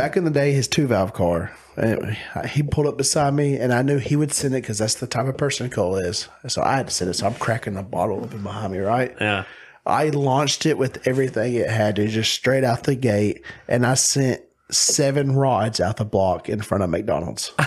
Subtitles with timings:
[0.00, 2.16] back in the day, his two valve car, and
[2.48, 5.06] he pulled up beside me, and I knew he would send it because that's the
[5.06, 6.26] type of person Cole is.
[6.48, 7.14] So I had to send it.
[7.14, 9.14] So I'm cracking the bottle open behind me, right?
[9.20, 9.44] Yeah.
[9.84, 13.92] I launched it with everything it had to, just straight out the gate, and I
[13.92, 14.40] sent
[14.70, 17.52] seven rods out the block in front of McDonald's.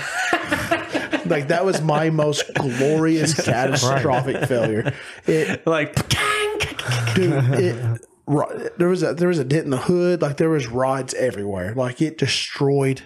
[1.28, 4.92] like that was my most glorious catastrophic failure.
[5.28, 5.94] It, Like,
[7.14, 10.22] dude, it, there was a there was a dent in the hood.
[10.22, 11.74] Like there was rods everywhere.
[11.74, 13.02] Like it destroyed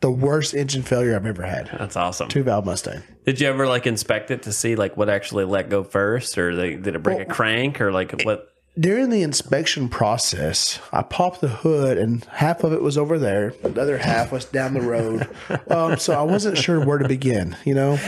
[0.00, 1.68] the worst engine failure I've ever had.
[1.78, 2.28] that's awesome.
[2.28, 3.02] Two valve Mustang.
[3.26, 6.54] Did you ever like inspect it to see like what actually let go first, or
[6.56, 8.46] they, did it break a crank, or like what?
[8.78, 13.50] During the inspection process, I popped the hood and half of it was over there.
[13.62, 15.28] The other half was down the road.
[15.70, 17.98] Um, so I wasn't sure where to begin, you know?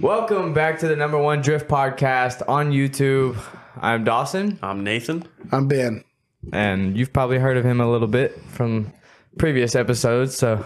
[0.00, 3.36] Welcome back to the number one drift podcast on YouTube.
[3.80, 5.24] I'm Dawson, I'm Nathan.
[5.50, 6.04] I'm Ben.
[6.52, 8.92] and you've probably heard of him a little bit from
[9.38, 10.64] previous episodes, so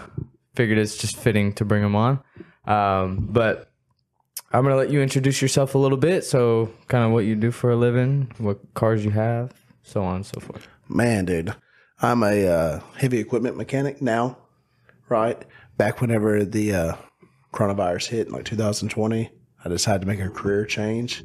[0.55, 2.19] figured it's just fitting to bring him on.
[2.65, 3.71] Um, but
[4.51, 7.49] I'm gonna let you introduce yourself a little bit, so kind of what you do
[7.49, 10.67] for a living, what cars you have, so on and so forth.
[10.87, 11.55] Man, dude,
[11.99, 14.37] I'm a uh, heavy equipment mechanic now,
[15.09, 15.43] right?
[15.77, 16.95] Back whenever the uh,
[17.53, 19.31] coronavirus hit in like 2020,
[19.63, 21.23] I decided to make a career change.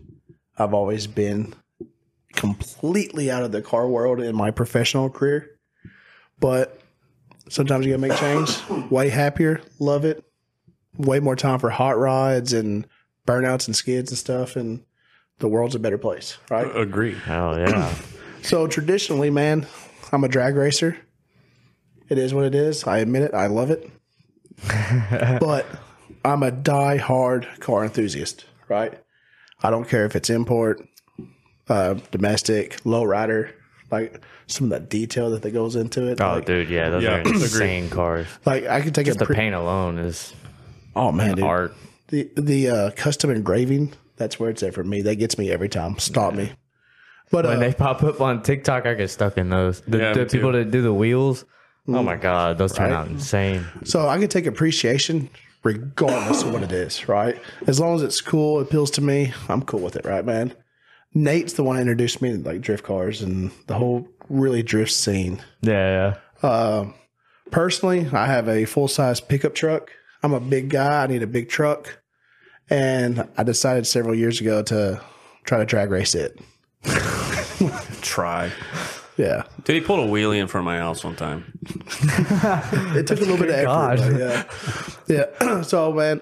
[0.57, 1.55] I've always been
[2.35, 5.59] completely out of the car world in my professional career,
[6.39, 6.81] but
[7.49, 8.91] sometimes you gotta make change.
[8.91, 10.25] Way happier, love it.
[10.97, 12.87] Way more time for hot rods and
[13.27, 14.85] burnouts and skids and stuff, and
[15.39, 16.67] the world's a better place, right?
[16.77, 17.15] Agree.
[17.15, 17.95] Hell yeah!
[18.41, 19.67] So traditionally, man,
[20.13, 20.97] I'm a drag racer.
[22.09, 22.85] It is what it is.
[22.85, 23.35] I admit it.
[23.35, 23.91] I love it.
[25.41, 25.67] but
[26.29, 28.99] I'm a die-hard car enthusiast, right?
[29.63, 30.87] I don't care if it's import,
[31.69, 33.51] uh, domestic, lowrider,
[33.91, 36.21] like some of that detail that, that goes into it.
[36.21, 37.33] Oh, like, dude, yeah, those Yeah, are agree.
[37.33, 38.27] insane cars.
[38.45, 40.33] like I can take Just a the pre- paint alone is
[40.95, 41.45] Oh man, dude.
[41.45, 41.75] art.
[42.09, 43.95] the the uh, custom engraving.
[44.17, 45.03] That's where it's at for me.
[45.03, 45.99] That gets me every time.
[45.99, 46.53] Stop me.
[47.31, 49.81] But uh, When they pop up on TikTok, I get stuck in those.
[49.83, 50.37] The, Yeah, the me too.
[50.39, 51.45] people that do the wheels.
[51.87, 52.97] Oh my god, those turn Right.
[52.99, 53.65] out insane.
[53.85, 55.31] So I can take appreciation
[55.63, 57.41] regardless of what it is, right?
[57.67, 60.55] As long as it's cool, it appeals to me, I'm cool with it, right, man?
[61.15, 64.93] Nate's the one that introduced me to like drift cars and the whole really drift
[64.93, 65.43] scene.
[65.63, 66.49] Yeah, yeah.
[66.49, 66.95] Um,
[67.51, 69.91] personally, I have a full size pickup truck.
[70.23, 71.05] I'm a big guy.
[71.05, 72.03] I need a big truck.
[72.71, 75.01] And I decided several years ago to
[75.45, 76.39] try to drag race it.
[78.03, 78.53] Try.
[79.19, 79.43] Yeah.
[79.65, 81.53] Dude, he pulled a wheelie in front of my house one time.
[82.95, 83.99] It took a little bit of effort.
[83.99, 84.45] but yeah.
[85.41, 85.63] Yeah.
[85.69, 86.21] so, man,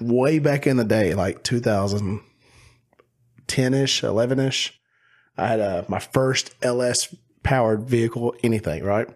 [0.00, 4.80] way back in the day, like 2010 ish, 11 ish,
[5.36, 9.08] I had uh, my first LS powered vehicle, anything, right?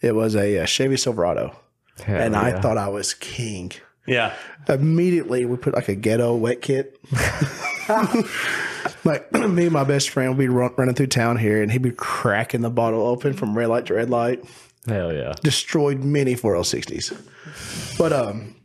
[0.00, 1.54] It was a, uh Chevy Silverado.
[2.02, 3.72] Hell and I thought I was king.
[4.06, 4.32] Yeah.
[4.68, 6.98] Immediately, we put like a ghetto wet kit.
[9.04, 11.82] like me and my best friend would be run, running through town here, and he'd
[11.82, 14.44] be cracking the bottle open from red light to red light
[14.86, 15.34] Hell yeah.
[15.42, 17.98] destroyed many 4L60s.
[17.98, 18.56] But um,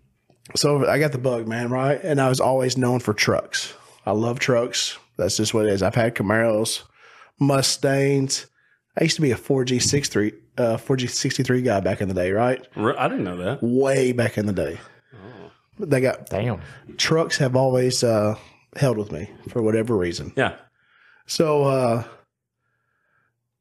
[0.55, 1.99] so I got the bug, man, right?
[2.01, 3.73] And I was always known for trucks.
[4.05, 4.97] I love trucks.
[5.17, 5.81] That's just what it is.
[5.81, 6.83] I've had Camaros,
[7.39, 8.47] Mustangs.
[8.97, 12.65] I used to be a 4G63, uh, 4G63 guy back in the day, right?
[12.77, 13.59] I didn't know that.
[13.61, 14.79] Way back in the day.
[15.77, 16.61] But they got Damn.
[16.95, 18.37] trucks have always uh,
[18.75, 20.33] held with me for whatever reason.
[20.35, 20.55] Yeah.
[21.27, 22.03] So uh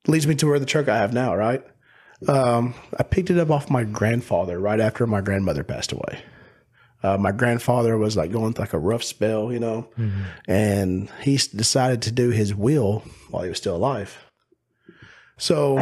[0.06, 1.62] leads me to where the truck I have now, right?
[2.28, 6.20] Um, I picked it up off my grandfather right after my grandmother passed away.
[7.02, 9.88] Uh, my grandfather was like going through like a rough spell, you know,
[10.46, 14.16] and he s- decided to do his will while he was still alive.
[15.36, 15.76] So,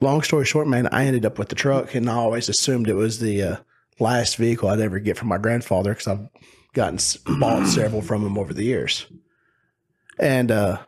[0.00, 2.94] long story short, man, I ended up with the truck, and I always assumed it
[2.94, 3.56] was the uh,
[4.00, 6.28] last vehicle I'd ever get from my grandfather because I've
[6.78, 9.06] gotten s- bought several from him over the years.
[10.18, 10.78] And uh,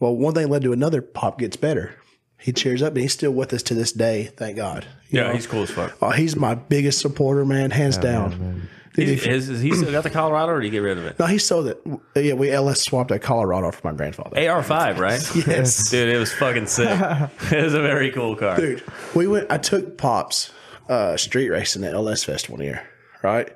[0.00, 1.02] well, one thing led to another.
[1.02, 1.94] Pop gets better.
[2.38, 4.30] He cheers up, and he's still with us to this day.
[4.36, 4.86] Thank God.
[5.10, 5.34] You Yeah, know?
[5.34, 5.96] he's cool as fuck.
[6.00, 8.66] Oh, he's my biggest supporter, man, hands down.
[8.94, 10.96] Dude, He, if- is, is he still got the Colorado, or did he get rid
[10.98, 11.18] of it?
[11.18, 11.80] no, he sold it.
[12.16, 14.34] Yeah, we LS swapped at Colorado for my grandfather.
[14.36, 15.20] AR5, right?
[15.46, 15.90] Yes.
[15.90, 16.88] Dude, it was fucking sick.
[17.52, 18.56] it was a very cool car.
[18.56, 18.82] Dude,
[19.14, 19.46] we went.
[19.50, 20.50] I took pops
[20.88, 22.82] uh, street racing at LS Fest one year,
[23.22, 23.52] right?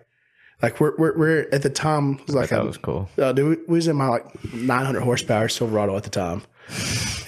[0.64, 3.08] Like we're we're, we're at the time it was like That was cool.
[3.18, 6.42] Uh, dude, we was in my like 900 horsepower Silverado at the time,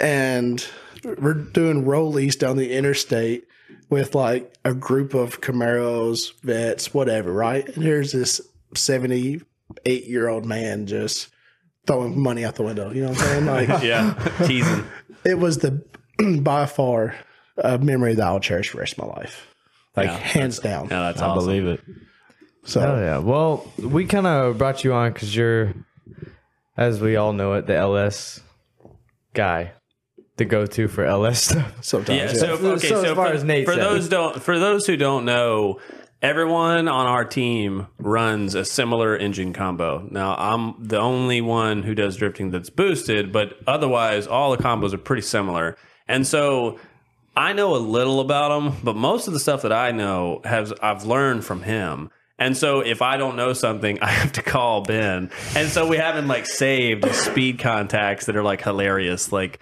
[0.00, 0.66] and
[1.04, 3.44] we're doing rollies down the interstate
[3.90, 7.66] with like a group of Camaros, vets, whatever, right?
[7.68, 8.40] And here's this
[8.74, 11.28] 78 year old man just
[11.86, 12.90] throwing money out the window.
[12.90, 13.46] You know what I'm saying?
[13.46, 14.14] Like Yeah,
[14.46, 14.84] teasing.
[15.24, 15.84] it was the
[16.40, 17.14] by far
[17.58, 19.46] a memory that I'll cherish for the rest of my life.
[19.96, 20.88] Like Yeah, hands down.
[20.90, 21.44] Yeah, that's I awesome.
[21.46, 21.80] believe it.
[22.66, 23.18] So Oh yeah.
[23.18, 25.72] Well, we kind of brought you on because you're,
[26.76, 28.40] as we all know it, the LS
[29.34, 29.72] guy,
[30.36, 31.72] the go-to for LS stuff.
[31.84, 32.48] sometimes Yeah.
[32.48, 32.56] yeah.
[32.56, 32.88] So okay.
[32.88, 33.82] So So, as far for, as Nate for said.
[33.82, 35.80] those don't for those who don't know,
[36.20, 40.06] everyone on our team runs a similar engine combo.
[40.10, 44.92] Now I'm the only one who does drifting that's boosted, but otherwise all the combos
[44.92, 45.76] are pretty similar.
[46.08, 46.78] And so
[47.36, 50.72] I know a little about him, but most of the stuff that I know has
[50.82, 52.10] I've learned from him.
[52.38, 55.30] And so if I don't know something, I have to call Ben.
[55.54, 59.32] And so we haven't like saved speed contacts that are like hilarious.
[59.32, 59.60] Like,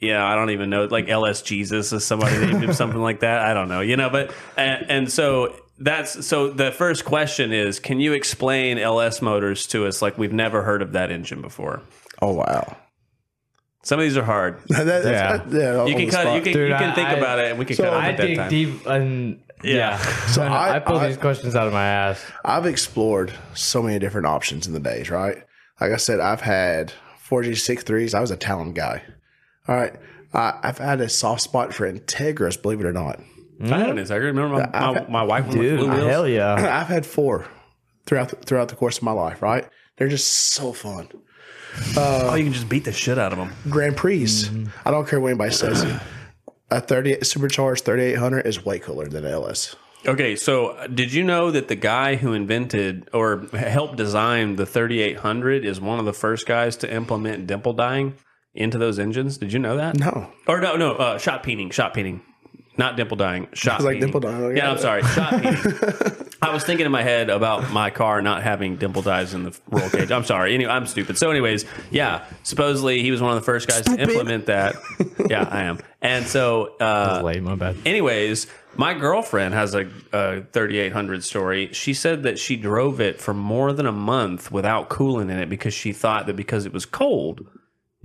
[0.00, 0.84] yeah, I don't even know.
[0.84, 3.40] Like LS Jesus is somebody named him something like that.
[3.42, 7.78] I don't know, you know, but and, and so that's so the first question is
[7.80, 11.82] can you explain LS motors to us like we've never heard of that engine before?
[12.22, 12.76] oh wow.
[13.82, 14.60] Some of these are hard.
[14.68, 15.36] That- that's- Yeah.
[15.36, 16.36] that- yeah, You can cut spot.
[16.36, 17.92] you can Dude, you can I- think I- about it and we can so cut
[17.92, 19.98] it I at that dig deep and yeah.
[20.28, 22.24] So I- I, pull I- these questions out of my ass.
[22.44, 25.36] I've explored so many different options in the days, right?
[25.80, 26.92] Like I said, I've had
[27.28, 28.14] 4G63s.
[28.14, 29.02] I was a Talon guy.
[29.68, 29.94] All right.
[30.32, 33.20] I, I've had a soft spot for Integras, believe it or not.
[33.62, 34.24] I had an Integra.
[34.24, 36.08] Remember my, my, my wife went with Dude, Blue Wheels?
[36.10, 36.54] hell yeah.
[36.80, 37.46] I've had four
[38.04, 39.66] throughout the, throughout the course of my life, right?
[39.96, 41.08] They're just so fun.
[41.96, 43.52] oh, you can just beat the shit out of them.
[43.70, 44.24] Grand Prix.
[44.24, 44.66] Mm-hmm.
[44.86, 45.84] I don't care what anybody says.
[46.70, 49.76] A 38 supercharged 3800 is way cooler than LS.
[50.06, 54.66] Okay, so uh, did you know that the guy who invented or helped design the
[54.66, 58.14] 3800 is one of the first guys to implement dimple dyeing
[58.54, 59.38] into those engines?
[59.38, 59.96] Did you know that?
[59.98, 60.30] No.
[60.46, 62.20] Or no, no, uh, shot peening, shot peening.
[62.78, 64.70] Not dimple dyeing, shot like dimple dyeing, Yeah, yeah.
[64.72, 66.32] I'm sorry, shot peening.
[66.42, 69.58] I was thinking in my head about my car not having dimple dies in the
[69.70, 70.10] roll cage.
[70.12, 70.52] I'm sorry.
[70.54, 71.16] Anyway, I'm stupid.
[71.16, 74.76] So, anyways, yeah, supposedly he was one of the first guys to implement that.
[75.30, 75.78] Yeah, I am.
[76.06, 77.76] And so, uh, Late, my bad.
[77.84, 81.70] Anyways, my girlfriend has a, a 3800 story.
[81.72, 85.48] She said that she drove it for more than a month without coolant in it
[85.48, 87.46] because she thought that because it was cold,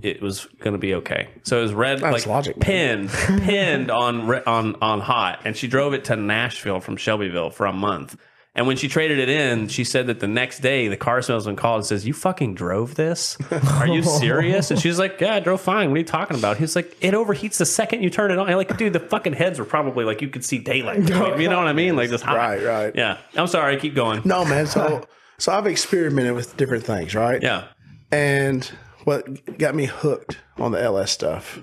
[0.00, 1.28] it was going to be okay.
[1.44, 5.68] So it was red, That's like logic, pinned, pinned on on on hot, and she
[5.68, 8.16] drove it to Nashville from Shelbyville for a month.
[8.54, 11.56] And when she traded it in, she said that the next day the car salesman
[11.56, 13.38] called and says, "You fucking drove this?
[13.50, 15.88] Are you serious?" And she's like, "Yeah, I drove fine.
[15.88, 18.50] What are you talking about?" He's like, "It overheats the second you turn it on."
[18.50, 21.10] I'm like, dude, the fucking heads were probably like you could see daylight.
[21.22, 21.96] Like, you know what I mean?
[21.96, 22.36] Like this hot.
[22.36, 22.94] Right, right.
[22.94, 23.18] Yeah.
[23.36, 23.76] I'm sorry.
[23.76, 24.20] I Keep going.
[24.24, 24.66] No, man.
[24.66, 25.06] So,
[25.38, 27.42] so I've experimented with different things, right?
[27.42, 27.68] Yeah.
[28.10, 28.64] And
[29.04, 31.60] what got me hooked on the LS stuff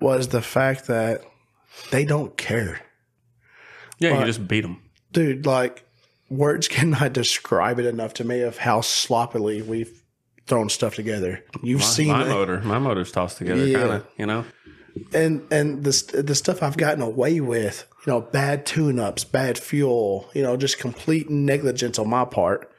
[0.00, 1.22] was the fact that
[1.90, 2.80] they don't care.
[3.98, 4.18] Yeah.
[4.18, 4.82] You just beat them.
[5.12, 5.84] Dude, like,
[6.30, 10.02] words cannot describe it enough to me of how sloppily we've
[10.46, 11.44] thrown stuff together.
[11.62, 12.28] You've seen My it.
[12.28, 13.78] motor, my motor's tossed together, Yeah.
[13.78, 14.06] kind of.
[14.16, 14.44] You know.
[15.12, 19.58] and and the the stuff I've gotten away with, you know, bad tune ups, bad
[19.58, 22.70] fuel, you know, just complete negligence on my part,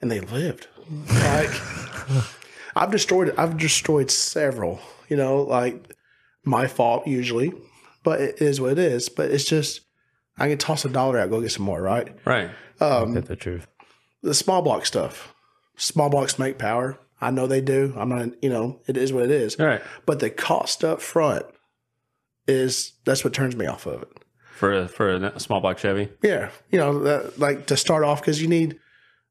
[0.00, 0.66] and they lived.
[1.10, 1.50] Like
[2.76, 5.94] I've destroyed I've destroyed several, you know, like
[6.44, 7.52] my fault usually,
[8.02, 9.08] but it is what it is.
[9.10, 9.82] But it's just
[10.38, 12.14] I can toss a dollar out, go get some more, right?
[12.24, 12.50] Right.
[12.80, 13.66] Um, get the truth.
[14.22, 15.34] The small block stuff,
[15.76, 16.98] small blocks make power.
[17.20, 17.94] I know they do.
[17.96, 19.58] I'm not, you know, it is what it is.
[19.58, 19.82] All right.
[20.06, 21.44] But the cost up front
[22.46, 24.08] is that's what turns me off of it.
[24.54, 26.08] For a, for a small block Chevy.
[26.22, 28.78] Yeah, you know, that, like to start off because you need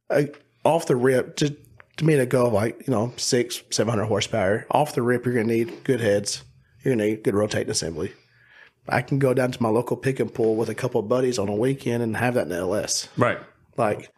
[0.09, 0.29] a,
[0.63, 1.55] off the rip to
[1.97, 5.25] to me to go like you know six seven hundred horsepower off the rip.
[5.25, 6.43] You're gonna need good heads.
[6.83, 8.13] You're gonna need good rotating assembly.
[8.89, 11.39] I can go down to my local pick and pull with a couple of buddies
[11.39, 13.09] on a weekend and have that in the LS.
[13.17, 13.39] Right.
[13.77, 14.11] Like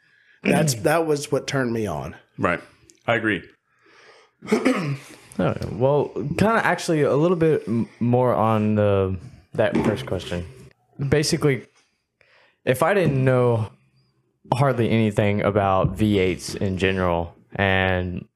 [0.44, 2.16] that's that was what turned me on.
[2.38, 2.62] Right.
[3.08, 3.44] I agree.
[5.42, 9.18] Oh, well, kind of actually a little bit m- more on the
[9.54, 10.46] that first question.
[11.08, 11.66] Basically,
[12.66, 13.72] if I didn't know
[14.54, 18.28] hardly anything about V8s in general, and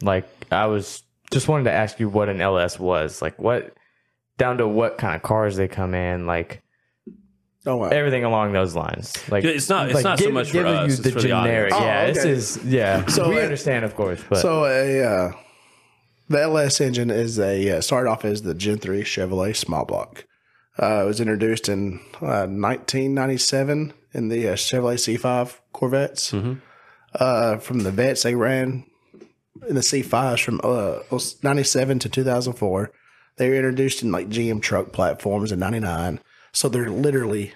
[0.00, 3.74] like I was just wanted to ask you what an LS was, like what
[4.42, 6.62] down to what kind of cars they come in, like
[7.64, 7.88] Oh wow.
[7.88, 9.06] everything along those lines.
[9.30, 11.20] Like It's not- it's like, not so much for giving us, you it's the for
[11.22, 11.72] the generic.
[11.72, 11.84] audience.
[11.86, 12.24] yeah, Oh, this
[12.58, 13.06] is yeah.
[13.06, 15.32] So, we uh, understand, of course, but So a uh,
[16.28, 20.24] the LS engine is a uh, started off as the Gen three Chevrolet small block.
[20.82, 26.34] Uh, it was introduced in uh, 1997 in the uh, Chevrolet C5 Corvettes.
[27.14, 28.84] Uh, from the vets, they ran
[29.68, 31.00] in the C5s from uh,
[31.42, 32.90] 97 to 2004.
[33.36, 36.20] They were introduced in like GM truck platforms in 99.
[36.52, 37.52] So they're literally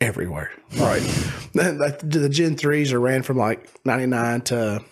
[0.00, 0.50] everywhere.
[0.78, 1.00] Right.
[1.54, 4.84] Then, the Gen 3s are ran from like 99 to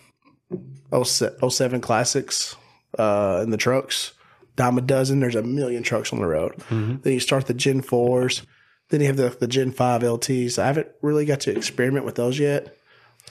[1.03, 2.55] 07 classics
[2.97, 4.13] uh, in the trucks.
[4.55, 5.19] Dime a dozen.
[5.19, 6.55] There's a million trucks on the road.
[6.69, 8.45] Then you start the Gen 4s.
[8.89, 10.57] Then you have the, the Gen 5 LTs.
[10.57, 12.75] I haven't really got to experiment with those yet,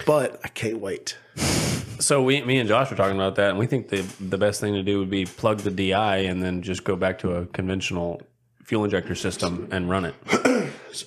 [0.06, 1.16] but I can't wait.
[1.98, 4.60] So we, me and Josh were talking about that, and we think the the best
[4.60, 7.46] thing to do would be plug the DI and then just go back to a
[7.46, 8.20] conventional
[8.64, 10.14] fuel injector system and run it.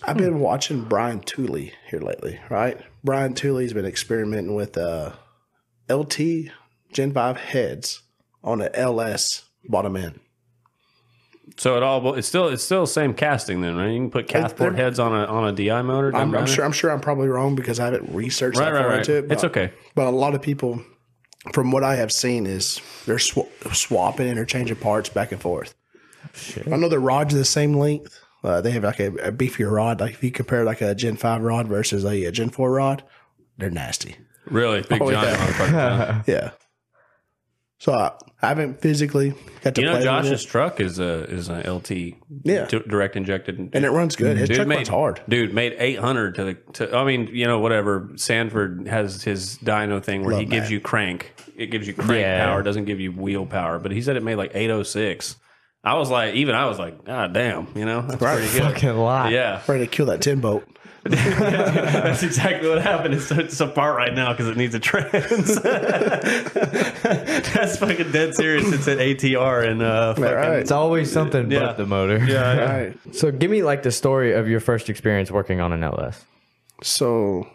[0.03, 2.79] I've been watching Brian Tooley here lately, right?
[3.03, 5.13] Brian Tooley's been experimenting with uh,
[5.89, 6.51] LT
[6.91, 8.01] Gen 5 heads
[8.43, 10.19] on an LS bottom end.
[11.55, 13.89] So it all it's still it's still same casting then, right?
[13.89, 16.13] You can put cath port heads on a on a DI motor.
[16.15, 18.81] I'm, I'm sure I'm sure I'm probably wrong because I haven't researched Right, that right,
[18.81, 18.99] far right.
[18.99, 19.27] into it.
[19.27, 19.71] But, It's okay.
[19.95, 20.83] But a lot of people,
[21.53, 25.73] from what I have seen, is they're sw- swapping, interchanging parts back and forth.
[26.71, 28.19] I know the rods are the same length.
[28.43, 29.99] Uh, they have like a, a beefier rod.
[29.99, 33.03] Like if you compare like a Gen Five rod versus a, a Gen Four rod,
[33.57, 34.15] they're nasty.
[34.45, 35.39] Really big Oh, giant
[35.71, 36.21] yeah.
[36.27, 36.49] Yeah.
[37.79, 40.97] So I, I haven't physically got to You know, play with Josh's it, truck is
[40.99, 41.91] a is an LT,
[42.43, 42.65] Yeah.
[42.65, 44.35] d- direct injected, and it runs good.
[44.35, 45.21] His Dude truck made runs hard.
[45.29, 46.53] Dude made eight hundred to the.
[46.73, 48.09] To, I mean, you know, whatever.
[48.15, 50.73] Sanford has his dyno thing where he Love gives that.
[50.73, 51.33] you crank.
[51.55, 52.45] It gives you crank Yeah.
[52.45, 52.63] power.
[52.63, 53.77] Doesn't give you wheel power.
[53.77, 55.35] But he said it made like eight oh six.
[55.83, 58.73] I was like, even I was like, God damn, you know, that's pretty good.
[58.73, 59.31] Fucking lot.
[59.31, 60.67] Yeah, Ready to kill that tin boat.
[61.11, 63.13] that's exactly what happened.
[63.13, 65.55] It's, it's apart right now because it needs a trans.
[67.53, 68.71] that's fucking dead serious.
[68.71, 70.59] It's an ATR and uh, fucking, right.
[70.59, 71.59] It's always something Yeah.
[71.59, 72.17] but the motor.
[72.25, 72.75] yeah, yeah.
[72.75, 73.15] right.
[73.15, 76.23] So give me like the story of your first experience working on an LS.
[76.83, 77.47] So,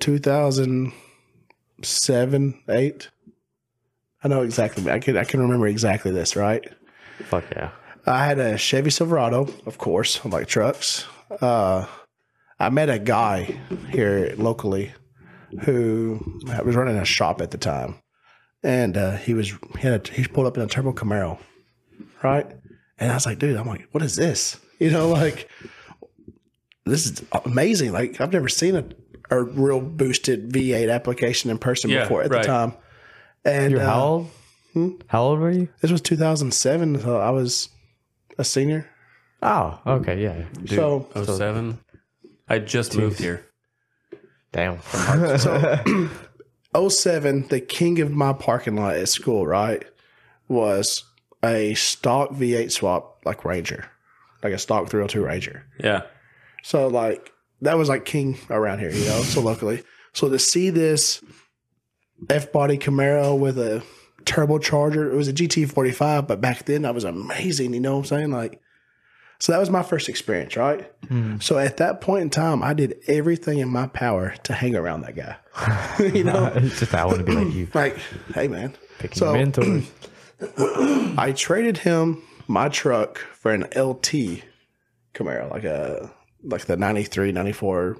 [0.00, 3.08] 2007, 8.
[4.22, 4.90] I know exactly.
[4.90, 6.66] I can I can remember exactly this, right?
[7.24, 7.70] Fuck yeah.
[8.06, 11.06] I had a Chevy Silverado, of course, I like trucks.
[11.40, 11.86] Uh,
[12.58, 13.58] I met a guy
[13.90, 14.92] here locally
[15.62, 16.20] who
[16.64, 17.96] was running a shop at the time,
[18.62, 21.38] and uh, he was he had a, he pulled up in a turbo Camaro,
[22.22, 22.46] right?
[22.98, 24.58] And I was like, dude, I'm like, what is this?
[24.78, 25.48] You know, like
[26.84, 27.92] this is amazing.
[27.92, 28.84] Like I've never seen a
[29.30, 32.42] a real boosted V8 application in person Yeah, before at right.
[32.42, 32.74] the time.
[33.44, 34.30] And You're uh, how old?
[35.06, 35.68] How old were you?
[35.80, 37.68] this was 2007, so I was
[38.38, 38.88] a senior.
[39.42, 40.44] Oh, okay, yeah.
[40.66, 41.78] so Oh seven.
[42.48, 43.46] I just moved here.
[44.52, 44.80] Damn.
[46.88, 49.84] 07, the king of my parking lot at school, right,
[50.48, 51.04] was
[51.44, 53.88] a stock V8 swap like Ranger,
[54.42, 55.64] like a stock 302 Ranger.
[55.78, 56.02] Yeah.
[56.62, 59.82] So like that was like king around here, you know, so locally.
[60.12, 61.22] So to see this
[62.30, 63.82] F body Camaro with a
[64.22, 68.18] turbocharger, it was a GT45, but back then that was amazing, you know what I'm
[68.18, 68.30] saying?
[68.30, 68.60] Like
[69.38, 70.90] so that was my first experience, right?
[71.08, 71.38] Hmm.
[71.40, 75.02] So at that point in time, I did everything in my power to hang around
[75.02, 75.36] that guy.
[76.14, 77.68] you know, it's just I want to be like you.
[77.74, 77.96] like,
[78.34, 78.74] hey man.
[78.98, 79.90] Picking So- mentors.
[80.58, 84.42] I traded him my truck for an LT
[85.14, 86.10] Camaro, like a
[86.42, 87.96] like the 93, 94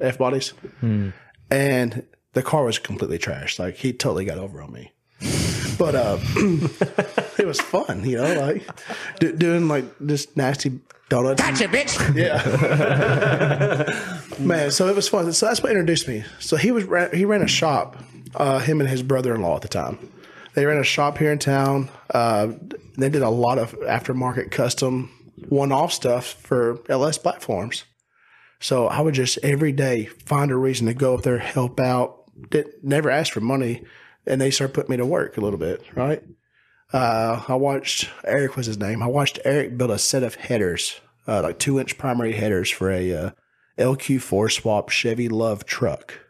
[0.00, 0.50] F bodies.
[0.80, 1.10] Hmm.
[1.50, 3.58] And the car was completely trashed.
[3.58, 4.92] Like he totally got over on me.
[5.78, 6.18] But uh,
[7.38, 8.66] it was fun, you know, like
[9.18, 11.42] do, doing like this nasty donuts.
[11.42, 12.14] Gotcha, bitch.
[12.14, 12.44] Yeah,
[14.44, 14.70] man.
[14.70, 15.32] So it was fun.
[15.32, 16.24] So that's what introduced me.
[16.38, 17.96] So he was ran, he ran a shop.
[18.34, 19.96] Uh, him and his brother-in-law at the time.
[20.54, 21.88] They ran a shop here in town.
[22.12, 22.48] Uh,
[22.98, 25.10] they did a lot of aftermarket custom
[25.48, 27.84] one-off stuff for LS platforms.
[28.60, 32.22] So I would just every day find a reason to go up there, help out.
[32.50, 33.82] Did never ask for money,
[34.26, 35.82] and they started putting me to work a little bit.
[35.94, 36.22] Right.
[36.92, 39.02] Uh, I watched Eric was his name.
[39.02, 42.90] I watched Eric build a set of headers, uh, like two inch primary headers for
[42.90, 43.30] a uh,
[43.78, 46.20] LQ4 swap Chevy LUV truck.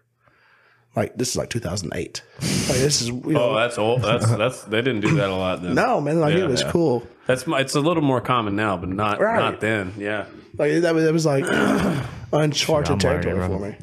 [0.97, 2.23] Like this is like 2008.
[2.41, 2.49] Like
[2.79, 4.03] this is you know, Oh, that's old.
[4.03, 5.75] That's that's they didn't do that a lot then.
[5.75, 6.21] no man.
[6.21, 6.71] Like Yeah, it was yeah.
[6.71, 7.07] cool.
[7.27, 9.37] That's my- it's a little more common now, but not Right.
[9.41, 9.93] not then.
[9.99, 10.27] Yeah.
[10.57, 11.45] Like that was that was like
[12.33, 13.77] uncharted territory for me.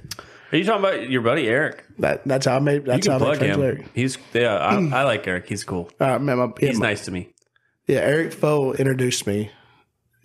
[0.52, 1.86] Are you talking about your buddy Eric?
[2.00, 2.82] That that's how I made.
[2.82, 3.60] You That's how can I made plug friends him.
[3.62, 3.86] with Eric.
[3.94, 4.56] He's yeah.
[4.58, 5.48] I, I like Eric.
[5.48, 5.90] He's cool.
[6.00, 7.30] Uh, man, my, yeah, He's my- nice to me.
[7.88, 9.52] Yeah, Eric Foe introduced me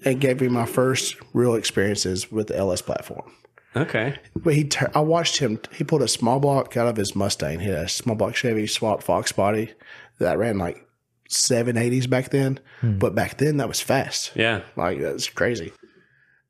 [0.04, 3.32] and gave me my first real experiences with the LS platform.
[3.74, 4.18] Okay.
[4.34, 5.58] But he, tur- I watched him.
[5.72, 7.60] He pulled a small block out of his Mustang.
[7.60, 9.72] He had a small block Chevy swap Fox body
[10.18, 10.86] that ran like
[11.28, 12.58] seven eighties back then.
[12.82, 14.32] But back then that was fast.
[14.34, 14.60] Yeah.
[14.76, 15.72] Like that's crazy.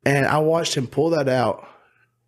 [0.04, 1.66] And I watched him pull that out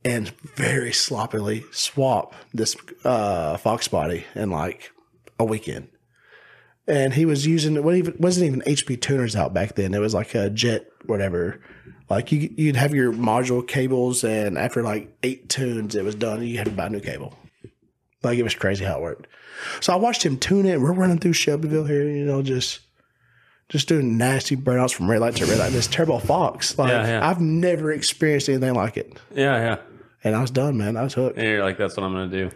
[0.04, 4.92] and very sloppily swap this uh, Fox body in like
[5.38, 5.88] a weekend.
[6.86, 9.92] And he was using it wasn't wasn't even HP tuners out back then.
[9.92, 11.60] It was like a jet whatever.
[12.08, 16.42] Like you you'd have your module cables and after like eight tunes it was done,
[16.42, 17.34] you had to buy a new cable.
[18.22, 19.26] Like it was crazy how it worked.
[19.80, 20.80] So I watched him tune it.
[20.80, 22.80] We're running through Shelbyville here, you know, just
[23.68, 25.72] just doing nasty burnouts from red light to red light.
[25.72, 26.78] This terrible fox.
[26.78, 27.28] Like Yeah, yeah.
[27.28, 29.18] I've never experienced anything like it.
[29.34, 29.78] Yeah, yeah.
[30.24, 30.96] And I was done, man.
[30.96, 31.38] I was hooked.
[31.38, 32.50] And you're like, that's what I'm gonna do.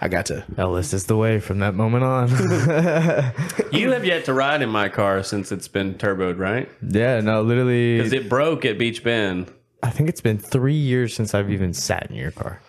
[0.00, 0.44] I got to.
[0.58, 2.28] LS is the way from that moment on.
[3.72, 6.68] You have yet to ride in my car since it's been turboed, right?
[6.86, 7.96] yeah, no, literally.
[7.98, 9.52] Because it broke at Beach Bend.
[9.82, 12.60] I think it's been three years since I've even sat in your car.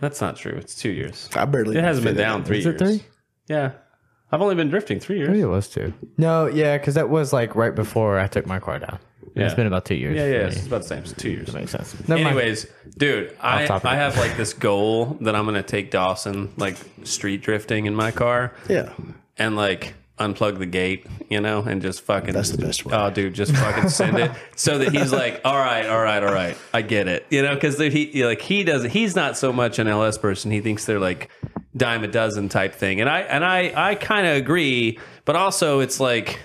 [0.00, 0.52] That's not true.
[0.52, 1.28] It's two years.
[1.34, 2.80] I barely It hasn't been down three Is years.
[2.80, 3.04] it three?
[3.48, 3.72] Yeah.
[4.30, 5.28] I've only been drifting three years.
[5.28, 5.94] Maybe it was two.
[6.18, 8.98] No, yeah, because that was like right before I took my car down.
[9.36, 9.44] Yeah.
[9.46, 10.16] It's been about two years.
[10.16, 10.46] Yeah, for yeah.
[10.46, 10.98] It's about the same.
[11.00, 11.52] It's two years.
[11.52, 11.94] Makes sense.
[12.08, 12.38] Never mind.
[12.38, 12.66] Anyways,
[12.96, 13.84] dude, I, topic.
[13.86, 18.10] I have like this goal that I'm gonna take Dawson like street drifting in my
[18.10, 18.92] car Yeah.
[19.38, 22.94] and like unplug the gate, you know, and just fucking That's the best way.
[22.96, 26.32] Oh, dude, just fucking send it so that he's like, all right, all right, all
[26.32, 28.88] right, I get it, you know, because he like he doesn't.
[28.90, 30.50] He's not so much an LS person.
[30.50, 31.28] He thinks they're like
[31.76, 35.80] dime a dozen type thing, and I and I I kind of agree, but also
[35.80, 36.40] it's like.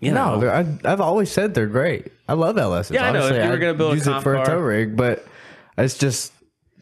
[0.00, 2.12] You know, No, I, I've always said they're great.
[2.28, 2.90] I love LSs.
[2.92, 3.18] Yeah, I know.
[3.20, 5.26] If Honestly, you were gonna build a use it comp for a tow rig, but
[5.78, 6.32] it's just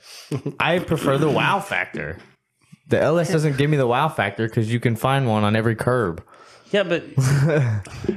[0.60, 2.18] I prefer the wow factor.
[2.88, 5.74] The LS doesn't give me the wow factor because you can find one on every
[5.76, 6.22] curb.
[6.70, 7.04] yeah, but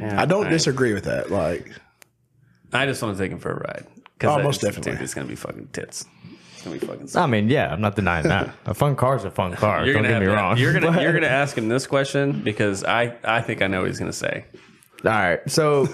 [0.01, 1.31] I don't disagree with that.
[1.31, 1.71] Like,
[2.74, 3.86] I just want to take him for a ride.
[4.19, 4.91] 'Cause Oh, that most definitely.
[4.93, 6.05] Dude, it's gonna be fucking tits.
[6.53, 7.09] It's gonna be fucking.
[7.15, 8.53] I mean, yeah, I'm not denying that.
[8.65, 9.86] A fun car is a fun car.
[9.86, 10.57] You're Don't get me have to- wrong.
[10.57, 13.79] You're gonna But- you're gonna ask him this question because I I think I know
[13.81, 14.45] what he's gonna say.
[15.05, 15.39] All right.
[15.50, 15.86] So,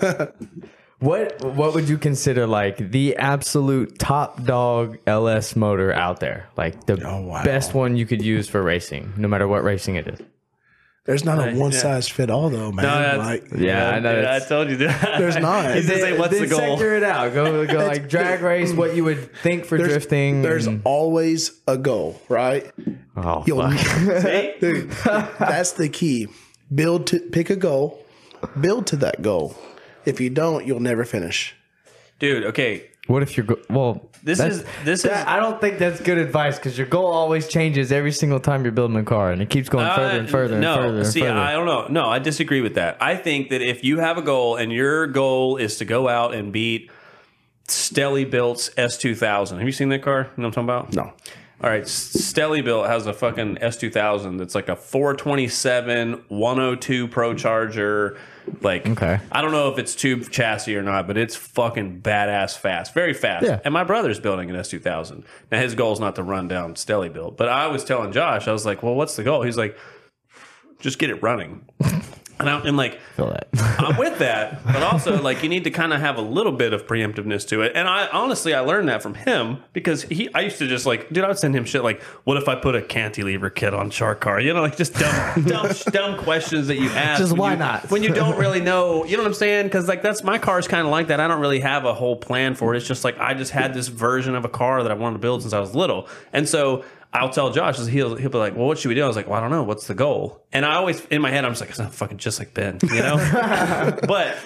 [1.06, 6.48] what what would you consider like the absolute top dog LS motor out there?
[6.58, 7.44] Like the Oh, wow.
[7.44, 10.20] best one you could use for racing, no matter what racing it is.
[11.06, 11.58] there's not a yeah.
[11.58, 12.84] one size fit all though, man.
[12.84, 14.16] that's- like, Yeah, I know.
[14.16, 15.20] Dude, I told you that.
[15.20, 15.76] There's not.
[15.76, 17.34] He's gonna say, "What's the goal?" Sector it out.
[17.34, 18.74] Go go like drag race.
[18.74, 20.42] What you would think for there's, drifting.
[20.42, 22.72] there's and- always a goal, right?
[23.16, 24.60] oh You'll, fuck.
[24.60, 24.90] Dude,
[25.38, 26.28] that's the key.
[26.74, 28.04] Build to pick a goal,
[28.60, 29.56] build to that goal.
[30.06, 31.56] If you don't, you'll never finish.
[32.20, 32.88] Dude, okay.
[33.08, 34.10] What if you're go- well?
[34.24, 37.06] This that's- is- this that- is- I don't think that's good advice because your goal
[37.06, 40.28] always changes every single time you're building a car, and it keeps going further and
[40.28, 40.98] Uh, further and no, further.
[41.00, 41.34] And see, further.
[41.34, 41.86] I don't know.
[41.90, 42.98] No, I disagree with that.
[43.00, 46.34] I think that if you have a goal and your goal is to go out
[46.34, 46.90] and beat
[47.68, 50.30] Stelly Built's S2000, have you seen that car?
[50.36, 50.94] You know what I'm talking about?
[50.96, 51.14] No.
[51.62, 58.18] All right, Stelly Built has a fucking S2000 that's like a 427 102 Pro Charger.
[58.62, 59.20] Like, Okay.
[59.32, 63.14] I don't know if it's tube chassis or not, but it's fucking badass fast, very
[63.14, 63.46] fast.
[63.46, 63.60] Yeah.
[63.64, 65.24] And my brother's building an S2000.
[65.52, 68.48] Now his goal is not to run down Stelly Built, but I was telling Josh,
[68.48, 69.78] I was like, "Well, what's the goal?" He's like,
[70.80, 71.66] "Just get it running."
[72.38, 73.48] And, I, and like, feel that.
[73.80, 76.74] I'm with that, but also like you need to kind of have a little bit
[76.74, 77.72] of preemptiveness to it.
[77.76, 81.10] And I honestly I learned that from him because he I used to just like
[81.12, 83.90] dude I would send him shit like what if I put a cantilever kit on
[83.90, 87.54] shark car you know like just dumb dumb dumb questions that you ask Just why
[87.54, 87.90] you- not?
[87.90, 90.68] when you don't really know you know what I'm saying because like that's my car's
[90.68, 93.04] kind of like that I don't really have a whole plan for it it's just
[93.04, 95.54] like I just had this version of a car that I wanted to build since
[95.54, 96.84] I was little and so
[97.22, 99.28] I'll tell Josh, he'll he'll be like, "Well, what should we do?" I was like,
[99.28, 99.64] "Well, I don't know.
[99.64, 102.18] What's the goal?" And I always in my head, I'm just like, "It's not fucking
[102.18, 103.18] just like Ben," you know.
[104.08, 104.38] but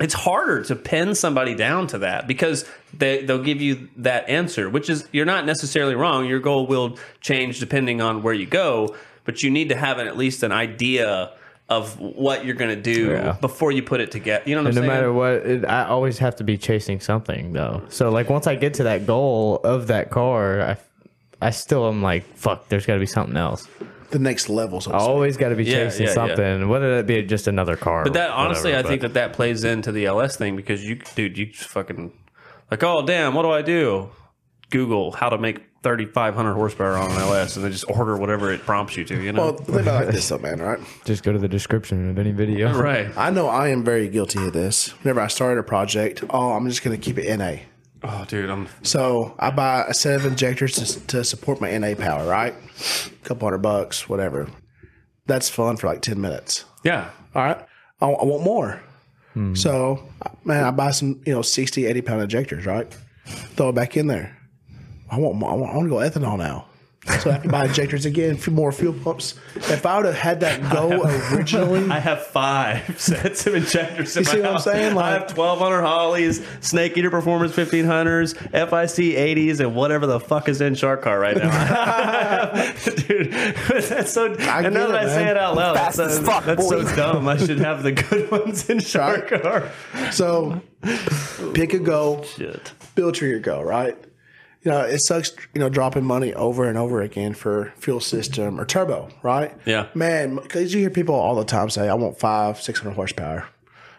[0.00, 2.64] it's harder to pin somebody down to that because
[2.96, 6.26] they they'll give you that answer, which is you're not necessarily wrong.
[6.26, 10.06] Your goal will change depending on where you go, but you need to have an,
[10.08, 11.32] at least an idea
[11.68, 13.36] of what you're going to do Yeah.
[13.40, 14.44] before you put it together.
[14.48, 15.00] You know what And I'm no saying?
[15.00, 17.82] matter what, it, I always have to be chasing something though.
[17.88, 20.76] So like once I get to that goal of that car, I,
[21.40, 22.68] I still am like, fuck.
[22.68, 23.68] There's got to be something else.
[24.10, 24.80] The next level.
[24.80, 26.14] So I always got to be Yeah, chasing yeah, yeah.
[26.14, 28.04] something, whether that be just another car.
[28.04, 30.96] But that honestly, whatever, I think that that plays into the LS thing because you,
[31.14, 32.12] dude, you just fucking
[32.70, 34.10] like, oh damn, what do I do?
[34.70, 38.60] Google how to make 3,500 horsepower on an LS, and then just order whatever it
[38.62, 39.20] prompts you to.
[39.22, 40.60] You know, Well, think about it like this, though, man.
[40.60, 40.80] Right?
[41.04, 42.72] just go to the description of any video.
[42.76, 43.08] right?
[43.16, 44.88] I know I am very guilty of this.
[45.04, 47.58] Whenever I started a project, oh, I'm just going to keep it NA.
[48.08, 51.94] Oh, dude, I'm So I buy a set of injectors to, to support my NA
[51.94, 52.54] power, right?
[52.54, 54.48] A couple hundred bucks, whatever.
[55.26, 56.64] That's fun for like 10 minutes.
[56.84, 57.10] yeah.
[57.34, 57.58] All right.
[58.00, 58.82] I, I want more.
[59.54, 60.02] So,
[60.44, 62.90] man, I buy some, you know, 60, 80 pound injectors, right?
[63.26, 64.34] Throw it back in there.
[65.10, 65.50] I want more.
[65.50, 66.66] I want, I want to go ethanol now.
[67.20, 69.34] So I have to buy injectors again, a few more fuel pumps.
[69.54, 74.16] If I would have had that go originally, I have five sets of injectors.
[74.16, 74.64] In You see my what I'm house.
[74.64, 74.98] saying?
[74.98, 80.60] I have 1,200 Holleys, Snake Eater Performance 1500s, FIC 80s, and whatever the fuck is
[80.60, 82.52] in Shark Car right now.
[83.06, 84.26] dude, that's so.
[84.26, 86.82] and get now that it, I say it out loud, Fast that's, fuck, that's so
[86.96, 87.28] dumb.
[87.28, 89.70] I should have the good ones in Shark Car.
[90.10, 90.60] so
[91.54, 92.72] pick a goal, Shit.
[92.94, 93.96] build to your goal, right?
[94.66, 98.60] You know, it sucks, you know, dropping money over and over again for fuel system
[98.60, 99.56] or turbo, right?
[99.64, 99.86] Yeah.
[99.94, 103.46] Man, because you hear people all the time say, I want five, 600 horsepower.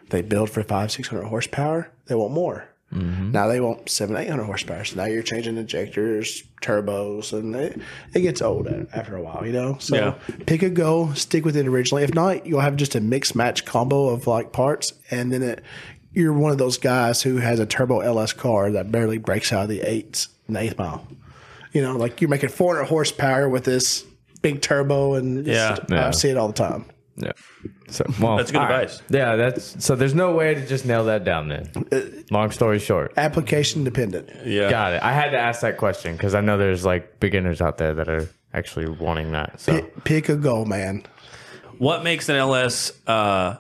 [0.10, 1.90] They build for five, 600 horsepower.
[2.08, 2.68] They want more.
[2.94, 3.32] Mm-hmm.
[3.32, 4.84] Now they want seven, 800 horsepower.
[4.84, 7.80] So now you're changing injectors, turbos, and it,
[8.14, 9.78] it gets old after a while, you know?
[9.80, 10.14] So Yeah.
[10.46, 12.04] pick a go, stick with it originally.
[12.04, 14.92] If not, you'll have just a mix match combo of like parts.
[15.12, 15.64] And then it,
[16.14, 19.64] you're one of those guys who has a turbo LS car that barely breaks out
[19.64, 19.82] of the
[20.48, 21.08] eighth, an eighth mile.
[21.74, 24.04] You know, like you're making 400 horsepower with this
[24.42, 25.78] big turbo, and Yeah.
[25.90, 26.08] Yeah.
[26.08, 26.86] I see it all the time.
[27.18, 27.32] Yeah.
[27.90, 28.84] So well, That's good all right.
[28.84, 29.02] advice.
[29.10, 29.96] Yeah, that's so.
[29.96, 31.48] There's no way to just nail that down.
[31.48, 34.30] Then, long story short, Application dependent.
[34.46, 34.70] Yeah.
[34.70, 35.02] got it.
[35.02, 38.10] I had to ask that question because I know there's like beginners out there that
[38.10, 39.60] are actually wanting that.
[39.62, 41.04] So Pick, pick a goal, man.
[41.78, 43.56] What makes an LS uh,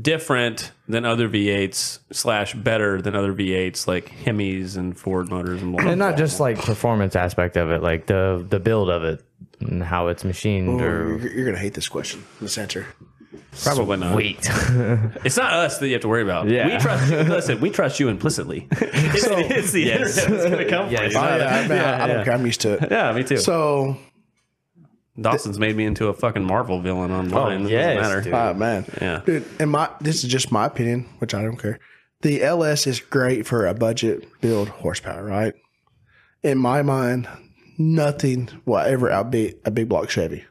[0.00, 5.72] different than other V8s slash better than other V8s like Hemis and Ford motors and
[5.76, 9.22] blah, and not just like performance aspect of it, like the the build of it
[9.60, 12.24] and how it's machined or You're, you're gonna hate this question.
[12.40, 12.86] This answer.
[13.62, 14.16] probably not.
[14.16, 14.38] wait.
[15.24, 16.48] It's not us that you have to worry about.
[16.48, 16.68] Yeah.
[16.76, 17.18] We trust you.
[17.18, 18.66] Listen, we trust you implicitly.
[18.72, 21.12] it's, it's the internet that's going to come Yes.
[21.12, 22.24] for Oh, yeah, I, mean, I, I don't yeah.
[22.24, 22.32] care.
[22.34, 22.90] I'm used to it.
[22.90, 23.36] Yeah, me too.
[23.36, 23.96] So,
[25.20, 27.62] Dawson's made me into a fucking Marvel villain online.
[27.62, 28.20] Oh, It yes, doesn't matter.
[28.22, 28.32] dude.
[28.34, 29.20] ah, man, Yeah.
[29.26, 29.44] dude.
[29.60, 31.78] And my this is just my opinion, which I don't care.
[32.22, 35.54] The LS is great for a budget build horsepower, right?
[36.42, 37.28] In my mind,
[37.78, 40.44] nothing will ever outbeat a big block Chevy.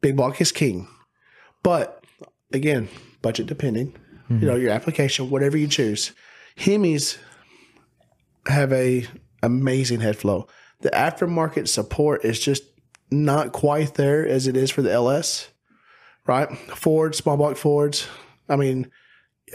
[0.00, 0.88] Big block is king,
[1.62, 2.04] but
[2.52, 2.88] again,
[3.22, 3.94] budget depending.
[4.28, 6.12] You know your application, whatever you choose.
[6.56, 7.18] Hemis
[8.46, 9.06] have a
[9.42, 10.46] amazing head flow.
[10.80, 12.62] The aftermarket support is just
[13.12, 15.48] not quite there as it is for the LS,
[16.26, 16.48] right?
[16.76, 18.06] Ford, small block Fords.
[18.48, 18.90] I mean,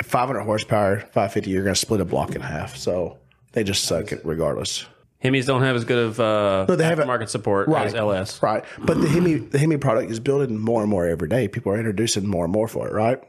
[0.02, 2.78] 500 horsepower, 550, you're going to split a block in half.
[2.78, 3.18] So
[3.54, 4.86] they just suck it regardless.
[5.24, 7.88] Hemis don't have as good of uh, they have a- support Right.
[7.88, 8.42] as LS.
[8.44, 8.64] Right.
[8.78, 11.48] But the Hemi, the Hemi product is building more and more every day.
[11.48, 13.20] People are introducing more and more for it, right?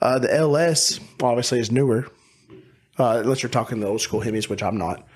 [0.00, 2.06] Uh, the LS obviously is newer,
[2.98, 5.06] uh, unless you're talking the old school Hemis, which I'm not.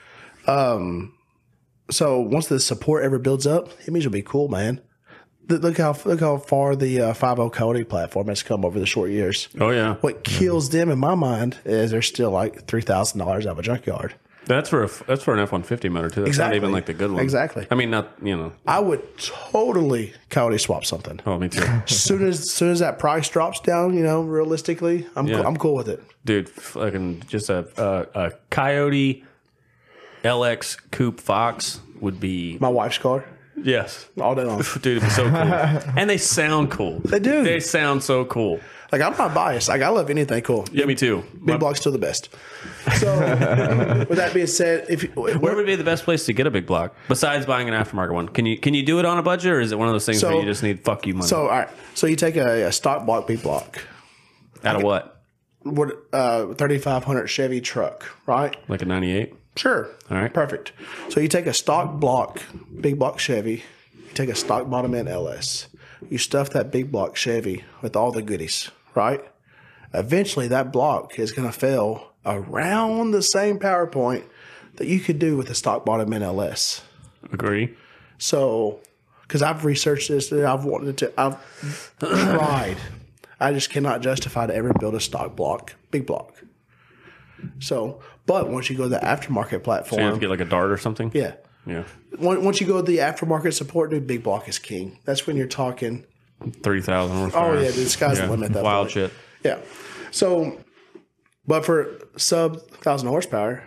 [0.46, 1.14] Um,
[1.90, 4.80] so once the support ever builds up, Hemis will be cool, man.
[5.48, 9.10] Look how look how far the uh, 50 Coyote platform has come over the short
[9.10, 9.48] years.
[9.60, 13.46] Oh yeah, What kills them in my mind is they're still like three thousand dollars
[13.46, 14.16] out of a junkyard.
[14.46, 16.22] that's for a, that's for an F one fifty motor too.
[16.22, 16.50] That's Exactly.
[16.58, 17.22] not even like the good one.
[17.22, 17.64] Exactly.
[17.70, 18.52] I mean, not you know.
[18.66, 21.20] I would totally Coyote swap something.
[21.26, 25.28] Oh, me too, soon as soon as that price drops down, you know, realistically, I'm
[25.28, 25.36] Yeah.
[25.36, 26.02] cool, I'm cool with it.
[26.24, 26.48] dude.
[26.48, 29.22] Fucking just a a, a Coyote
[30.26, 33.24] LX Coupe Fox would be My wife's car
[33.56, 34.58] yes, all day long.
[34.82, 34.98] dude.
[34.98, 35.32] It'd be so cool,
[35.96, 37.00] and they sound cool.
[37.00, 37.42] They do.
[37.42, 38.60] They sound so cool.
[38.92, 39.68] Like I'm not biased.
[39.68, 40.64] Like I love anything cool.
[40.70, 41.24] Yeah, me too.
[41.44, 42.28] Big block's still the best.
[42.98, 43.18] So
[44.08, 46.50] with that being said, if you, Where would be the best place to get a
[46.52, 48.28] big block besides buying an aftermarket one?
[48.28, 50.06] Can you can you do it on a budget, or is it one of those
[50.06, 51.26] things So- where you just need fuck you money?
[51.26, 53.80] so all right, so you take a, a stock block big block,
[54.64, 55.20] Out of what?
[55.62, 58.56] what uh 3500 Chevy truck, right?
[58.68, 59.34] Like a ninety eight?
[59.56, 59.88] Sure.
[60.10, 60.32] All right.
[60.32, 60.72] Perfect.
[61.08, 62.42] So you take a stock block,
[62.80, 63.64] big block Chevy,
[63.94, 65.68] you take a stock bottom end LS,
[66.10, 69.24] you stuff that big block Chevy with all the goodies, right?
[69.94, 74.24] Eventually that block is going to fail around the same power point
[74.76, 76.82] that you could do with a stock bottom end LS.
[77.32, 77.74] Agree.
[78.18, 78.80] So,
[79.22, 82.76] because I've researched this and I've wanted to, I've tried.
[83.40, 86.34] I just cannot justify to ever build a stock block, big block.
[87.58, 90.44] So, but once you go to the aftermarket platform, You have to get like a
[90.44, 91.10] dart or something.
[91.14, 91.34] yeah.
[91.66, 91.82] Yeah.
[92.20, 94.98] Once once you go to the aftermarket support, dude, big block is king.
[95.04, 96.04] That's when you're talking.
[96.62, 97.32] Thirty thousand.
[97.34, 98.52] Oh yeah, dude, the sky's the limit.
[98.52, 98.92] That Wild point.
[98.92, 99.12] shit.
[99.42, 99.58] Yeah.
[100.12, 100.58] So,
[101.46, 103.64] but for sub thousand horsepower,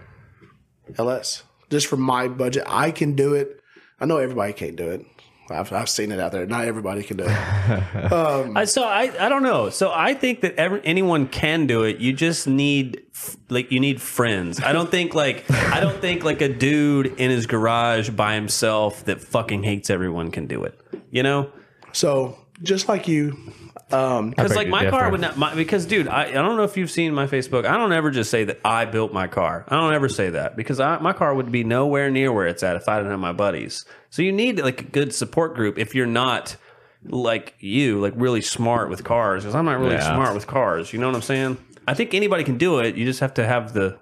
[0.98, 3.60] LS, just for my budget, I can do it.
[4.00, 5.06] I know everybody can't do it.
[5.52, 6.46] I've, I've seen it out there.
[6.46, 7.30] Not everybody can do it.
[8.12, 9.70] I, so I, I don't know.
[9.70, 11.98] So I think that every, anyone can do it.
[11.98, 13.04] You just need
[13.50, 14.62] like you need friends.
[14.62, 19.06] I don't think like I don't think like a dude in his garage by himself
[19.06, 20.80] that fucking hates everyone can do it.
[21.12, 21.52] You know?
[21.92, 25.38] So just like you, um, Um, because beg like to my car would not.
[25.38, 27.66] My, because dude, I, I don't know if you've seen my Facebook.
[27.66, 29.66] I don't ever just say that I built my car.
[29.68, 32.62] I don't ever say that because I, my car would be nowhere near where it's
[32.64, 33.86] at if I didn't have my buddies.
[34.12, 36.56] So you need like a good support group if you're not
[37.04, 39.44] like you, like really smart with cars.
[39.44, 40.14] Because I'm not really Yeah.
[40.14, 40.94] smart with cars.
[40.94, 41.58] You know what I'm saying?
[41.88, 42.96] I think anybody can do it.
[42.96, 43.98] You just have to have the.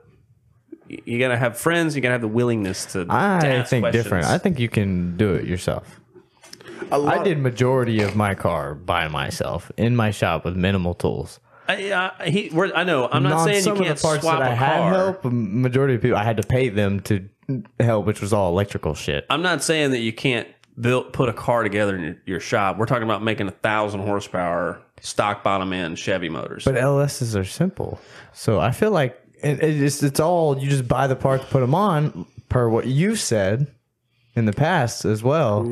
[0.90, 1.96] You gotta have friends.
[1.96, 3.06] You gotta have the willingness to.
[3.06, 4.04] to I ask think questions.
[4.04, 4.26] different.
[4.26, 6.00] I think you can do it yourself.
[6.92, 10.94] A lot I did majority of my car by myself in my shop with minimal
[10.94, 11.40] tools.
[11.68, 13.10] I, I, he, we're, I know.
[13.12, 14.78] I'm not On saying you some of can't the parts swap that I a had
[14.78, 14.94] car.
[14.94, 17.28] help, a majority of people I had to pay them to
[17.80, 19.26] help, which was all electrical shit.
[19.30, 20.48] I'm not saying that you can't
[20.80, 22.78] build put a car together in your, your shop.
[22.78, 26.64] We're talking about making a thousand horsepower stock bottom end Chevy motors.
[26.64, 28.00] But LSs are simple,
[28.34, 31.60] so I feel like it, it just, it's all you just buy the parts, put
[31.60, 33.68] them on, per what you said
[34.38, 35.64] in the past as well.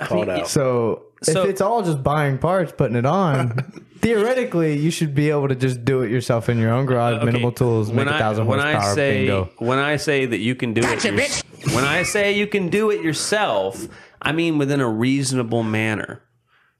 [0.00, 0.48] Called out.
[0.48, 3.56] So, So- if it's all just buying parts, putting it on,
[4.00, 7.24] theoretically you should be able to just do it yourself in your own garage, Okay,
[7.26, 9.50] minimal tools, make when thousand when horsepower, I say bingo.
[9.58, 12.90] when I say that you can do it, your- when I say you can do
[12.90, 13.86] it yourself,
[14.20, 16.22] I mean within a reasonable manner,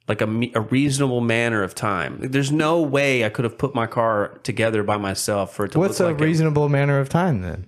[0.09, 2.19] like a, me- a reasonable manner of time.
[2.21, 5.79] There's no way I could have put my car together by myself for it to
[5.79, 7.67] What's a look like a- reasonable manner of time then?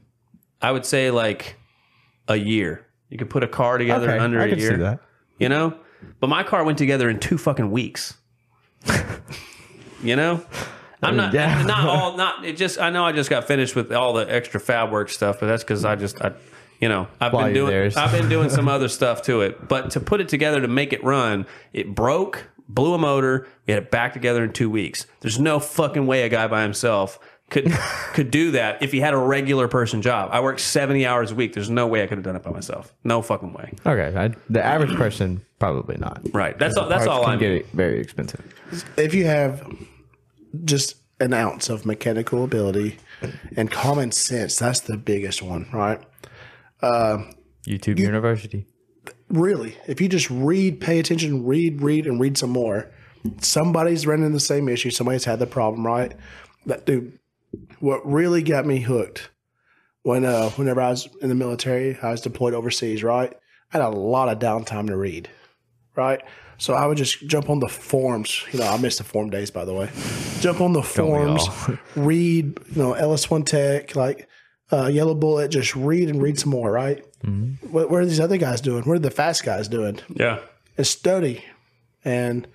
[0.60, 1.56] I would say like
[2.28, 2.85] a year.
[3.10, 4.70] You could put a car together in under I a can year.
[4.70, 5.00] see that.
[5.38, 5.74] You know,
[6.20, 8.14] but my car went together in two fucking weeks.
[10.02, 10.44] you know,
[11.02, 11.62] I'm not Yeah.
[11.62, 12.44] not all not.
[12.44, 15.40] It just I know I just got finished with all the extra fab work stuff,
[15.40, 16.32] but that's because I just I.
[16.78, 18.02] You know, I've While been you're doing there.
[18.04, 20.92] I've been doing some other stuff to it, but to put it together to make
[20.92, 23.48] it run, it broke, blew a motor.
[23.66, 25.06] We had it back together in two weeks.
[25.20, 27.18] There's no fucking way a guy by himself
[27.50, 27.70] could
[28.12, 30.30] could do that if he had a regular person job.
[30.32, 31.52] I work 70 hours a week.
[31.52, 32.92] There's no way I could have done it by myself.
[33.04, 33.72] No fucking way.
[33.84, 36.20] Okay, I, the average person probably not.
[36.32, 36.58] Right.
[36.58, 36.88] That's all.
[36.88, 37.58] That's all can I get mean.
[37.60, 38.42] it very expensive.
[38.96, 39.66] if you have
[40.64, 42.98] just an ounce of mechanical ability
[43.56, 46.00] and common sense, that's the biggest one, right?
[46.82, 47.18] Uh,
[47.66, 48.66] YouTube University.
[49.28, 52.90] Really, if you just read, pay attention, read, read, and read some more,
[53.40, 54.90] somebody's running the same issue.
[54.90, 56.14] Somebody's had the problem, right?
[56.66, 57.18] That dude,
[57.80, 59.30] what really got me hooked
[60.02, 63.32] when, uh, whenever I was in the military, I was deployed overseas, right?
[63.72, 65.28] I had a lot of downtime to read,
[65.96, 66.22] right?
[66.58, 68.42] So I would just jump on the forums.
[68.52, 69.90] You know, I missed the form days, by the way.
[70.40, 71.48] Jump on the forums,
[71.96, 74.28] read, you know, LS1 Tech, like
[74.72, 77.04] uh, Yellow Bullet, just read and read some more, right?
[77.70, 78.84] What, what are these other guys doing?
[78.84, 80.00] What are the fast guys doing?
[80.14, 80.38] Yeah.
[80.78, 81.44] And study.
[82.04, 82.46] And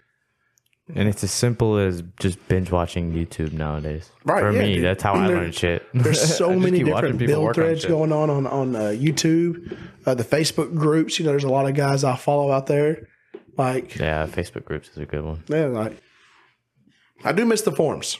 [0.93, 4.09] And it's as simple as just binge watching YouTube nowadays.
[4.25, 4.83] Right, For yeah, me, dude.
[4.83, 5.83] that's how I There- learned shit.
[5.93, 7.89] there's I so just many keep watching different people build work on threads shit.
[7.89, 11.17] going on on, on uh, YouTube, uh, the Facebook groups.
[11.19, 13.07] You know, there's a lot of guys I follow out there.
[13.57, 15.43] Like, Yeah, Facebook groups is a good one.
[15.47, 15.97] man, like,
[17.23, 18.17] I do miss the forums.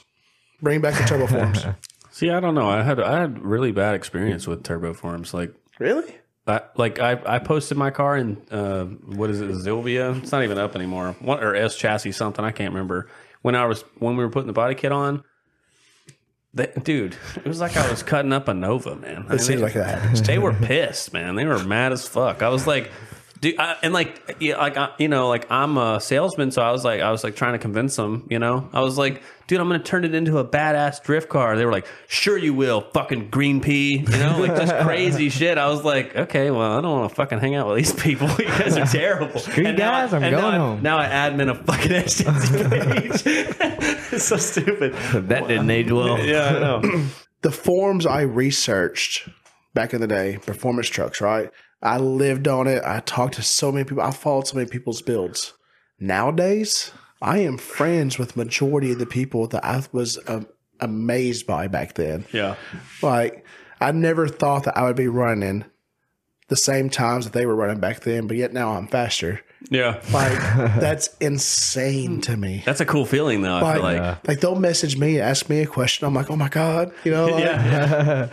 [0.62, 1.64] Bring back the turbo forums.
[2.12, 2.70] See, I don't know.
[2.70, 5.34] I had I had really bad experience with turbo forms.
[5.34, 6.14] Like, Really?
[6.46, 10.20] I, like I, I posted my car in uh, what is it, Zilvia?
[10.22, 11.14] It's not even up anymore.
[11.20, 12.44] What or S chassis something?
[12.44, 13.08] I can't remember.
[13.42, 15.22] When I was when we were putting the body kit on,
[16.54, 19.26] they, dude, it was like I was cutting up a Nova, man.
[19.28, 20.16] I It seems they, like that.
[20.26, 21.36] they were pissed, man.
[21.36, 22.42] They were mad as fuck.
[22.42, 22.90] I was like,
[23.40, 26.72] dude, I, and like, yeah, like I, you know, like I'm a salesman, so I
[26.72, 28.26] was like, I was like trying to convince them.
[28.28, 31.58] You know, I was like, dude, I'm gonna turn it into a badass drift car.
[31.58, 33.98] They were like, sure you will, fucking green pea.
[33.98, 35.58] You know, like just crazy shit.
[35.58, 38.28] I was like, okay, well, I don't want to fucking hang out with these people.
[38.38, 39.42] you guys are terrible.
[39.56, 40.82] And now guys, I- I'm and now going I- home.
[40.82, 43.22] Now I admin a fucking HTC page.
[44.14, 44.94] it's so stupid.
[45.28, 46.18] That didn't age well.
[46.18, 47.06] Yeah, I know.
[47.42, 49.28] the forms I researched
[49.74, 51.50] back in the day, performance trucks, right?
[51.82, 52.82] I lived on it.
[52.86, 54.02] I talked to so many people.
[54.02, 55.52] I followed so many people's builds.
[56.00, 56.90] Nowadays,
[57.22, 60.48] I am friends with majority of the people that I was um,
[60.80, 62.26] amazed by back then.
[62.32, 62.56] Yeah.
[63.00, 63.46] Like,
[63.80, 65.64] I never thought that I would be running
[66.48, 69.40] the same times that they were running back then, but yet now I'm faster.
[69.70, 70.00] Yeah.
[70.12, 70.38] Like,
[70.80, 72.62] that's insane to me.
[72.64, 73.56] That's a cool feeling, though.
[73.56, 74.28] I Like, feel like.
[74.28, 76.06] like they'll message me, ask me a question.
[76.06, 78.28] I'm like, oh my god, you know, like, Yeah,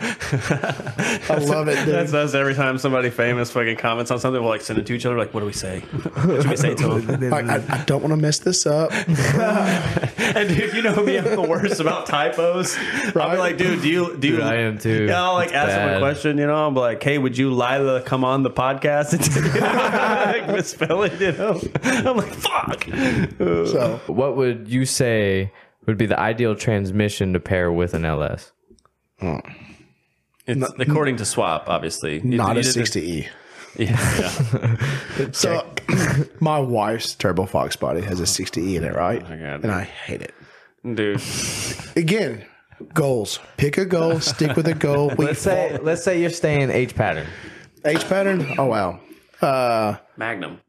[1.28, 1.76] I love it.
[1.84, 1.94] Dude.
[1.94, 4.40] That's us every time somebody famous fucking comments on something.
[4.40, 5.16] We'll like send it to each other.
[5.16, 5.80] Like, what do we say?
[5.80, 7.30] What should we say to them?
[7.30, 8.92] Like, I, I don't want to mess this up.
[8.92, 12.76] and dude, you know me, I'm the worst about typos.
[13.16, 14.36] I'll be like, dude, do you do you?
[14.36, 15.06] Dude, I am too.
[15.06, 16.38] Yeah, I'll like It's ask them a question.
[16.38, 19.12] You know, I'm like, hey, would you Lila come on the podcast?
[19.12, 21.19] And like misspell it.
[21.20, 22.84] You know, I'm like, fuck.
[23.38, 25.52] So What would you say
[25.86, 28.52] would be the ideal transmission to pair with an LS?
[30.46, 32.20] It's according to Swap, obviously.
[32.22, 33.28] not You a 60e.
[33.76, 35.30] Yeah, yeah.
[35.30, 35.64] So
[36.40, 39.22] my wife's Turbo Fox body has a 60e in it, right?
[39.22, 39.62] my God.
[39.62, 40.34] and I hate it.
[40.96, 41.22] dude.
[41.94, 42.44] Again,
[42.94, 43.38] goals.
[43.58, 44.18] Pick a goal.
[44.18, 45.12] Stick with a goal.
[45.16, 47.28] We Let's say let's say you're staying H pattern.
[47.84, 48.44] H pattern.
[48.58, 48.98] Oh wow.
[49.40, 50.60] Uh, Magnum.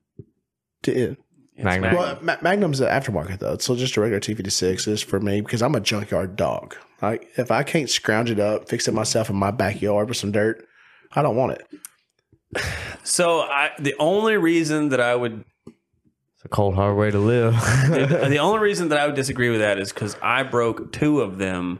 [0.83, 1.15] D-
[1.57, 1.95] Magnum.
[1.95, 5.61] well, Ma- Magnum's an aftermarket though, so just a regular T56 is for me because
[5.61, 6.75] I'm a junkyard dog.
[7.01, 10.31] Like if I can't scrounge it up, fix it myself in my backyard with some
[10.31, 10.65] dirt,
[11.13, 12.61] I don't want it.
[13.03, 17.53] So I, the only reason that I would It's a cold, hard way to live.
[17.53, 21.21] the, the only reason that I would disagree with that is because I broke two
[21.21, 21.79] of them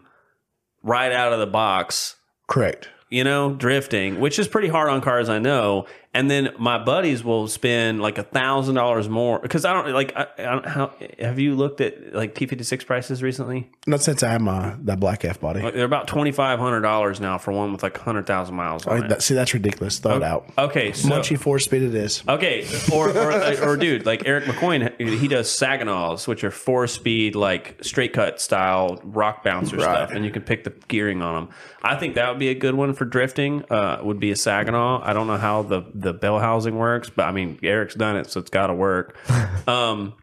[0.84, 2.16] right out of the box.
[2.48, 2.90] Correct.
[3.10, 5.86] You know, drifting, which is pretty hard on cars, I know.
[6.14, 10.14] And then my buddies will spend like a thousand dollars more because I don't like.
[10.14, 13.70] I, I don't, how have you looked at like T fifty six prices recently?
[13.88, 15.62] Not since I had my that black F body.
[15.62, 18.86] Like, they're about twenty five hundred dollars now for one with like hundred thousand miles
[18.86, 19.08] it.
[19.08, 20.00] that, see, that's ridiculous.
[20.00, 20.52] Throw it out.
[20.58, 22.24] Okay, so Muncie four speed it is.
[22.28, 27.36] Okay, or or, or dude, like Eric McCoy, he does Saginaws, which are four speed,
[27.36, 29.84] like straight cut style rock bouncer Right.
[29.84, 31.54] stuff, and you can pick the gearing on them.
[31.82, 33.64] I think that would be a good one for drifting.
[33.70, 35.02] Uh, would be a Saginaw.
[35.04, 38.30] I don't know how the the bell housing works, but I mean Eric's done it,
[38.30, 39.18] so it's got to work.
[39.68, 40.14] um,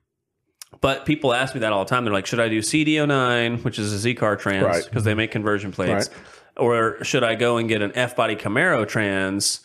[0.80, 2.04] but people ask me that all the time.
[2.04, 4.84] They're like, should I do CD09, which is a Z car trans, Right.
[4.84, 6.18] because they make conversion plates, Right.
[6.56, 9.60] or should I go and get an F body Camaro trans?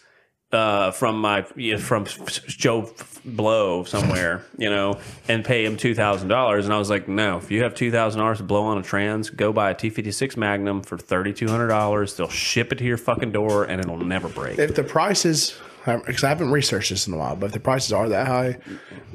[0.51, 1.41] uh, from my
[1.79, 2.05] from
[2.45, 2.87] Joe
[3.25, 6.65] Blow somewhere, you know, and pay him two thousand dollars.
[6.65, 8.83] And I was like, no, if you have two thousand dollars to blow on a
[8.83, 12.15] trans, go buy a T fifty six Magnum for thirty two hundred dollars.
[12.15, 14.59] They'll ship it to your fucking door, and it'll never break.
[14.59, 17.91] If the prices, because I haven't researched this in a while, but if the prices
[17.91, 18.57] are that high,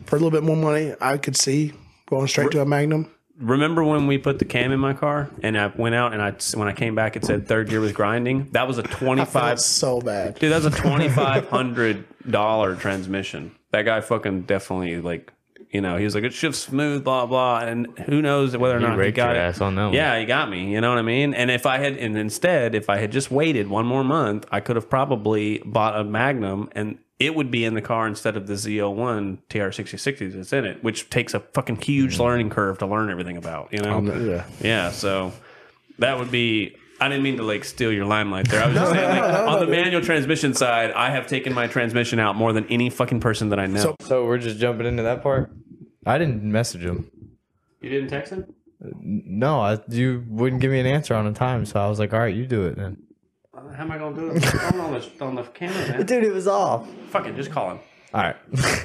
[0.07, 1.72] for a little bit more money, I could see
[2.09, 3.11] going straight to a Magnum.
[3.38, 6.33] Remember when we put the cam in my car, and I went out, and I
[6.59, 8.48] when I came back, it said third gear was grinding.
[8.50, 9.61] That was a twenty five.
[9.61, 10.38] So bad.
[10.38, 13.52] Dude, that's a twenty five hundred dollar transmission.
[13.70, 15.33] That guy fucking definitely like,
[15.70, 18.81] you know, he was like it shifts smooth, blah blah, and who knows whether or
[18.81, 19.48] not he raked got your it.
[19.48, 19.94] ass on that one.
[19.94, 20.72] Yeah, he got me.
[20.72, 21.35] You know what I mean?
[21.35, 24.61] And if I had, and instead, if I had just waited one more month, I
[24.61, 28.46] could have probably bought a Magnum, and it would be in the car instead of
[28.46, 32.20] the Z01 TR6060 that's in it, which takes a fucking huge mm.
[32.20, 33.72] learning curve to learn everything about.
[33.72, 34.00] You know?
[34.00, 34.44] Yeah.
[34.61, 35.33] Yeah, so
[35.98, 36.76] that would be.
[37.01, 38.63] I didn't mean to like steal your limelight there.
[38.63, 42.19] I was just saying, like, on the manual transmission side, I have taken my transmission
[42.19, 43.81] out more than any fucking person that I know.
[43.81, 45.51] So- so we're just jumping into that part.
[46.07, 47.11] I didn't message him.
[47.81, 48.53] you didn't text him?
[48.81, 52.13] No, I, you wouldn't give me an answer on a time, so I was like,
[52.15, 53.03] all right, you do it then.
[53.53, 54.55] Uh, how am I going to do it?
[54.55, 56.07] I'm on the, on the camera, man.
[56.07, 56.89] Dude, it was off.
[57.11, 57.81] Fuck it, just call him.
[58.15, 58.37] All right.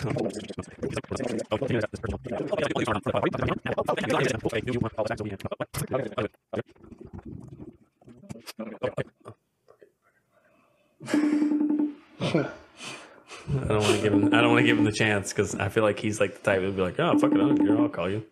[0.00, 0.04] I
[13.66, 14.34] don't want to give him.
[14.34, 16.40] I don't want to give him the chance because I feel like he's like the
[16.40, 17.78] type who'd be like, "Oh, fuck it, I don't care.
[17.78, 18.24] I'll call you."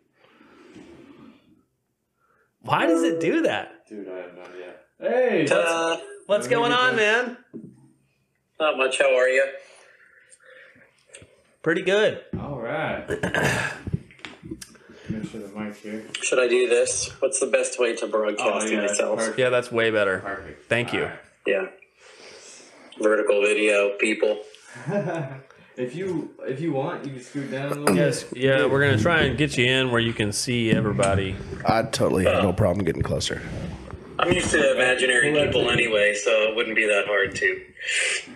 [2.61, 3.87] Why does it do that?
[3.89, 4.75] Dude, I have no idea.
[5.01, 6.01] Hey, Ta-da!
[6.27, 7.37] What's going on, man?
[8.61, 8.99] Not much.
[8.99, 9.45] How are you?
[11.67, 12.23] Pretty good.
[12.39, 13.09] all right.
[13.09, 13.25] Make
[15.29, 16.05] sure the mic's here.
[16.23, 17.11] Should I do this?
[17.19, 19.19] What's the best way to broadcast oh, myself?
[19.19, 19.37] perfect.
[19.41, 20.21] Yeah, that's way better.
[20.21, 20.69] Perfect.
[20.69, 21.11] Thank you.
[21.45, 21.67] Yeah.
[23.01, 24.43] Vertical video, people.
[25.79, 28.25] If you if you want, you can scoot down a little Yes.
[28.33, 31.37] Yeah, we're gonna try and get you in where you can see everybody.
[31.67, 32.53] I totally have no oh.
[32.55, 33.43] problem getting closer.
[34.19, 37.61] I'm used to imaginary people anyway, so it wouldn't be that hard to.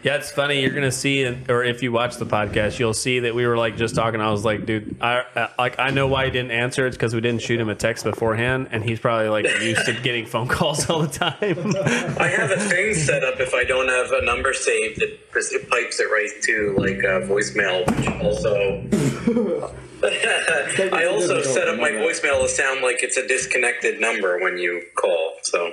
[0.03, 0.63] Yeah, it's funny.
[0.63, 3.77] You're gonna see, or if you watch the podcast, you'll see that we were like
[3.77, 4.21] just talking.
[4.21, 6.87] I was like, dude, I uh, like I know why he didn't answer.
[6.87, 9.93] It's because we didn't shoot him a text beforehand, and he's probably like used to
[10.01, 11.75] getting phone calls all the time.
[12.19, 15.71] I have a thing set up if I don't have a number saved, it, it
[15.71, 19.71] pipes it right to like uh, voicemail, which also.
[20.03, 24.83] I also set up my voicemail to sound like it's a disconnected number when you
[24.97, 25.35] call.
[25.43, 25.73] So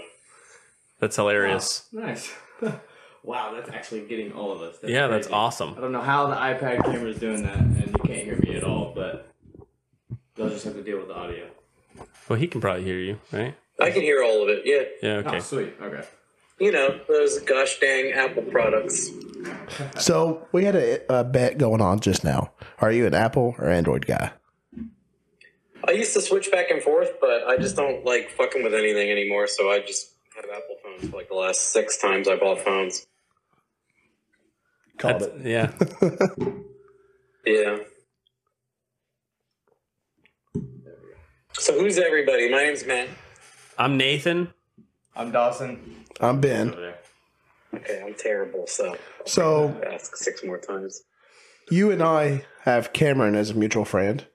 [0.99, 1.87] That's hilarious.
[1.93, 2.33] Nice.
[3.27, 4.77] wow, that's actually getting all of us.
[4.81, 5.75] Yeah, that's awesome.
[5.77, 8.55] I don't know how the iPad camera is doing that, and you can't hear me
[8.55, 9.29] at all, but
[10.35, 11.45] they'll just have to deal with the audio.
[12.29, 13.55] Well, he can probably hear you, right?
[13.79, 14.61] I can hear all of it.
[14.65, 15.17] Yeah, Yeah.
[15.17, 15.37] Okay.
[15.37, 15.73] Oh, sweet.
[15.81, 16.03] Okay.
[16.59, 19.11] you know those gosh dang Apple products.
[19.99, 22.51] So we had a, a bet going on just now.
[22.79, 24.31] Are you an Apple or Android guy?
[25.87, 29.09] I used to switch back and forth, but I just don't like fucking with anything
[29.11, 29.47] anymore.
[29.47, 33.05] So I just have Apple phones for like the last six times I bought phones.
[34.97, 35.45] Called That's- it.
[35.45, 36.49] yeah.
[37.45, 37.77] Yeah.
[41.53, 42.49] So who's everybody?
[42.49, 43.07] My name's Matt.
[43.77, 44.53] I'm Nathan.
[45.15, 46.03] I'm Dawson.
[46.19, 46.75] I'm Ben.
[47.73, 48.67] Okay, I'm terrible.
[48.67, 51.03] So So ask six more times.
[51.71, 54.25] you and I have Cameron as a mutual friend.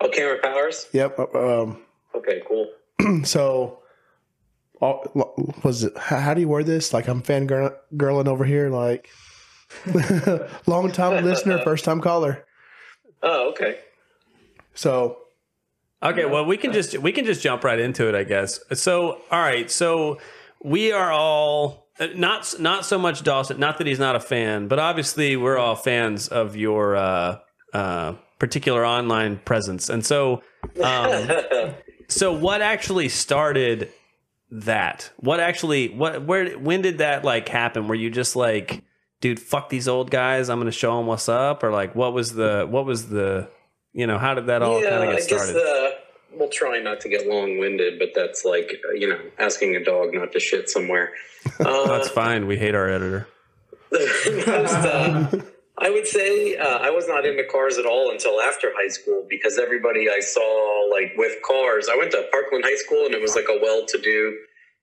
[0.00, 0.86] Oh, Cameron Powers.
[0.92, 1.18] Yep.
[1.34, 1.82] Um,
[2.14, 2.70] Okay, cool.
[3.24, 3.83] so all,
[4.80, 5.96] was it?
[5.96, 6.92] How, how do you word this?
[6.92, 8.70] Like I'm fangirling girling over here.
[8.70, 9.08] Like
[10.66, 12.44] long time listener, first time caller.
[13.22, 13.78] Oh, okay.
[14.74, 15.18] So
[16.04, 18.60] Okay, well we can just we can just jump right into it, I guess.
[18.74, 20.18] So, all right, so
[20.62, 23.58] we are all uh, not not so much Dawson.
[23.58, 27.38] Not that he's not a fan, but obviously we're all fans of your uh,
[27.72, 29.88] uh, particular online presence.
[29.88, 30.42] And so,
[30.82, 31.30] um,
[32.08, 33.90] so what actually started
[34.54, 35.10] that?
[35.16, 37.88] What actually what where when did that like happen?
[37.88, 38.82] Were you just like,
[39.20, 42.12] dude, fuck these old guys, I'm going to show them what's up, or like what
[42.12, 43.48] was the what was the
[43.92, 45.54] you know how did that all yeah, kind of I get guess started?
[45.54, 45.90] the
[46.36, 50.14] we'll try not to get long winded, but that's like you know asking a dog
[50.14, 51.12] not to shit somewhere.
[51.60, 52.46] Uh, That's fine.
[52.46, 53.28] We hate our editor.
[53.92, 55.30] most, uh,
[55.78, 59.26] I would say uh, I was not into cars at all until after high school
[59.28, 61.88] because everybody I saw like with cars.
[61.92, 64.38] I went to Parkland High School and it was like a well-to-do,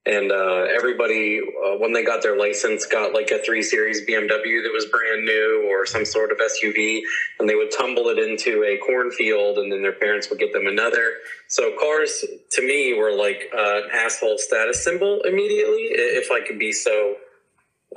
[0.06, 4.62] and uh, everybody uh, when they got their license got like a three series BMW
[4.64, 7.00] that was brand new or some sort of SUV,
[7.40, 10.68] and they would tumble it into a cornfield, and then their parents would get them
[10.68, 11.14] another.
[11.48, 16.60] So cars to me were like uh, an asshole status symbol immediately, if I could
[16.60, 17.16] be so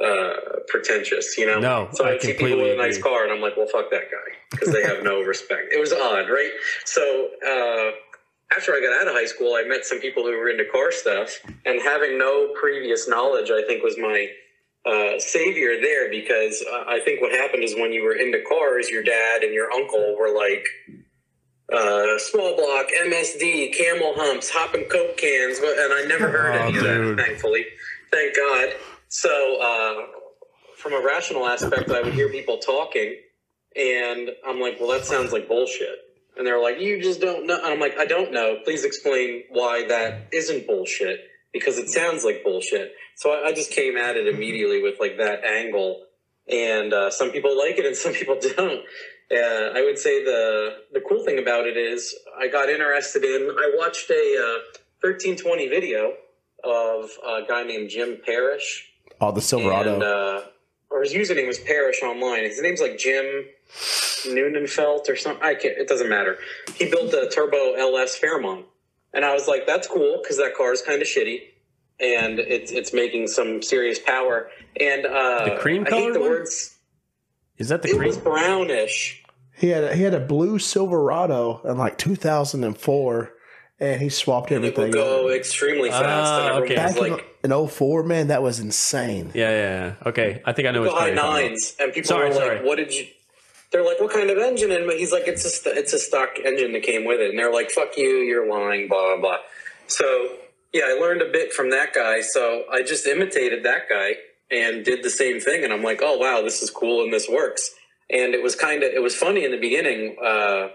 [0.02, 0.32] uh,
[0.68, 1.58] pretentious, you know.
[1.60, 3.10] No, so I I'd see people with a nice agree.
[3.10, 5.72] car, and I'm like, well, fuck that guy because they have no respect.
[5.72, 6.50] It was odd, right?
[6.84, 7.90] So uh,
[8.56, 10.90] after I got out of high school, I met some people who were into car
[10.92, 14.28] stuff, and having no previous knowledge, I think, was my
[14.86, 18.90] uh, savior there because uh, I think what happened is when you were into cars,
[18.90, 20.66] your dad and your uncle were like.
[21.72, 26.76] Uh, small block, MSD, camel humps, hopping coke cans, and I never heard Oh, any
[26.76, 27.64] of that, thankfully.
[28.12, 28.68] Thank God.
[29.14, 29.30] So,
[29.62, 30.06] uh,
[30.76, 33.14] from a rational aspect, I would hear people talking,
[33.76, 35.96] and I'm like, well, that sounds like bullshit.
[36.36, 37.56] And they're like, you just don't know.
[37.56, 38.56] And I'm like, I don't know.
[38.64, 41.20] Please explain why that isn't bullshit
[41.52, 42.90] because it sounds like bullshit.
[43.14, 46.06] So I, I just came at it immediately with like that angle.
[46.50, 48.80] And uh, some people like it and some people don't.
[49.30, 53.48] Uh, I would say the the cool thing about it is I got interested in.
[53.48, 56.14] I watched a uh, 1320 video
[56.64, 58.90] of a guy named Jim Parrish,
[59.24, 59.94] all the Silverado.
[59.94, 60.40] and uh,
[60.90, 62.44] or his username was Parrish online.
[62.44, 63.24] His name's like Jim
[64.26, 65.42] Noonenfelt or something.
[65.42, 65.76] I can't.
[65.78, 66.38] It doesn't matter.
[66.74, 68.66] He built a turbo LS Fairmont,
[69.12, 71.40] and I was like, that's cool because that car is kind of shitty,
[72.00, 74.48] and it's it's making some serious power.
[74.80, 76.12] And uh, The cream color.
[76.12, 76.28] the one?
[76.30, 76.76] words.
[77.58, 78.08] Is that the It cream?
[78.08, 79.22] was brownish.
[79.56, 83.32] he had a, he had a blue Silverado in like 2004,
[83.80, 84.90] and he swapped It would everything.
[84.92, 85.34] go over.
[85.34, 86.32] extremely fast.
[86.54, 86.74] And okay.
[86.74, 89.30] was Back like in, in 04, man, that was insane.
[89.34, 89.94] Yeah, yeah, yeah.
[90.08, 91.42] Okay, I think I know the what's high coming from.
[91.50, 93.06] nines, and people Sorry, were like, "What did you?"
[93.70, 96.38] They're like, "What kind of engine?" And he's like, "It's a st- it's a stock
[96.44, 99.36] engine that came with it." And they're like, "Fuck you, you're lying." Blah blah blah.
[99.86, 100.36] So
[100.72, 102.20] yeah, I learned a bit from that guy.
[102.20, 104.14] So I just imitated that guy
[104.50, 105.64] and did the same thing.
[105.64, 107.74] And I'm like, "Oh wow, this is cool and this works."
[108.10, 110.16] And it was kind of it was funny in the beginning.
[110.22, 110.68] Uh,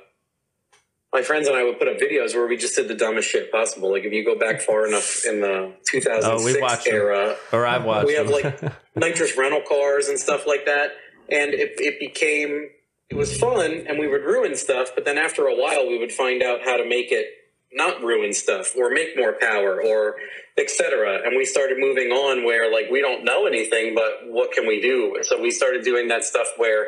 [1.12, 3.52] my friends and I would put up videos where we just did the dumbest shit
[3.52, 3.92] possible.
[3.92, 6.94] Like if you go back far enough in the 2006 Oh, we watched them.
[6.96, 8.08] era, Or I've watched.
[8.08, 8.62] we have like
[8.96, 10.92] nitrous rental cars and stuff like that
[11.32, 12.70] and it, it became
[13.10, 16.12] it was fun and we would ruin stuff but then after a while we would
[16.12, 17.26] find out how to make it
[17.72, 20.16] not ruin stuff or make more power or
[20.58, 24.68] etc and we started moving on where like we don't know anything but what can
[24.68, 26.88] we do so we started doing that stuff where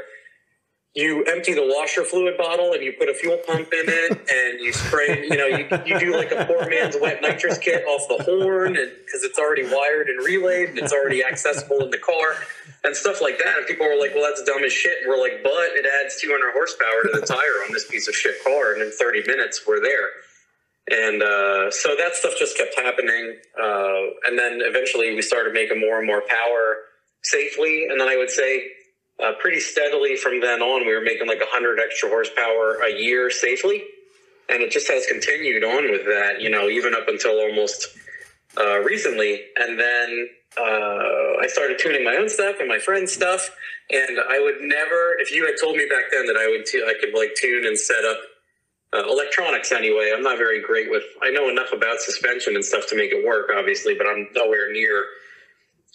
[0.93, 4.59] you empty the washer fluid bottle and you put a fuel pump in it and
[4.59, 8.07] you spray you know you, you do like a poor man's wet nitrous kit off
[8.09, 11.97] the horn and because it's already wired and relayed and it's already accessible in the
[11.97, 12.35] car
[12.83, 13.57] and stuff like that.
[13.57, 14.97] And people were like well that's dumb as shit.
[15.01, 18.15] And we're like but it adds 200 horsepower to the tire on this piece of
[18.15, 20.09] shit car and in 30 minutes we're there.
[20.89, 25.79] And uh, so that stuff just kept happening uh, and then eventually we started making
[25.79, 26.77] more and more power
[27.23, 27.87] safely.
[27.89, 28.67] And then i would say
[29.21, 33.29] uh, pretty steadily from then on, we were making like 100 extra horsepower a year
[33.29, 33.83] safely.
[34.49, 37.87] And it just has continued on with that, you know, even up until almost
[38.57, 39.41] uh, recently.
[39.55, 43.49] And then uh, I started tuning my own stuff and my friends' stuff.
[43.89, 46.85] And I would never, if you had told me back then that I would, tu-
[46.87, 48.17] I could like tune and set up
[48.93, 50.11] uh, electronics anyway.
[50.13, 53.25] I'm not very great with, I know enough about suspension and stuff to make it
[53.25, 55.05] work, obviously, but I'm nowhere near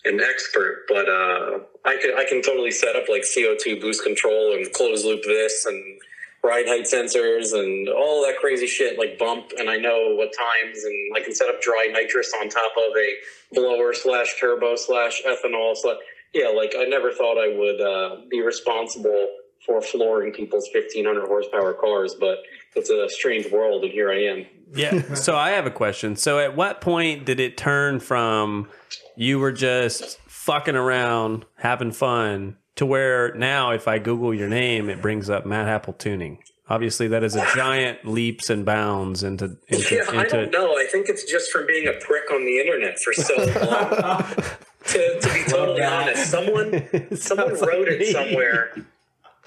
[0.07, 4.55] an expert, but uh, I can I can totally set up like CO2 boost control
[4.55, 6.01] and closed loop this and
[6.45, 10.85] ride height sensors and all that crazy shit like bump and I know what times
[10.85, 13.15] and I can set up dry nitrous on top of a
[13.53, 15.97] blower slash turbo slash ethanol slash
[16.35, 19.29] yeah like I never thought I would uh, be responsible
[19.65, 22.39] for flooring people's 1500 horsepower cars but
[22.77, 25.15] it's a strange world and here I am Yeah.
[25.15, 26.17] So I have a question.
[26.17, 28.69] So at what point did it turn from
[29.17, 34.89] you were just fucking around, having fun, to where now if I Google your name,
[34.89, 36.39] it brings up Matt Happel Tuning?
[36.69, 40.77] Obviously, that is a giant leaps and bounds into into, Yeah, I don't know.
[40.77, 44.35] I think it's just from being a prick on the internet for so long.
[44.87, 48.75] to, to be totally honest, someone someone wrote it somewhere.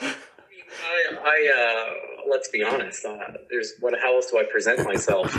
[0.02, 3.06] I, I uh, let's be honest.
[3.06, 3.18] Uh,
[3.50, 4.00] there's what?
[4.02, 5.38] How else do I present myself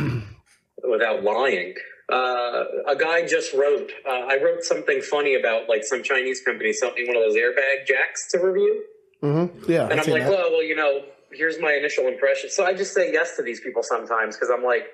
[0.86, 1.74] without lying?
[2.10, 3.90] Uh, a guy just wrote.
[4.06, 7.86] Uh, I wrote something funny about like some Chinese company selling one of those airbag
[7.86, 8.84] jacks to review.
[9.22, 9.70] Mm-hmm.
[9.70, 9.88] Yeah.
[9.88, 10.30] And I'm like, that.
[10.30, 11.02] well, well, you know,
[11.32, 12.50] here's my initial impression.
[12.50, 14.86] So I just say yes to these people sometimes because I'm like,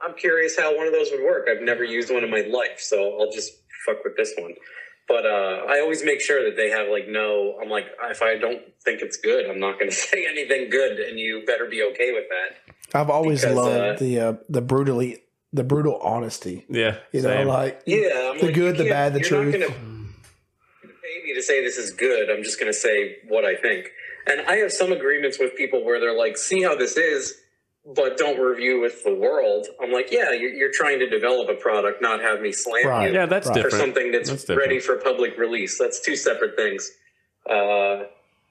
[0.00, 1.48] I'm curious how one of those would work.
[1.50, 3.52] I've never used one in my life, so I'll just
[3.86, 4.54] fuck with this one.
[5.08, 7.58] But uh, I always make sure that they have like no.
[7.62, 10.98] I'm like, if I don't think it's good, I'm not going to say anything good,
[10.98, 12.74] and you better be okay with that.
[12.98, 15.18] I've always because, loved uh, the uh, the brutally
[15.52, 16.64] the brutal honesty.
[16.68, 16.98] yeah.
[17.12, 17.46] You know, same.
[17.48, 19.54] like Yeah, I'm the like, good, the bad, the you're truth.
[19.58, 19.80] Not gonna
[20.82, 22.30] pay me to say this is good.
[22.30, 23.90] I'm just going to say what I think.
[24.26, 27.34] And I have some agreements with people where they're like, "See how this is."
[27.94, 29.68] But don't review with the world.
[29.80, 33.08] I'm like, yeah, you're, you're trying to develop a product, not have me slam Right.
[33.12, 33.58] you yeah, that's Right.
[33.58, 33.80] for different.
[33.84, 34.60] something that's, That's different.
[34.60, 35.78] ready for public release.
[35.78, 36.90] That's two separate things.
[37.48, 38.06] Uh,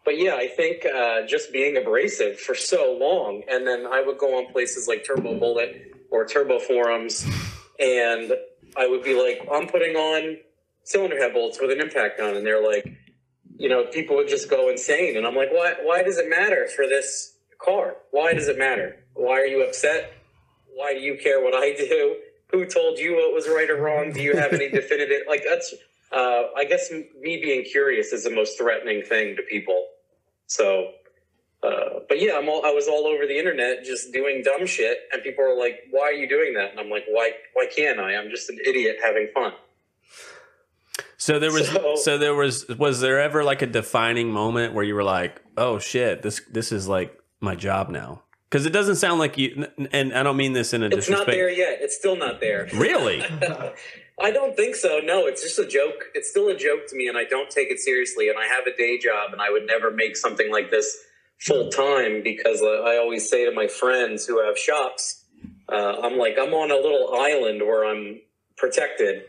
[0.06, 4.18] but yeah, I think uh, just being abrasive for so long, and then I would
[4.20, 7.28] go on places like Turbo Bullet or Turbo Forums,
[7.80, 8.32] and
[8.78, 10.38] I would be like, I'm putting on
[10.84, 12.88] cylinder head bolts with an impact gun, and they're like,
[13.58, 15.74] you know, people would just go insane, and I'm like, why?
[15.84, 17.98] Why does it matter for this car?
[18.12, 19.04] Why does it matter?
[19.14, 20.14] Why are you upset?
[20.74, 22.16] Why do you care what I do?
[22.52, 24.12] Who told you what was right or wrong?
[24.14, 25.22] Do you have any definitive?
[25.28, 25.74] Like that's,
[26.12, 29.88] uh, I guess m- me being curious is the most threatening thing to people.
[30.48, 30.92] So,
[31.66, 34.98] uh, but yeah, I'm all, I was all over the internet just doing dumb shit,
[35.12, 37.32] and people are like, "Why are you doing that?" And I'm like, "Why?
[37.54, 38.16] Why can't I?
[38.16, 39.54] I'm just an idiot having fun."
[41.18, 44.84] So there was so, So- there was was there ever like a defining moment where
[44.84, 48.98] you were like, "Oh shit, this this is like my job now." Cuz it doesn't
[48.98, 51.80] sound like you and I don't mean this in a It's not there yet.
[51.82, 52.68] It's still not there.
[52.74, 53.24] Really?
[54.18, 55.00] I don't think so.
[55.04, 56.06] No, it's just a joke.
[56.14, 58.30] It's still a joke to me, and I don't take it seriously.
[58.30, 60.88] And I have a day job, and I would never make something like this
[61.40, 65.26] full time because I always say to my friends who have shops,
[65.72, 68.22] uh, I'm like, I'm on a little island where I'm
[68.58, 69.24] protected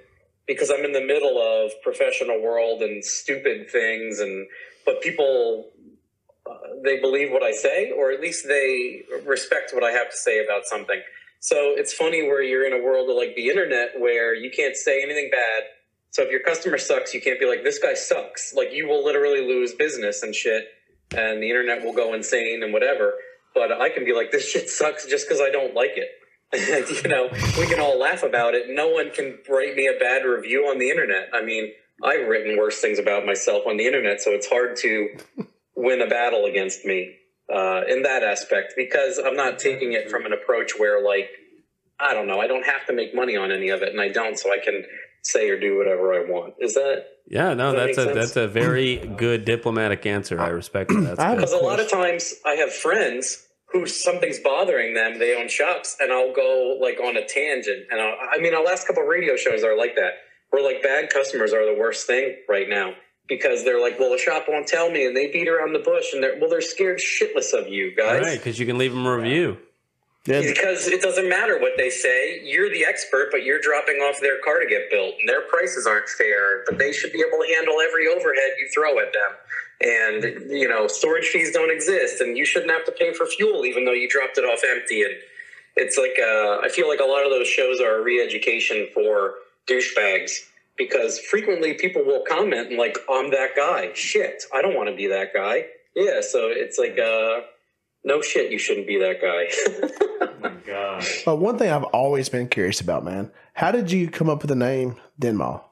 [0.47, 4.47] because I'm in the middle of professional world and stupid things, and
[4.85, 5.71] but people.
[6.49, 10.17] Uh, they believe what I say, or at least they respect what I have to
[10.17, 11.03] say about something.
[11.41, 14.77] So it's funny where you're in a world of like the internet where you can't
[14.77, 15.65] say anything bad.
[16.11, 18.55] So if your customer sucks, you can't be like, this guy sucks.
[18.55, 20.69] Like you will literally lose business and shit,
[21.15, 23.15] and the internet will go insane and whatever.
[23.55, 26.09] But I can be like, this shit sucks just because I don't like it.
[26.53, 27.29] And, you know,
[27.59, 28.67] we can all laugh about it.
[28.69, 31.31] No one can write me a bad review on the internet.
[31.33, 35.17] I mean, I've written worse things about myself on the internet, so it's hard to
[35.75, 37.17] win a battle against me
[37.53, 41.31] uh, in that aspect because I'm not taking it from an approach where, like,
[41.99, 44.09] I don't know, I don't have to make money on any of it, and I
[44.09, 44.85] don't, so I can
[45.27, 46.55] say or do whatever I want.
[46.61, 48.15] Is that Yeah, no, Does that that's a sense?
[48.15, 50.41] that's a very good diplomatic answer.
[50.41, 51.01] I respect that.
[51.01, 51.47] That's I have good.
[51.47, 55.19] because a lot of times I have friends who something's bothering them.
[55.19, 57.87] They own shops, and I'll go like on a tangent.
[57.91, 60.13] And I'll, I mean, our last couple of radio shows are like that.
[60.51, 62.93] Where like bad customers are the worst thing right now
[63.29, 66.13] because they're like, well, the shop won't tell me, and they beat around the bush,
[66.15, 68.23] and they're well, they're scared shitless of you guys.
[68.23, 69.59] Right, because you can leave them a review.
[70.27, 72.41] Because it doesn't matter what they say.
[72.43, 75.87] You're the expert, but you're dropping off their car to get built, and their prices
[75.87, 76.65] aren't fair.
[76.67, 79.33] But they should be able to handle every overhead you throw at them.
[79.81, 83.65] And you know, storage fees don't exist, and you shouldn't have to pay for fuel,
[83.65, 85.03] even though you dropped it off empty.
[85.03, 85.15] And
[85.77, 89.35] it's like uh, I feel like a lot of those shows are a re-education for
[89.67, 90.33] douchebags
[90.77, 94.97] because frequently people will comment and like, "I'm that guy." Shit, I don't want to
[94.97, 95.67] be that guy.
[95.95, 97.41] Yeah, so it's like, uh,
[98.07, 99.51] no shit, you shouldn't be that guy.
[101.25, 104.49] But one thing I've always been curious about, man, how did you come up with
[104.49, 105.63] the name Denmal?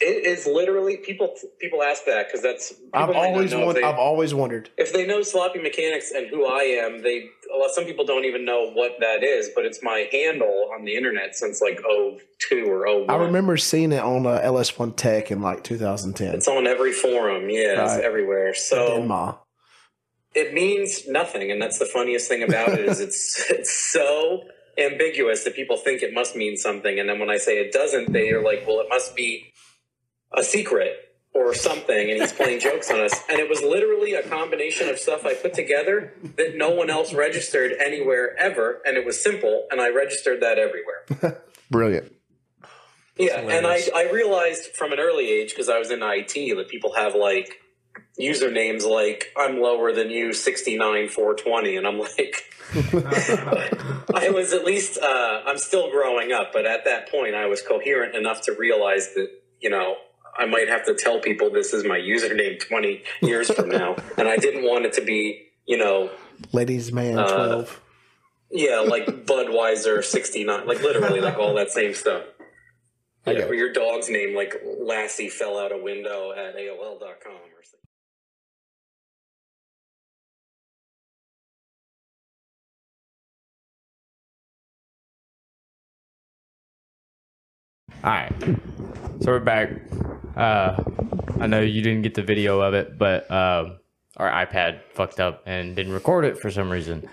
[0.00, 1.34] It is literally people.
[1.60, 2.72] People ask that because that's.
[2.94, 3.82] I've always know wondered.
[3.82, 4.70] they- I've always wondered.
[4.78, 8.24] if they know sloppy mechanics and who I am, they a lot, some people don't
[8.24, 9.50] even know what that is.
[9.54, 11.80] But it's my handle on the internet since like
[12.48, 13.10] 02 or 01.
[13.10, 16.34] I remember seeing it on uh, LS1 Tech in like 2010.
[16.34, 17.50] it's on every forum.
[17.50, 17.96] Yeah, Right.
[17.96, 18.54] it's everywhere.
[18.54, 19.36] So Denmal.
[20.34, 24.42] It means nothing, and that's the funniest thing about it is it's it's so
[24.78, 28.12] ambiguous that people think it must mean something, and then when I say it doesn't,
[28.12, 29.52] they are like, "Well, it must be
[30.36, 30.96] a secret
[31.34, 33.22] or something," and he's playing jokes on us.
[33.28, 37.12] And it was literally a combination of stuff I put together that no one else
[37.12, 41.42] registered anywhere ever, and it was simple, and I registered that everywhere.
[41.70, 42.12] Brilliant.
[43.16, 46.68] Yeah, and I, I realized from an early age because I was in IT that
[46.68, 47.59] people have like
[48.20, 52.44] usernames like I'm lower than you 69 420 and I'm like
[54.14, 57.62] I was at least uh, I'm still growing up but at that point I was
[57.62, 59.28] coherent enough to realize that
[59.60, 59.96] you know
[60.38, 64.28] I might have to tell people this is my username 20 years from now and
[64.28, 66.10] I didn't want it to be you know
[66.52, 67.80] Ladies man Uh, 12.
[68.50, 72.22] yeah like Budweiser 69 like literally like all that same stuff
[73.26, 77.62] I yeah, or your dog's name like Lassie fell out a window at AOL.com or
[77.62, 77.80] something.
[88.02, 88.32] All right.
[89.22, 89.70] So we're back.
[90.34, 90.82] Uh,
[91.38, 93.80] I know you didn't get the video of it, but um,
[94.16, 97.06] our iPad fucked up and didn't record it for some reason.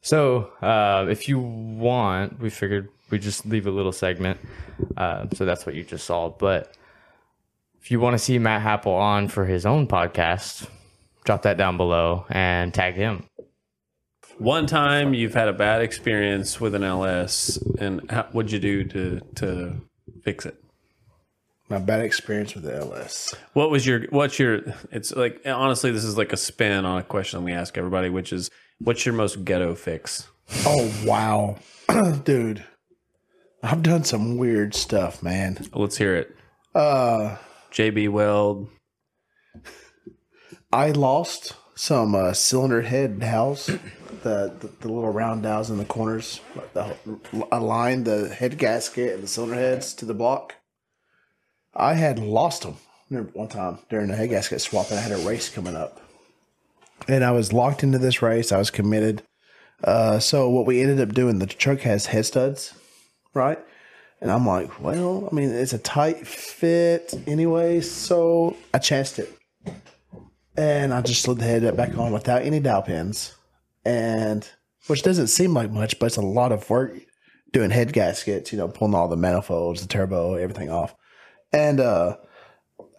[0.00, 4.40] So uh, if you want, we figured we just leave a little segment.
[4.96, 6.30] Uh, so that's what you just saw.
[6.30, 6.74] But
[7.80, 10.66] if you want to see Matt Happel on for his own podcast,
[11.24, 13.24] drop that down below and tag him.
[14.38, 18.82] One time you've had a bad experience with an LS, and how, what'd you do
[18.84, 19.80] to to
[20.24, 20.56] fix it?
[21.68, 23.34] My bad experience with the LS.
[23.52, 24.62] What was your what's your?
[24.90, 28.32] It's like honestly, this is like a spin on a question we ask everybody, which
[28.32, 28.50] is
[28.80, 30.26] what's your most ghetto fix?
[30.66, 31.58] Oh wow,
[32.24, 32.64] dude!
[33.62, 35.66] I've done some weird stuff, man.
[35.72, 36.36] Let's hear it.
[36.74, 37.36] Uh,
[37.70, 38.68] JB Weld.
[40.72, 45.84] I lost some uh, cylinder head dowels, the, the the little round dowels in the
[45.84, 46.40] corners.
[46.72, 46.96] The,
[47.52, 50.54] aligned the head gasket and the cylinder heads to the block.
[51.74, 52.76] I had lost them.
[53.34, 56.00] One time during the head gasket swap, and I had a race coming up,
[57.06, 58.52] and I was locked into this race.
[58.52, 59.22] I was committed.
[59.84, 62.72] Uh, so what we ended up doing, the truck has head studs,
[63.34, 63.58] right?
[64.20, 69.36] And I'm like, well, I mean, it's a tight fit anyway, so I chanced it
[70.56, 73.34] and I just slid the head back on without any dowel pins,
[73.84, 74.48] and
[74.86, 76.92] which doesn't seem like much, but it's a lot of work
[77.52, 80.94] doing head gaskets, you know, pulling all the manifolds, the turbo, everything off,
[81.52, 82.16] and uh,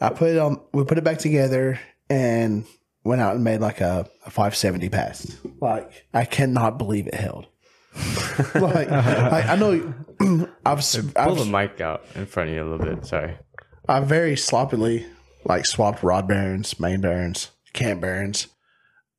[0.02, 0.62] I put it on.
[0.74, 1.80] We put it back together
[2.10, 2.66] and
[3.04, 5.38] went out and made like a, a 570 pass.
[5.62, 7.48] Like I cannot believe it held.
[8.56, 9.94] like I, I know
[10.66, 13.06] I've, Pull the I've mic out in front of you a little bit.
[13.06, 13.38] Sorry.
[13.88, 15.06] I very sloppily
[15.46, 18.48] like swapped rod bearings, main bearings, cam bearings.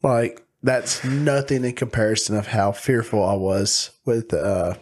[0.02, 4.74] Like that's nothing in comparison of how fearful I was with uh,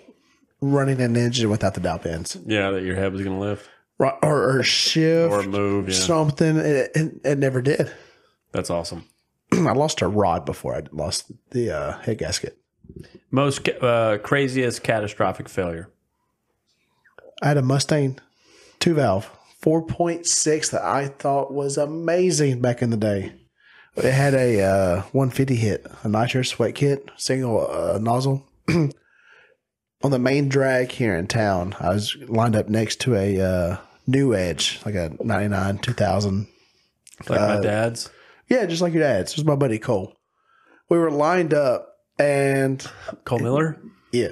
[0.61, 3.69] running an engine without the dowel pins, Yeah, that your head was gonna lift
[3.99, 5.89] Ro- or, or shift or move.
[5.89, 6.57] Yeah, something.
[6.57, 7.91] It, it, it never did.
[8.53, 9.05] that's awesome.
[9.53, 12.57] I lost a rod before I lost the uh, head gasket.
[13.31, 15.89] Most uh, craziest catastrophic failure.
[17.41, 18.19] I had a Mustang
[18.79, 19.31] two valve,
[19.63, 23.33] 4.6 that I thought was amazing back in the day.
[23.97, 28.47] It had a uh, 150 hit, a nitrous sweat kit, single uh, nozzle.
[28.69, 28.91] On
[30.11, 33.77] the main drag here in town, I was lined up next to a uh,
[34.07, 36.49] new edge, like a 99, 2000.
[37.29, 38.11] Like Uh, my dad's.
[38.49, 39.33] Yeah, just like your dad's.
[39.33, 40.17] It was my buddy Cole.
[40.89, 41.92] We were lined up
[42.23, 42.87] and
[43.25, 43.79] Cole Miller.
[44.13, 44.29] yeah,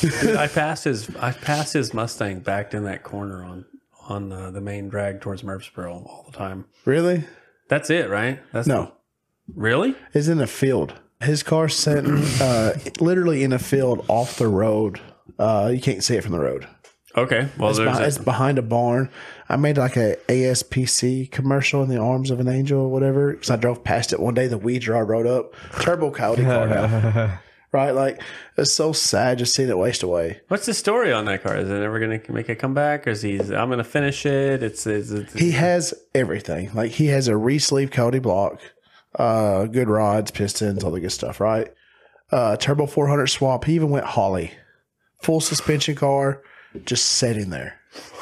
[0.00, 3.64] Dude, I passed his I passed his Mustang backed in that corner on
[4.08, 6.64] on uh, the main drag towards Murfreesboro all the time.
[6.84, 7.24] really?
[7.68, 8.40] That's it, right?
[8.52, 8.92] That's No.
[9.54, 9.94] really.
[10.14, 10.94] is in a field.
[11.20, 15.00] His car sitting uh, literally in a field off the road.
[15.38, 16.66] Uh, you can't see it from the road.
[17.16, 17.48] Okay.
[17.58, 19.10] Well, It's, there's behind, a- it's behind a barn.
[19.48, 23.50] I made like a ASPC commercial in the arms of an angel or whatever because
[23.50, 24.46] I drove past it one day.
[24.46, 27.38] The weed jar rode up, turbo coyote car now.
[27.70, 28.22] Right, like
[28.56, 30.40] it's so sad just seeing it waste away.
[30.48, 31.54] what's the story on that car?
[31.54, 33.38] Is it ever going to make a comeback, or is he?
[33.38, 34.62] I'm going to finish it.
[34.62, 36.72] It's, it's, it's He has everything.
[36.72, 38.62] Like he has a re-sleeve coyote block,
[39.16, 41.42] uh, good rods, pistons, all the good stuff.
[41.42, 41.68] Right,
[42.32, 43.66] uh, turbo 400 swap.
[43.66, 44.52] He even went Holley,
[45.20, 46.42] full suspension car,
[46.86, 47.77] just sitting there.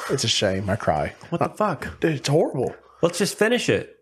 [0.09, 0.69] It's a shame.
[0.69, 1.13] I cry.
[1.29, 1.87] what the fuck?
[1.87, 2.75] Uh, dude, it's horrible.
[3.01, 3.95] Let's just finish it.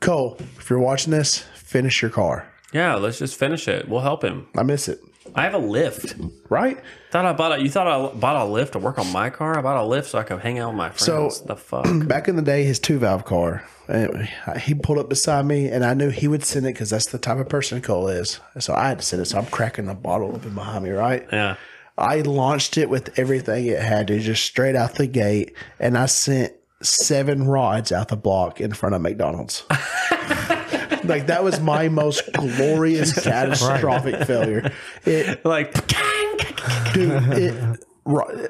[0.00, 2.50] Cole, if you're watching this, finish your car.
[2.72, 3.88] Yeah, let's just finish it.
[3.88, 4.48] We'll help him.
[4.56, 4.98] I miss it.
[5.34, 6.14] I have a lift.
[6.48, 6.78] right?
[7.10, 7.62] Thought I bought a.
[7.62, 9.58] You thought I bought a lift to work on my car?
[9.58, 11.04] I bought a lift so I could hang out with my friends.
[11.04, 11.40] So- friends.
[11.42, 11.86] the fuck.
[12.08, 14.28] Back in the day, his two valve car, and
[14.60, 17.18] he pulled up beside me, and I knew he would send it because that's the
[17.18, 18.40] type of person Cole is.
[18.60, 19.26] So I had to send it.
[19.26, 21.26] So I'm cracking the bottle open behind me, right?
[21.32, 21.56] Yeah.
[21.98, 26.06] I launched it with everything it had to, just straight out the gate, and I
[26.06, 29.64] sent seven rods out the block in front of McDonald's.
[31.04, 34.72] like that was my most glorious catastrophic failure.
[35.04, 35.72] It, Like,
[36.92, 37.80] dude, it,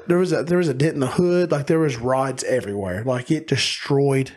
[0.07, 1.51] there was a there was a dent in the hood.
[1.51, 3.03] Like there was rods everywhere.
[3.03, 4.31] Like it destroyed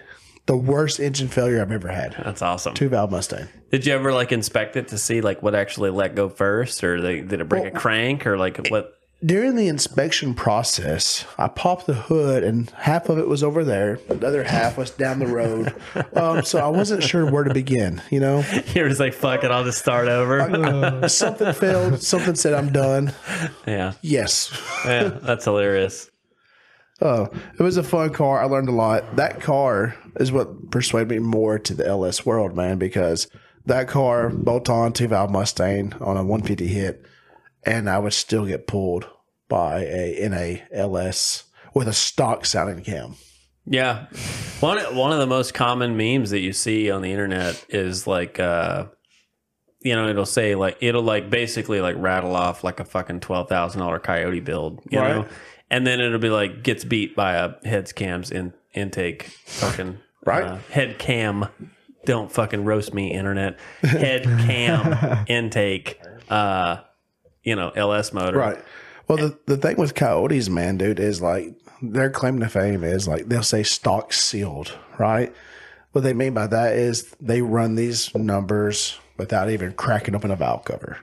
[0.47, 2.15] the worst engine failure I've ever had.
[2.25, 2.75] that's awesome.
[2.75, 3.49] Two valve Mustang.
[3.71, 7.01] Did you ever like inspect it to see like what actually let go first, or
[7.01, 8.97] they, did it break a crank, or like what?
[9.25, 13.99] During the inspection process, I popped the hood and half of it was over there.
[14.09, 15.75] The other half was down the road.
[16.15, 18.45] Um, so I wasn't sure where to begin, you know?
[18.75, 21.09] You're just like, fuck it, I'll just start over.
[21.09, 22.03] Something failed.
[22.03, 23.13] Something said I'm done.
[23.67, 23.93] yeah.
[24.03, 24.51] Yes.
[24.85, 25.09] Yeah.
[25.09, 26.11] That's hilarious.
[27.01, 28.43] Oh, it was a fun car.
[28.43, 29.17] I learned a lot.
[29.17, 33.29] That car is what persuaded me more to the LS world, man, because
[33.67, 37.05] that car, bolt on two valve Mustang on a 150 hit,
[37.65, 39.09] and I would still get pulled
[39.49, 41.45] by a in a LS
[41.75, 43.15] with a stock sounding cam.
[43.67, 44.07] Yeah.
[44.61, 48.41] One one of the most common memes that you see on the internet is like
[48.41, 48.87] uh
[49.83, 53.49] you know, it'll say like it'll like basically like rattle off like a fucking twelve
[53.49, 55.17] thousand dollar coyote build, you Right.
[55.17, 55.27] know?
[55.71, 60.45] And then it'll be like gets beat by a heads cams in intake fucking Right.
[60.45, 61.47] uh, head cam.
[62.07, 63.59] Don't fucking roast me, internet.
[63.83, 66.79] Head cam intake uh
[67.43, 68.39] you know, LS motor.
[68.39, 68.59] Right.
[69.09, 73.09] Well, the, the thing with coyotes, man, dude, is like their claim to fame is
[73.09, 75.35] like they'll say stock sealed, right?
[75.93, 80.37] What they mean by that is they run these numbers without even cracking open a
[80.37, 80.99] valve cover,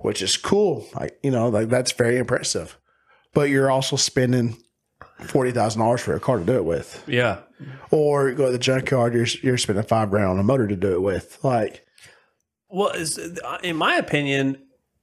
[0.00, 0.86] which is cool.
[0.98, 2.76] Like, you know, like that's very impressive.
[3.34, 4.56] But you're also spending
[5.20, 7.38] forty thousand dollars for a car to do it with, Yeah.
[7.92, 10.94] or go to the junkyard, you're you're spending five grand on a motor to do
[10.94, 11.38] it with.
[11.44, 11.86] Like,
[12.68, 13.18] Well, is,
[13.62, 14.58] in my opinion,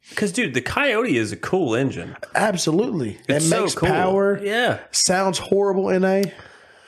[0.09, 2.15] because dude, the Coyote is a cool engine.
[2.35, 3.89] absolutely, It's it so makes cool.
[3.89, 4.39] power.
[4.43, 6.31] Yeah, Sounds horrible in a.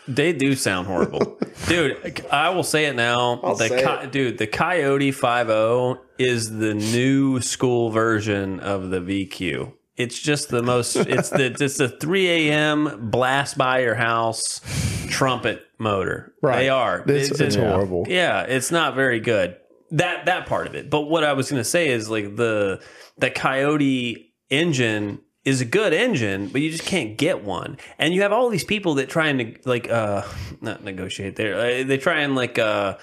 [0.07, 2.25] they do sound horrible, dude.
[2.31, 3.35] I will say it now.
[3.37, 9.73] the say Co- dude, the Coyote 50 is the new school version of the VQ.
[9.97, 10.95] It's just the most.
[10.95, 13.09] It's the it's the 3 a.m.
[13.11, 14.61] blast by your house
[15.09, 16.33] trumpet motor.
[16.41, 16.57] Right.
[16.57, 17.01] They are.
[17.01, 17.69] It's- it's yeah.
[17.71, 18.05] horrible.
[18.07, 19.57] Yeah, it's not very good.
[19.91, 20.89] That that part of it.
[20.89, 22.81] But what I was going to say is like the
[23.17, 27.77] the Coyote engine is a good engine, but you just can't get one.
[27.97, 30.23] And you have all these people that try and like uh
[30.61, 31.55] not negotiate there.
[31.55, 32.97] Uh, they try and like uh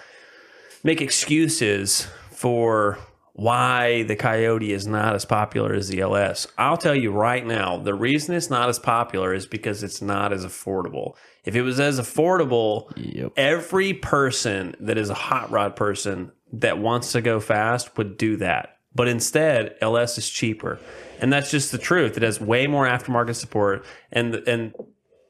[0.85, 2.99] make excuses for
[3.33, 6.49] why the Coyote is not as popular as the LS.
[6.59, 10.33] I'll tell you right now, the reason it's not as popular is because it's not
[10.33, 11.15] as affordable.
[11.45, 12.91] If it was as affordable,
[13.37, 18.39] every person that is a hot rod person that wants to go fast would do
[18.39, 18.78] that.
[18.95, 20.79] But instead, LS is cheaper.
[21.21, 22.17] And that's just the truth.
[22.17, 24.73] It has way more aftermarket support and and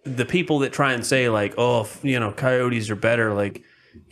[0.04, 3.62] the people that try and say like, "Oh, you know, coyotes are better," like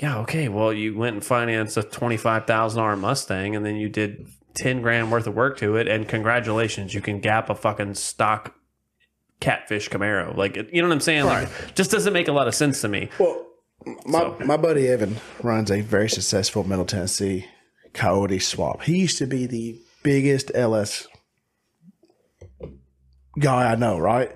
[0.00, 0.48] yeah, okay.
[0.48, 4.26] Well, you went and financed a twenty five thousand dollar Mustang, and then you did
[4.54, 8.54] ten grand worth of work to it, and congratulations, you can gap a fucking stock
[9.40, 10.36] catfish Camaro.
[10.36, 11.24] Like, you know what I'm saying?
[11.24, 13.10] Like, just doesn't make a lot of sense to me.
[13.18, 13.46] Well,
[14.06, 17.46] my my buddy Evan runs a very successful Middle Tennessee
[17.96, 18.82] Coyote swap.
[18.82, 21.08] He used to be the biggest LS
[23.38, 24.32] guy I know, right?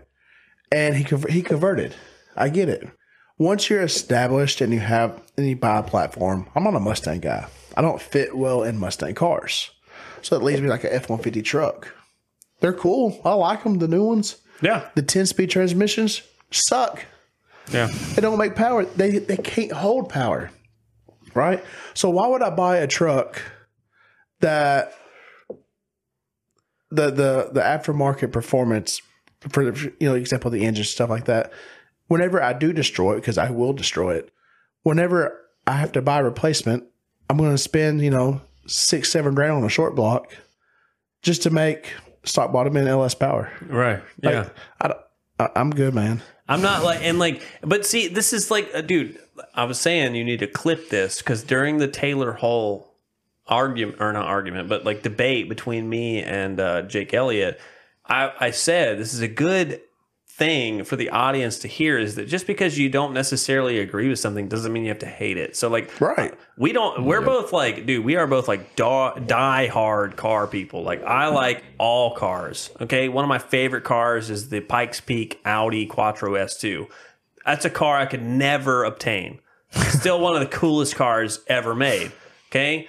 [0.72, 1.94] And he he converted.
[2.36, 2.88] I get it.
[3.38, 7.20] Once you're established and you have and you buy a platform, I'm not a Mustang
[7.20, 7.46] guy.
[7.76, 9.70] I don't fit well in Mustang cars,
[10.22, 11.92] so it leaves me like an F one fifty truck.
[12.60, 13.20] They're cool.
[13.24, 13.78] I like them.
[13.78, 14.36] The new ones.
[14.62, 17.06] Yeah, The ten speed transmissions suck.
[17.72, 18.84] yeah, They don't make power.
[18.84, 20.50] They they can't hold power.
[21.34, 21.64] Right?
[21.94, 23.42] So why would I buy a truck
[24.40, 24.92] that
[26.90, 29.00] the the the aftermarket performance
[29.48, 31.52] for the, you know example the engine stuff like that
[32.08, 34.30] whenever I do destroy it because I will destroy it
[34.82, 36.84] whenever I have to buy a replacement
[37.28, 40.36] I'm going to spend you know six seven grand on a short block
[41.22, 41.92] just to make
[42.24, 44.02] stock bottom and LS power right.
[44.22, 44.48] Like, yeah.
[44.80, 45.00] I, don't-
[45.38, 48.80] I, I'm good man I'm not like, and like, but see, this is like, uh,
[48.80, 49.16] dude,
[49.54, 52.94] I was saying you need to clip this because during the Taylor Hull
[53.46, 57.60] argument, or not argument, but like debate between me and uh, Jake Elliott,
[58.06, 59.80] I, I said this is a good
[60.28, 64.18] thing for the audience to hear is that just because you don't necessarily agree with
[64.18, 65.54] something doesn't mean you have to hate it.
[65.54, 66.32] So like Right.
[66.56, 70.82] we don't we're both like dude we are both like da- die hard car people
[70.82, 75.40] like i like all cars okay one of my favorite cars is the pikes peak
[75.44, 76.86] audi quattro s2
[77.44, 79.40] that's a car i could never obtain.
[79.72, 82.12] Still one of the coolest cars ever made
[82.50, 82.88] okay?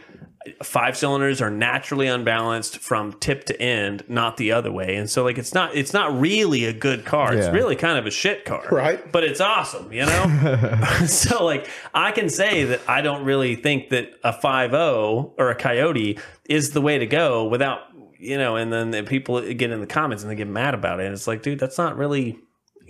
[0.64, 4.96] Five cylinders are naturally unbalanced from tip to end not the other way.
[4.96, 7.36] And so like it's not it's not really a good car.
[7.36, 9.12] It's really kind of a shit car Right.
[9.12, 10.78] but it's awesome you know?
[11.06, 15.56] So like I can say that I don't really think that a 5.0 or a
[15.56, 16.18] Coyote
[16.50, 17.82] is the way to go without
[18.18, 21.00] you know, and then the people get in the comments and they get mad about
[21.00, 21.06] it.
[21.06, 22.38] And it's like, dude, that's not really,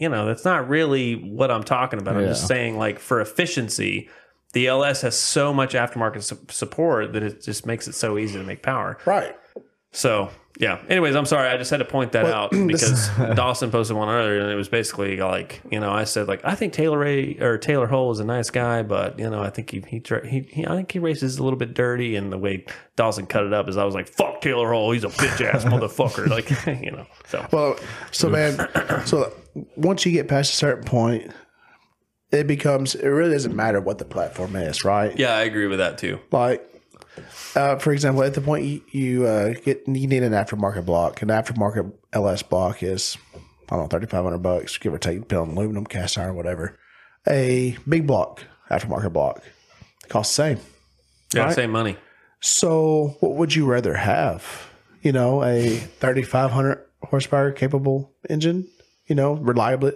[0.02, 2.18] you know, that's not really what I'm talking about.
[2.18, 4.10] I'm just saying, like, for efficiency,
[4.54, 8.40] the LS has so much aftermarket su- support that it just makes it so easy
[8.40, 8.98] to make power.
[9.06, 9.36] Right.
[9.92, 10.80] So yeah.
[10.90, 11.50] Anyways, I'm sorry.
[11.50, 14.70] I just had to point that out because Dawson posted one earlier, and it was
[14.70, 18.20] basically like, you know, I said like, I think Taylor Ray or Taylor Hull is
[18.20, 21.00] a nice guy, but you know, I think he he, he, he I think he
[21.00, 23.96] races a little bit dirty, and the way Dawson cut it up is I was
[23.96, 26.50] like, fuck Taylor Hull, he's a bitch ass motherfucker, like
[26.84, 27.06] you know.
[27.28, 27.80] So Well,
[28.12, 28.58] so man,
[29.06, 29.34] so
[29.76, 31.32] once you get past a certain point,
[32.32, 35.18] it becomes it really doesn't matter what the platform is, right?
[35.18, 36.20] yeah, I agree with that too.
[36.32, 36.68] Like,
[37.56, 41.22] uh, for example, at the point you, you uh, get you need an aftermarket block.
[41.22, 45.20] An aftermarket LS block is I don't know thirty five hundred bucks, give or take,
[45.20, 46.78] depending on aluminum, cast iron, whatever.
[47.28, 49.44] A big block aftermarket block
[50.10, 50.60] costs the same.
[51.34, 51.56] Yeah, Right.
[51.56, 51.98] same money.
[52.42, 54.68] So, what would you rather have?
[55.02, 58.68] You know, a 3,500 horsepower capable engine,
[59.08, 59.92] you know, reliable.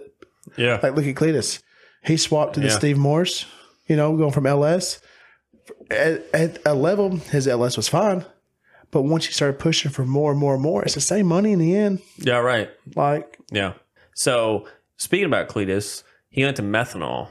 [0.58, 1.62] Yeah, Like, look at Cletus.
[2.03, 2.74] He swapped to the Yeah.
[2.78, 3.45] Steve Morse,
[3.88, 4.99] you know, going from LS.
[5.89, 8.26] At, at a level, his LS was fine.
[8.91, 11.51] But once you started pushing for more and more and more, it's the same money
[11.51, 11.99] in the end.
[12.18, 12.70] yeah, right.
[12.95, 13.74] Like, Yeah.
[14.13, 17.30] So speaking about Cletus, he went to methanol.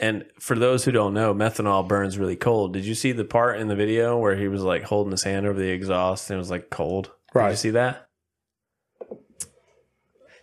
[0.00, 2.72] And for those who don't know, methanol burns really cold.
[2.72, 5.44] Did you see the part in the video where he was like holding his hand
[5.46, 7.10] over the exhaust and it was like cold?
[7.32, 7.50] Did Right.
[7.50, 8.08] you see that?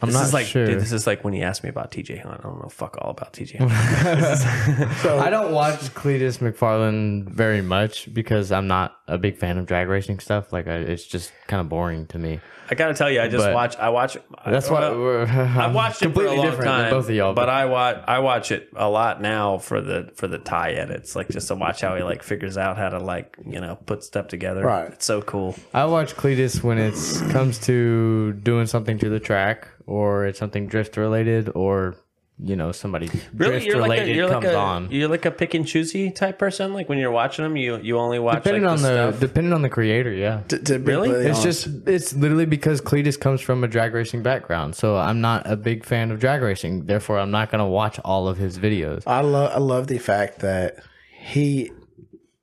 [0.02, 0.66] I'm this not is like sure.
[0.66, 2.40] dude, this is like when he asked me about TJ Hunt.
[2.40, 3.72] I don't know fuck all about TJ Hunt.
[5.06, 9.88] I don't watch Cletus McFarland very much because I'm not a big fan of drag
[9.90, 10.54] racing stuff.
[10.54, 12.40] Like, I, it's just kind of boring to me.
[12.72, 15.74] I gotta tell you, I just But- watch I watch That's why well, we're, I've
[15.74, 17.34] watched it for a completely long different time, than both of y'all.
[17.34, 21.16] But I watch I watch it a lot now for the for the tie edits,
[21.16, 24.04] like just to watch how he like figures out how to like you know put
[24.04, 24.64] stuff together.
[24.64, 24.92] Right.
[24.94, 25.56] it's so cool.
[25.74, 26.94] I watch Cletus when it
[27.32, 31.96] comes to doing something to the track, or it's something drift related, or
[32.42, 34.92] you know somebody Really, drift you're like a, related you're comes like a on.
[34.92, 36.74] you're like a pick and choosy type person.
[36.74, 39.52] Like when you're watching them, you you only watch Depending like on the, the depending
[39.52, 40.42] on the creator, yeah.
[40.48, 41.10] to, to be Really?
[41.10, 41.66] It's honest.
[41.66, 45.58] just it's literally because Cletus comes from a drag racing background, so I'm not a
[45.58, 46.86] big fan of drag racing.
[46.86, 49.04] Therefore, I'm not gonna watch all of his videos.
[49.08, 50.78] I love I love the fact that
[51.20, 51.72] he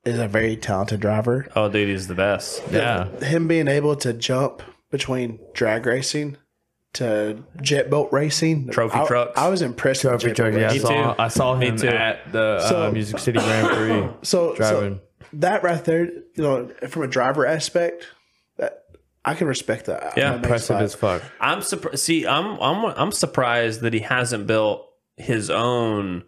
[0.05, 1.47] is a very talented driver.
[1.55, 2.61] oh, dude, he's the best.
[2.71, 6.37] Yeah, him being able to jump between drag racing
[6.93, 9.37] to jet boat racing, Trophy I, trucks.
[9.37, 10.03] I was impressed.
[10.03, 10.55] with jet trucks.
[10.57, 10.69] yeah.
[10.71, 11.15] I saw.
[11.19, 11.87] I saw Me him too.
[11.89, 14.09] at the So- uh, Music City Grand Prix.
[14.23, 14.95] So, driving.
[14.95, 18.07] so that right there, you know, from a driver aspect,
[18.57, 18.83] that
[19.25, 20.13] I can respect that.
[20.17, 21.21] Yeah, I'm amazed Impressive as fuck.
[21.41, 21.99] I'm surprised.
[21.99, 26.23] See, I'm I'm I'm surprised that he hasn't built his own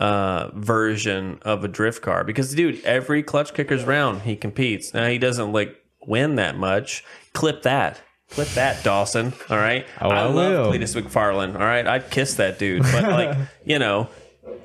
[0.00, 5.08] uh version of a drift car because dude every clutch kickers round he competes now
[5.08, 5.74] he doesn't like
[6.06, 8.00] win that much clip that
[8.30, 9.86] clip that dawson all right?
[10.00, 10.72] Oh, I love will.
[10.72, 11.86] cletus mcfarland all right?
[11.86, 14.08] I'd kiss that dude but like you know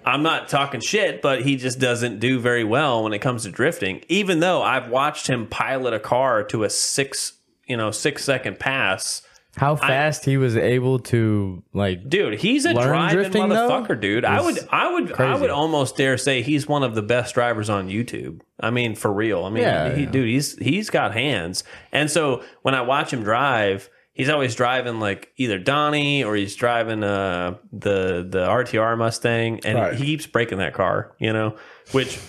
[0.05, 3.51] i'm not talking shit but he just doesn't do very well when it comes to
[3.51, 4.03] drifting.
[4.09, 7.33] Even though i've watched him pilot a car to a six
[7.67, 9.21] you know six second pass
[9.55, 14.25] How fast he was able to like Dude, he's a driving drifting, though, motherfucker, dude.
[14.25, 17.69] I would, I would, I would almost dare say he's one of the best drivers
[17.69, 18.41] on YouTube.
[18.59, 19.45] I mean, for real.
[19.45, 20.09] I mean, Yeah, he, yeah.
[20.09, 24.99] dude, he's he's got hands, and so when I watch him drive, he's always driving
[24.99, 29.93] like either Donnie or he's driving uh the the RTR Mustang, and Right.
[29.93, 31.57] he keeps breaking that car, you know,
[31.91, 32.19] which.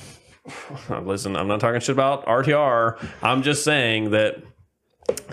[0.90, 3.02] Listen, I'm not talking shit about RTR.
[3.22, 4.42] I'm just saying that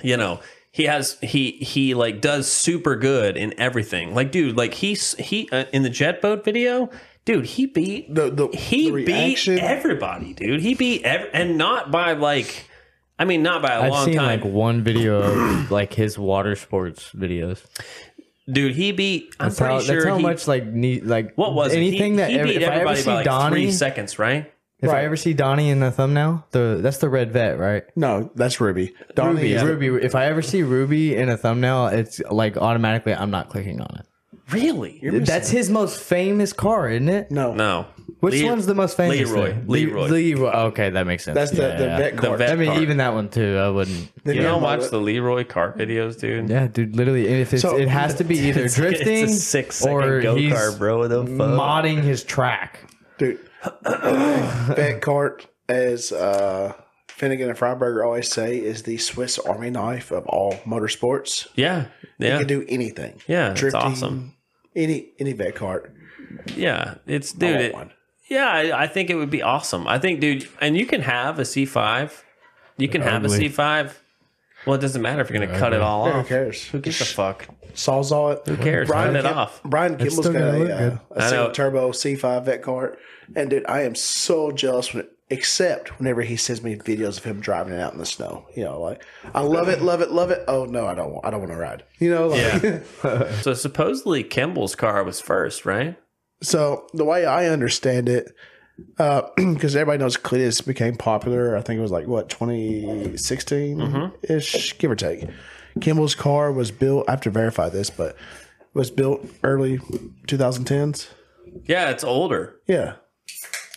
[0.01, 0.39] you know
[0.71, 4.13] he has he he like does super good in everything.
[4.15, 6.89] Like dude like he's he uh, in the jet boat video
[7.25, 10.61] dude he beat The- the- he the beat everybody dude.
[10.61, 12.67] He beat ev- and not by like
[13.19, 14.25] i mean not by a I've long seen time.
[14.41, 17.63] like one video of like his water sports videos.
[18.51, 21.33] dude he beat i'm That's pretty how, sure that's how he, much like neat like
[21.35, 22.13] what was anything?
[22.13, 24.51] He, that he beat if I ever everybody see by like Donnie, three seconds right
[24.81, 25.01] if Right.
[25.01, 27.83] I ever see Donnie in the thumbnail, the that's the red vet, right?
[27.95, 28.93] No, that's Ruby.
[29.15, 30.05] Donnie Ruby, is- Ruby.
[30.05, 33.95] If I ever see Ruby in a thumbnail, it's like automatically I'm not clicking on
[33.99, 34.05] it.
[34.51, 34.99] Really?
[35.23, 37.31] That's his most famous car, isn't it?
[37.31, 37.85] No, no.
[38.19, 39.17] Which Le- one's the most famous?
[39.31, 39.47] Leroy.
[39.53, 39.63] then?
[39.67, 40.01] Leroy.
[40.01, 40.51] Le- Leroy.
[40.67, 41.35] Okay, that makes sense.
[41.35, 41.97] that's the Yeah, the yeah.
[41.97, 42.37] vet The car.
[42.37, 42.81] vet- I mean, car.
[42.81, 43.57] even that one too.
[43.57, 44.09] I wouldn't.
[44.25, 46.49] Then You yeah, don't watch the Leroy car videos, dude?
[46.49, 46.95] Yeah, dude.
[46.97, 50.21] Literally, if it's, So- it has to be either drifting It's a six second or
[50.21, 51.07] go he's kart, bro.
[51.07, 51.29] The fuck?
[51.49, 52.81] modding his track.
[53.17, 53.39] dude.
[54.75, 56.73] vet cart, as uh,
[57.07, 61.47] Finnegan and Freiburger always say, is the Swiss Army knife of all motorsports.
[61.55, 61.85] Yeah.
[62.17, 62.37] You Yeah.
[62.39, 63.21] can do anything.
[63.27, 64.35] Yeah, it's awesome.
[64.75, 65.93] Any any vet cart.
[66.55, 66.95] Yeah.
[67.07, 67.91] It's, dude, it, one.
[68.29, 69.87] yeah, I, I think it would be awesome.
[69.87, 72.11] I think, dude, and you can have a C5.
[72.77, 73.49] You can have a Ugly.
[73.49, 73.93] C5.
[74.65, 76.27] Well, it doesn't matter if you're going to cut it all Yeah, who off.
[76.27, 76.63] cares?
[76.67, 77.47] Who gives a fuck?
[77.73, 78.47] Sawzall it.
[78.47, 78.89] Who cares?
[78.89, 79.61] Cut it off.
[79.63, 80.99] Brian Kimball's still got gonna look a, uh, good.
[81.15, 82.99] a I single turbo C5 vet cart,
[83.35, 87.39] and dude, I am so jealous when, except whenever he sends me videos of him
[87.39, 88.45] driving it out in the snow.
[88.57, 90.43] You know, like I love it, love it, love it.
[90.49, 91.11] Oh no, I don't.
[91.13, 91.83] want I don't want to ride.
[91.99, 93.31] You know, like, Yeah.
[93.41, 95.97] so supposedly Kimball's car was first, right?
[96.43, 98.33] So the way I understand it,
[98.97, 101.55] because everybody knows Cletus became popular.
[101.57, 105.25] I think it was like what 2016 ish, give or take.
[105.79, 107.05] Kimball's car was built.
[107.07, 108.15] I have to verify this, but
[108.73, 109.77] was built early
[110.27, 111.07] 2010s.
[111.65, 112.93] Yeah, it's older, Yeah,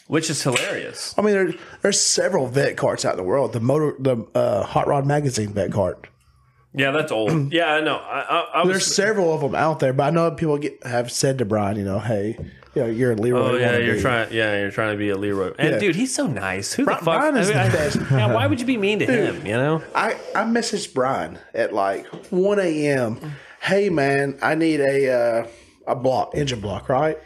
[0.07, 1.15] which is hilarious.
[1.19, 3.53] I mean there, there's several vet carts out in the world.
[3.53, 6.07] The motor, the uh, Hot Rod Magazine vet cart.
[6.73, 7.31] Yeah, that's old.
[7.53, 7.97] yeah, I know.
[7.97, 8.95] I, I, I There's was.
[8.95, 11.85] several of them out there, but I know people get, have said to Brian, you
[11.85, 12.37] know, hey,
[12.75, 13.41] you know, you're a Leroy.
[13.41, 14.33] Oh yeah, you're trying.
[14.33, 15.53] Yeah, you're trying to be a Leroy.
[15.59, 15.79] And Yeah.
[15.79, 16.73] dude, he's so nice.
[16.73, 17.05] Who Bri- the fuck?
[17.21, 17.97] Brian is I mean, the I- best.
[18.11, 19.47] yeah, why would you be mean to him?
[19.47, 19.83] You know?
[19.95, 23.21] I, I messaged Brian at like 1 a.m.
[23.61, 25.47] Hey man, I need a uh,
[25.87, 27.19] a block engine block, right?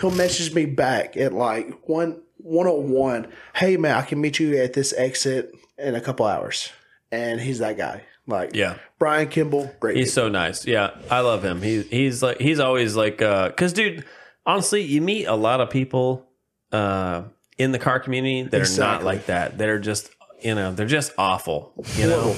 [0.00, 3.28] He'll message me back at like 1 101.
[3.54, 6.70] Hey man, I can meet you at this exit in a couple hours.
[7.12, 8.02] And he's that guy.
[8.26, 8.76] Like Yeah.
[8.98, 9.96] Brian Kimball, great.
[9.96, 10.66] He's so nice.
[10.66, 11.60] Yeah, I love him.
[11.62, 14.04] He he's like he's always like uh cuz dude,
[14.46, 16.26] honestly, you meet a lot of people
[16.72, 17.22] uh
[17.58, 19.58] in the car community that are not like that.
[19.58, 20.10] That are just,
[20.42, 22.34] you know, they're just awful, you know.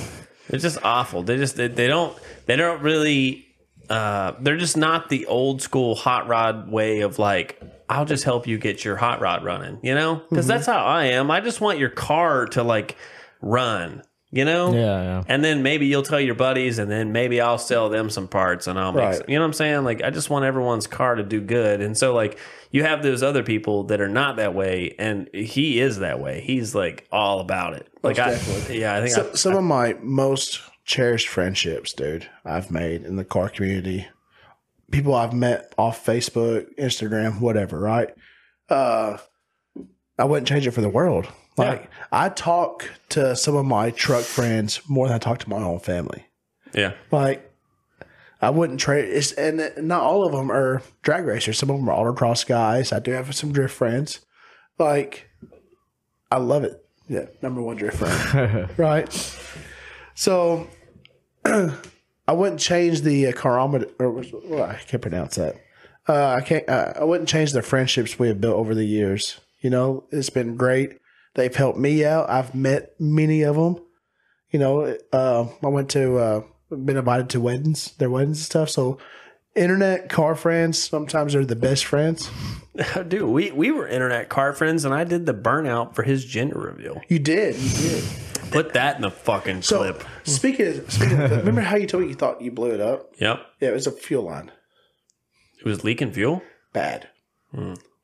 [0.49, 1.23] They're just awful.
[1.23, 3.47] They just they, they don't they don't really
[3.89, 8.47] uh they're just not the old school hot rod way of like I'll just help
[8.47, 10.17] you get your hot rod running, you know?
[10.17, 10.49] because Mm-hmm.
[10.49, 11.31] that's how I am.
[11.31, 12.97] I just want your car to like
[13.41, 14.73] run, you know?
[14.75, 15.23] Yeah, yeah.
[15.29, 18.67] And then maybe you'll tell your buddies, and then maybe I'll sell them some parts,
[18.67, 19.05] and I'll make.
[19.05, 19.17] Right.
[19.17, 19.85] Some, you know what I'm saying?
[19.85, 22.39] Like I just want everyone's car to do good, and so like
[22.71, 26.41] you have those other people that are not that way, and he is that way.
[26.41, 27.89] He's like all about it.
[28.03, 28.33] Like I,
[28.71, 33.17] yeah, I think So, I, some of my most cherished friendships, dude, I've made in
[33.17, 34.07] the car community.
[34.91, 38.11] People I've met off Facebook, Instagram, whatever, right?
[38.69, 39.19] Uh,
[40.19, 41.27] I wouldn't change it for the world.
[41.57, 45.57] Like I talk to some of my truck friends more than I talk to my
[45.57, 46.27] own family.
[46.75, 47.51] yeah, Like
[48.43, 49.07] I wouldn't trade.
[49.07, 51.59] It's and not all of them are drag racers.
[51.59, 52.93] Some of them are autocross guys.
[52.93, 54.21] I do have some drift friends.
[54.79, 55.31] Like
[56.31, 56.85] I love it.
[57.09, 58.69] Yeah, number one drift friend.
[58.79, 59.37] right.
[60.15, 60.69] So
[61.45, 63.87] I wouldn't change the uh.
[63.99, 65.57] Or well, I can't pronounce that.
[66.09, 66.69] Uh, I can't.
[66.69, 69.41] Uh, I wouldn't change the friendships we have built over the years.
[69.61, 70.99] You know, it's been great.
[71.37, 72.29] They've helped me out.
[72.29, 73.77] I've met many of them.
[74.51, 78.71] You know, uh, I went to uh, been invited to weddings, their weddings and stuff.
[78.71, 78.99] So,
[79.55, 82.29] internet car friends sometimes are the best friends.
[83.09, 86.59] dude, we we were internet car friends, and I did the burnout for his gender
[86.59, 87.01] reveal.
[87.09, 88.05] You did, you did.
[88.51, 90.05] Put that in the fucking So, clip.
[90.25, 93.13] speaking of, speaking of, remember how you told me you thought you blew it up?
[93.19, 94.53] Yep, Yeah, it was a fuel line.
[95.59, 96.43] it was leaking fuel.
[96.73, 97.09] Bad.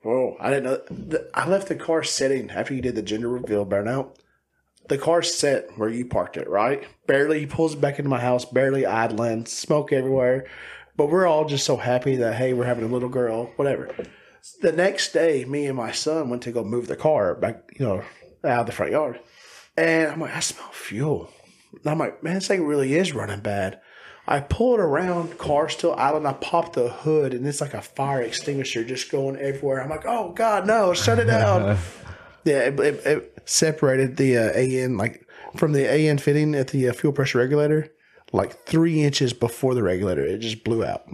[0.05, 1.19] Oh, I didn't know.
[1.33, 4.17] I left the car sitting after you did the gender reveal burnout.
[4.89, 6.85] The car set where you parked it, right?
[7.07, 7.41] Barely.
[7.41, 10.47] He pulls it back into my house, barely idling, smoke everywhere.
[10.97, 13.95] But we're all just so happy that, hey, we're having a little girl, whatever.
[14.61, 17.87] The next day, me and my son went to go move the car back, you
[17.87, 18.03] know,
[18.45, 19.21] out of the front yard.
[19.77, 21.31] And I'm like, I smell fuel.
[21.73, 23.81] And I'm like, man, this thing really is running bad.
[24.27, 27.75] I pull it around, car still out, and I pop the hood, and it's like
[27.75, 29.83] a fire extinguisher just going everywhere.
[29.83, 31.77] I'm like, oh god, no, shut it down.
[32.45, 36.89] yeah, it, it, it separated the uh, AN like from the AN fitting at the
[36.89, 37.89] uh, fuel pressure regulator,
[38.33, 40.25] like three inches before the regulator.
[40.25, 41.05] It just blew out.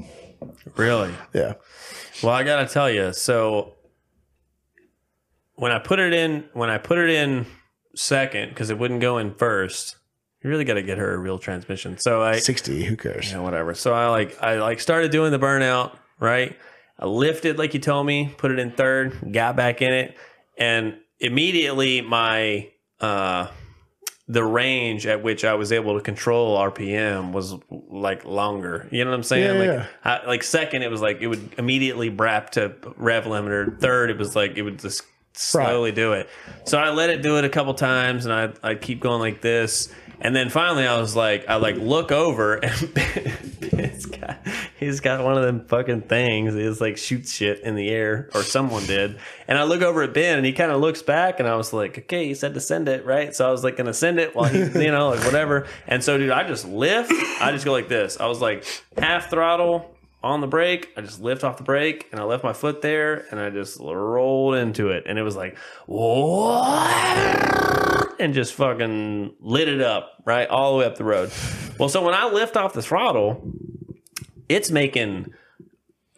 [0.77, 1.13] Really?
[1.33, 1.55] Yeah,
[2.23, 3.75] Well, I gotta tell you, so
[5.55, 7.47] when I put it in, when I put it in
[7.97, 9.97] second, because it wouldn't go in first,
[10.43, 11.99] you really got to get her a real transmission.
[11.99, 12.84] So I, sixty.
[12.84, 13.32] Who cares?
[13.32, 13.74] yeah, whatever.
[13.74, 16.57] So I like, I like started doing the burnout, right?
[16.99, 20.16] I lifted like you told me, put it in third, got back in it,
[20.57, 22.70] and immediately my
[23.01, 23.49] uh
[24.28, 28.86] the range at which I was able to control RPM was like longer.
[28.91, 29.55] You know what I'm saying?
[29.55, 30.20] Yeah, like, yeah.
[30.22, 33.80] I, like second, it was like it would immediately brap to rev limiter.
[33.80, 36.28] Third, it was like it would just slowly do it.
[36.64, 39.41] So I let it do it a couple times, and I I keep going like
[39.41, 39.93] this.
[40.21, 42.73] And then finally, I was like, I like look over, and
[44.79, 46.55] he's got one of them fucking things.
[46.55, 49.19] It's like shoots shit in the air, or someone did.
[49.47, 51.73] And I look over at Ben, and he kind of looks back, and I was
[51.73, 53.35] like, okay, he said to send it, right?
[53.35, 55.66] So I was like, gonna send it while he, you know, like whatever.
[55.87, 57.12] And so, dude, I just lift.
[57.41, 58.19] I just go like this.
[58.19, 58.64] I was like
[58.97, 60.93] half throttle on the brake.
[60.97, 63.79] I just lift off the brake, and I left my foot there, and I just
[63.81, 65.57] rolled into it, and it was like,
[65.87, 67.98] what?
[68.21, 70.49] And just fucking lit it up, right?
[70.49, 71.31] All the way up the road.
[71.79, 73.53] Well, so when I lift off the throttle,
[74.49, 75.33] it's making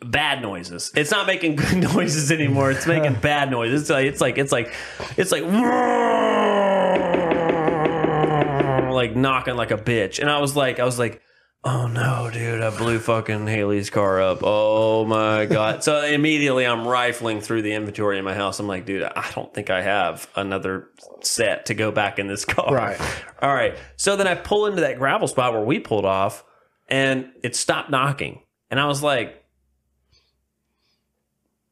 [0.05, 0.91] bad noises.
[0.95, 2.71] It's not making good noises anymore.
[2.71, 3.83] It's making bad noises.
[3.83, 4.75] It's like it's like it's like
[5.17, 5.43] it's like
[8.93, 10.19] like knocking like a bitch.
[10.19, 11.23] And I was like I was like
[11.63, 12.63] Oh no, dude!
[12.63, 14.39] I blew fucking Haley's car up.
[14.43, 15.85] Oh my god!
[15.85, 18.59] so immediately I'm rifling through the inventory in my house.
[18.61, 20.89] I'm like, dude, I don't think I have another
[21.21, 22.75] set to go back in this car.
[22.75, 22.99] Right.
[23.43, 23.77] All right.
[23.97, 26.45] So then I pull into that gravel spot where we pulled off,
[26.89, 28.41] and it stopped knocking,
[28.71, 29.45] and I was like,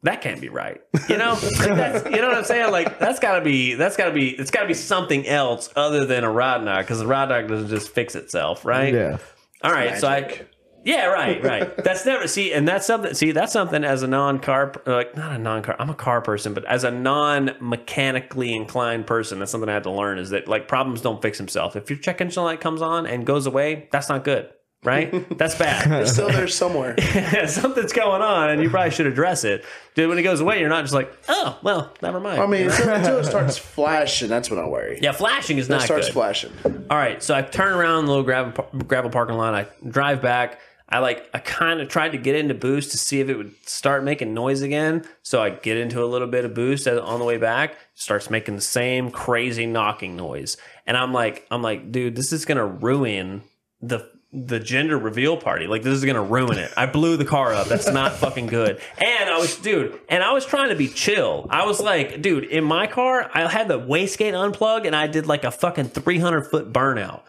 [0.02, 0.82] that can't be right.
[1.08, 2.70] You know, like that's, you know what I'm saying?
[2.70, 6.30] Like that's gotta be, that's gotta be, it's gotta be something else other than a
[6.30, 8.92] rod knock because the rod knock doesn't just fix itself, right?
[8.92, 9.16] Yeah.
[9.62, 10.40] All right, so I,
[10.84, 11.76] yeah, right, right.
[11.84, 13.12] That's never see, and that's something.
[13.12, 15.74] See, that's something as a non-car, like not a non-car.
[15.78, 19.90] I'm a car person, but as a non-mechanically inclined person, that's something I had to
[19.90, 20.18] learn.
[20.18, 21.74] Is that like problems don't fix themselves.
[21.74, 24.48] If your check engine light comes on and goes away, that's not good,
[24.84, 25.38] right?
[25.38, 25.90] That's bad.
[26.02, 26.96] It's still there somewhere.
[27.48, 29.64] Something's going on, and you probably should address it.
[29.94, 32.40] Dude, when it goes away, you're not just like, oh, well, never mind.
[32.40, 34.98] I mean, until, until it starts flashing, that's when I worry.
[35.02, 35.82] yeah, flashing is not.
[35.82, 36.12] It starts good.
[36.12, 36.52] flashing.
[36.90, 39.54] All right, so I turn around the little gravel gravel parking lot.
[39.54, 40.60] I drive back.
[40.90, 43.52] I like I kind of tried to get into boost to see if it would
[43.68, 45.04] start making noise again.
[45.22, 47.74] So I get into a little bit of boost on the way back.
[47.94, 50.56] Starts making the same crazy knocking noise,
[50.86, 53.42] and I'm like, I'm like, dude, this is gonna ruin
[53.82, 55.66] the the gender reveal party.
[55.66, 56.70] Like this is gonna ruin it.
[56.76, 57.66] I blew the car up.
[57.66, 58.80] That's not fucking good.
[58.98, 61.46] And I was, dude, and I was trying to be chill.
[61.50, 65.26] I was like, dude, in my car, I had the wastegate unplug, and I did
[65.26, 67.22] like a fucking 300 foot burnout.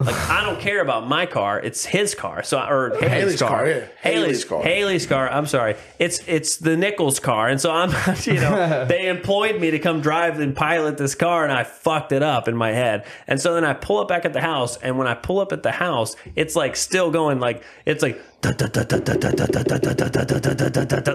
[0.00, 2.42] Like I don't care about my car; it's his car.
[2.42, 3.48] So or Haley's, Haley's car.
[3.48, 3.74] car, yeah.
[3.74, 4.62] Haley's, Haley's car.
[4.62, 5.30] Haley's car.
[5.30, 5.76] I'm sorry.
[5.98, 7.90] It's it's the Nichols car, and so I'm
[8.24, 12.12] you know they employed me to come drive and pilot this car, and I fucked
[12.12, 13.06] it up in my head.
[13.28, 15.52] And so then I pull up back at the house, and when I pull up
[15.52, 18.20] at the house, it's like still going like it's like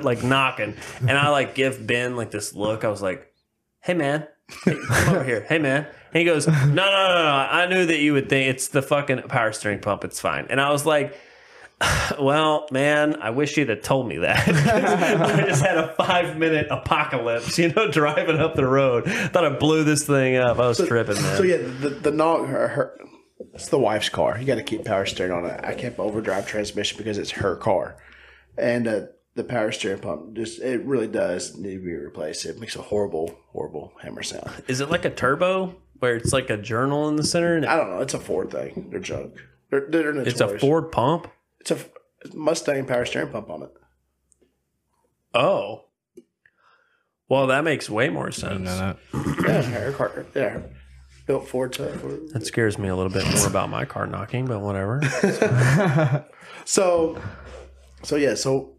[0.04, 2.86] like knocking, and I like give Ben like this look.
[2.86, 3.34] I was like,
[3.82, 4.28] "Hey man,
[4.64, 5.46] hey, come over here.
[5.50, 7.48] Hey man." And he goes, "No, no, no, no.
[7.52, 10.04] I knew that you would think it's the fucking power steering pump.
[10.04, 11.16] It's fine." And I was like.
[12.20, 14.48] Well, man, I wish you'd have told me that.
[14.48, 19.06] I just had a five minute apocalypse, you know, driving up the road.
[19.06, 20.58] Thought I blew this thing up.
[20.58, 21.38] I was tripping, man.
[21.38, 22.98] So yeah, the the knock her, her
[23.54, 24.40] it's the wife's car.
[24.40, 25.60] You got to keep power steering on it.
[25.64, 27.98] I kept overdrive transmission because it's her car,
[28.58, 29.02] and uh,
[29.36, 32.46] the power steering pump just it really does need to be replaced.
[32.46, 34.64] It makes a horrible, horrible hammer sound.
[34.68, 37.56] Is it like a turbo where it's like a journal in the center?
[37.56, 38.02] And I don't know.
[38.02, 38.88] It's a Ford thing.
[38.92, 39.36] They're junk.
[39.70, 41.28] They're, they're it's a Ford pump?
[41.60, 41.78] It's a
[42.34, 43.70] Mustang power steering pump on it.
[45.34, 45.84] Oh.
[47.30, 48.70] Well, that makes way more sense.
[48.70, 50.26] Yeah, her car.
[50.34, 50.62] Yeah,
[51.26, 52.30] built Ford to Ford.
[52.30, 55.02] That scares me a little bit more about my car knocking, but whatever.
[56.66, 57.18] So,
[58.04, 58.74] so yeah, so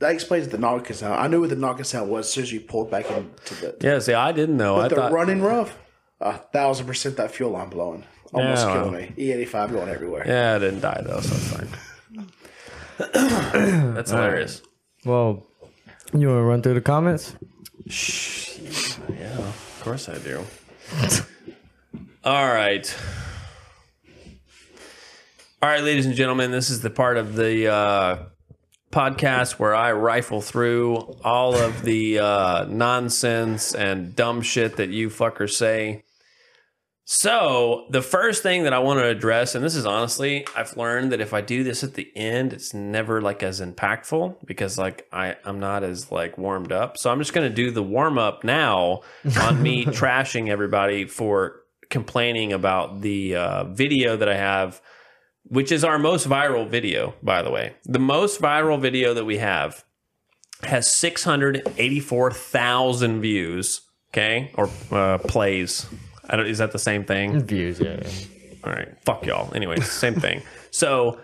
[0.00, 1.14] that explains the knocking sound.
[1.14, 3.76] I knew what the knocking sound was as soon as you pulled back into the.
[3.80, 4.76] yeah, see, I didn't know.
[4.76, 5.78] I But the thought running rough,
[6.22, 8.04] a thousand percent that fuel line blowing.
[8.32, 9.00] Almost Yeah, killing well.
[9.02, 9.12] me.
[9.18, 10.24] E eighty five going everywhere.
[10.26, 11.68] Yeah, I didn't die though, so it's fine.
[13.94, 14.62] That's hilarious.
[15.04, 15.44] Well,
[16.14, 17.34] you want to run through the comments?
[17.86, 20.44] Yeah, of course I do.
[22.24, 22.96] All right.
[25.62, 28.18] All right, ladies and gentlemen, this is the part of the uh,
[28.90, 35.08] podcast where I rifle through all of the uh, nonsense and dumb shit that you
[35.08, 36.02] fuckers say.
[37.04, 41.10] So, the first thing that I want to address, and this is honestly, I've learned
[41.10, 45.08] that if I do this at the end, it's never like as impactful because like
[45.12, 46.96] I, I'm not as like warmed up.
[46.96, 49.00] So I'm just gonna do the warm up now
[49.40, 54.80] on me trashing everybody for complaining about the uh, video that I have,
[55.42, 57.74] which is our most viral video, by the way.
[57.84, 59.84] The most viral video that we have
[60.62, 63.80] has 684,000 views,
[64.12, 65.88] okay, or uh, plays.
[66.32, 66.46] I don't.
[66.46, 67.38] Is that the same thing?
[67.40, 68.00] Views, yeah.
[68.02, 68.10] yeah.
[68.64, 69.54] All right, fuck y'all.
[69.54, 70.42] Anyways, same thing.
[70.70, 71.20] So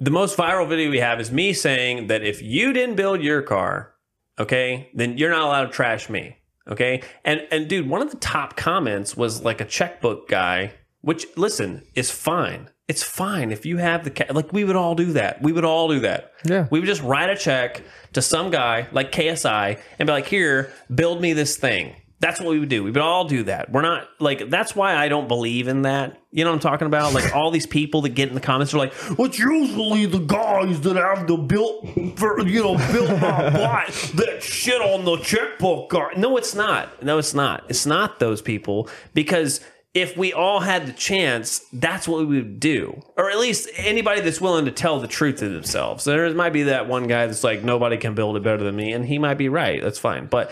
[0.00, 3.42] the most viral video we have is me saying that if you didn't build your
[3.42, 3.94] car,
[4.38, 6.36] okay, then you're not allowed to trash me.
[6.68, 7.02] Okay.
[7.24, 11.82] And and dude, one of the top comments was like a checkbook guy, which listen,
[11.94, 12.70] is fine.
[12.86, 15.42] It's fine if you have the ca- like we would all do that.
[15.42, 16.32] We would all do that.
[16.44, 16.66] Yeah.
[16.70, 20.72] We would just write a check to some guy like KSI and be like, "Here,
[20.94, 21.94] build me this thing."
[22.24, 22.82] That's what we would do.
[22.82, 23.70] We would all do that.
[23.70, 26.22] We're not like that's why I don't believe in that.
[26.30, 27.12] You know what I'm talking about?
[27.12, 30.80] Like all these people that get in the comments are like, "It's usually the guys
[30.80, 31.86] that have the built
[32.16, 37.02] for you know built my bot that shit on the checkbook." card." No, it's not.
[37.02, 37.64] No, it's not.
[37.68, 39.60] It's not those people because
[39.92, 43.02] if we all had the chance, that's what we would do.
[43.18, 46.04] Or at least anybody that's willing to tell the truth to themselves.
[46.04, 48.92] There might be that one guy that's like, nobody can build it better than me.
[48.92, 49.82] And he might be right.
[49.82, 50.26] That's fine.
[50.26, 50.50] But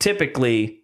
[0.00, 0.79] typically,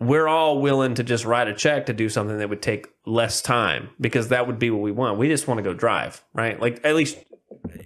[0.00, 3.40] we're all willing to just write a check to do something that would take less
[3.40, 5.18] time because that would be what we want.
[5.18, 6.60] We just want to go drive, right?
[6.60, 7.16] Like, at least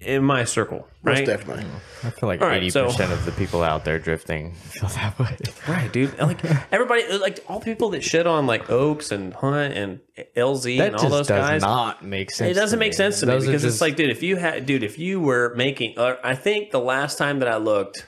[0.01, 1.25] in my circle, Most right?
[1.25, 1.65] definitely.
[2.03, 4.89] I feel like All right, eighty so- percent of the people out there drifting feel
[4.89, 5.37] that way.
[5.67, 6.17] Right, dude.
[6.19, 6.43] Like
[6.73, 9.99] everybody, like all the people that shit on like Oaks and Hunt and
[10.35, 11.61] LZ That and all just those does guys.
[11.61, 12.51] not make sense.
[12.51, 12.95] It doesn't to make me.
[12.97, 14.97] sense to me Those are because it's just- like, dude, if you had, dude, if
[14.99, 18.05] you were making, uh, I think the last time that I looked,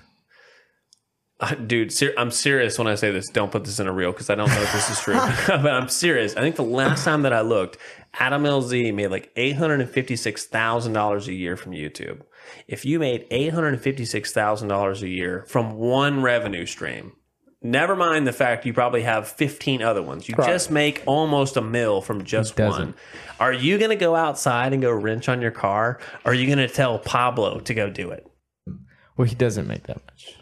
[1.52, 3.28] Uh, dude, ser- I'm serious when I say this.
[3.28, 5.16] Don't put this in a reel because I don't know if this is true,
[5.48, 6.36] but I'm serious.
[6.36, 7.80] I think the last time that I looked,
[8.14, 12.22] Adam LZ made like eight hundred and fifty six thousand dollars a year from YouTube.
[12.68, 16.68] If you made eight hundred and fifty six thousand dollars a year from one revenue
[16.68, 17.14] stream,
[17.64, 20.28] Never mind the fact you probably have 15 other ones.
[20.28, 22.96] You just make almost a mill from just one.
[23.40, 26.00] Are you going to go outside and go wrench on your car?
[26.26, 28.26] Or are you going to tell Pablo to go do it?
[29.16, 30.41] Well, he doesn't make that much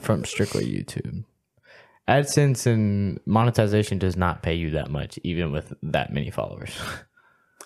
[0.00, 1.24] from strictly YouTube.
[2.08, 6.76] AdSense and monetization does not pay you that much, even with that many followers.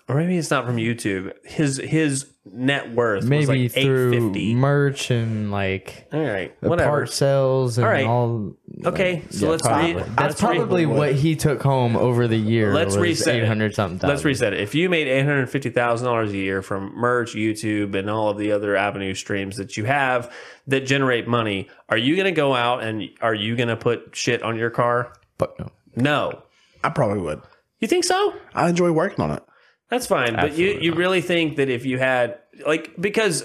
[0.09, 1.32] Or maybe it's not from YouTube.
[1.44, 4.55] His his net worth was like through 850.
[4.55, 6.89] merch and like All right, the whatever.
[6.89, 8.06] part sales and All right.
[8.06, 8.55] all.
[8.86, 9.94] Okay, so Yeah, let's probably.
[9.97, 12.72] re- That's let's re- probably what he took home over the year.
[12.72, 13.43] Let's was reset it.
[13.43, 13.97] eight hundred something.
[14.09, 14.28] Let's thousand.
[14.28, 14.60] reset it.
[14.60, 18.30] If you made eight hundred fifty thousand dollars a year from merch, YouTube, and all
[18.30, 20.32] of the other avenue streams that you have
[20.68, 24.16] that generate money, are you going to go out and are you going to put
[24.16, 25.12] shit on your car?
[25.39, 25.68] Fuck no.
[25.97, 26.43] No.
[26.82, 27.43] I probably would.
[27.80, 28.32] You think so?
[28.55, 29.43] I enjoy working on it.
[29.90, 33.44] That's fine, but you Absolutely you really think that if you had like because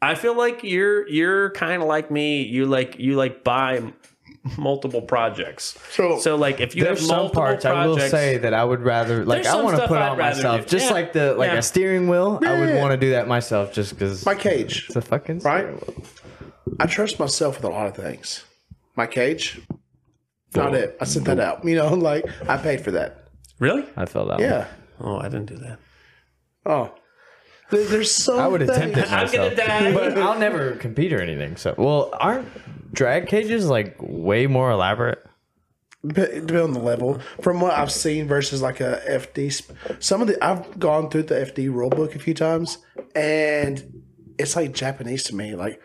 [0.00, 2.42] I feel like you're you're kind of like me.
[2.42, 3.82] You like you like buy
[4.56, 5.76] multiple projects.
[5.90, 8.64] So- so like if you There's have some parts projects, I will say that I
[8.64, 10.66] would rather like I want to put I'd on myself do.
[10.78, 10.92] just Yeah.
[10.92, 11.58] like the like Yeah.
[11.58, 12.38] a steering wheel.
[12.46, 14.86] I would want to do that myself just because My cage.
[14.86, 15.66] it's a fucking Right?
[15.66, 16.04] wheel.
[16.80, 18.44] I trust myself with a lot of things.
[18.96, 19.60] My cage,
[20.54, 20.96] not it.
[21.00, 21.64] I sent that out.
[21.64, 23.28] You know, like I paid for that.
[23.58, 23.84] really?
[23.96, 24.40] I feel that.
[24.40, 24.66] Yeah.
[25.00, 25.78] Oh, I didn't do that.
[26.64, 26.92] Oh,
[27.70, 28.38] There- there's so.
[28.38, 28.70] I would things.
[28.76, 29.92] attempt it I'm gonna myself, die.
[29.94, 31.56] but I'll never compete or anything.
[31.56, 32.48] So, well, aren't
[32.94, 35.18] drag cages like way more elaborate?
[36.06, 40.20] Dep- Depending on the level, from what I've seen versus like a FD, sp- some
[40.22, 42.78] of the I've gone through the FD rule book a few times,
[43.16, 44.02] and
[44.38, 45.56] it's like Japanese to me.
[45.56, 45.80] Like,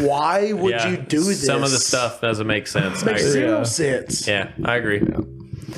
[0.00, 1.44] why would Yeah, you do this?
[1.44, 3.02] Some of the stuff doesn't make sense.
[3.02, 3.32] I makes agree.
[3.32, 4.26] zero sense.
[4.26, 5.00] Yeah, I agree.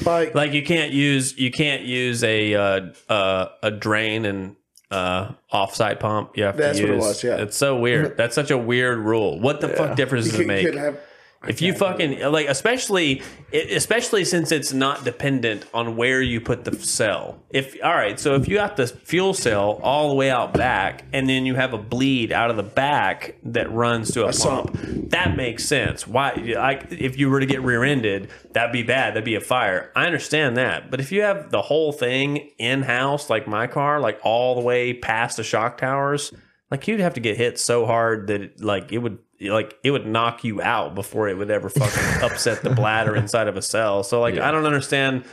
[0.04, 4.56] Like, Like you can't use you can't use a uh, uh, a drain and
[4.90, 6.36] uh, offsite pump.
[6.36, 7.04] You have That's to what it use.
[7.04, 7.36] was, yeah.
[7.36, 8.16] it's so weird.
[8.16, 9.38] That's such a weird rule.
[9.40, 10.74] What the fuck difference does it make?
[10.74, 10.98] have.
[11.46, 16.76] If you fucking like, especially especially since it's not dependent on where you put the
[16.76, 17.44] cell.
[17.50, 21.04] If all right, so if you got the fuel cell all the way out back,
[21.12, 24.74] and then you have a bleed out of the back that runs to a, sump.
[24.74, 26.08] pump, that makes sense.
[26.08, 26.32] Why?
[26.56, 29.14] Like, if you were to get rear-ended, that'd be bad.
[29.14, 29.92] That'd be a fire.
[29.94, 34.00] I understand that, but if you have the whole thing in house, like my car,
[34.00, 36.32] like all the way past the shock towers,
[36.70, 39.90] like you'd have to get hit so hard that it, like it would like it
[39.90, 43.62] would knock you out before it would ever fucking upset the bladder inside of a
[43.62, 44.02] cell.
[44.02, 45.24] So like I don't understand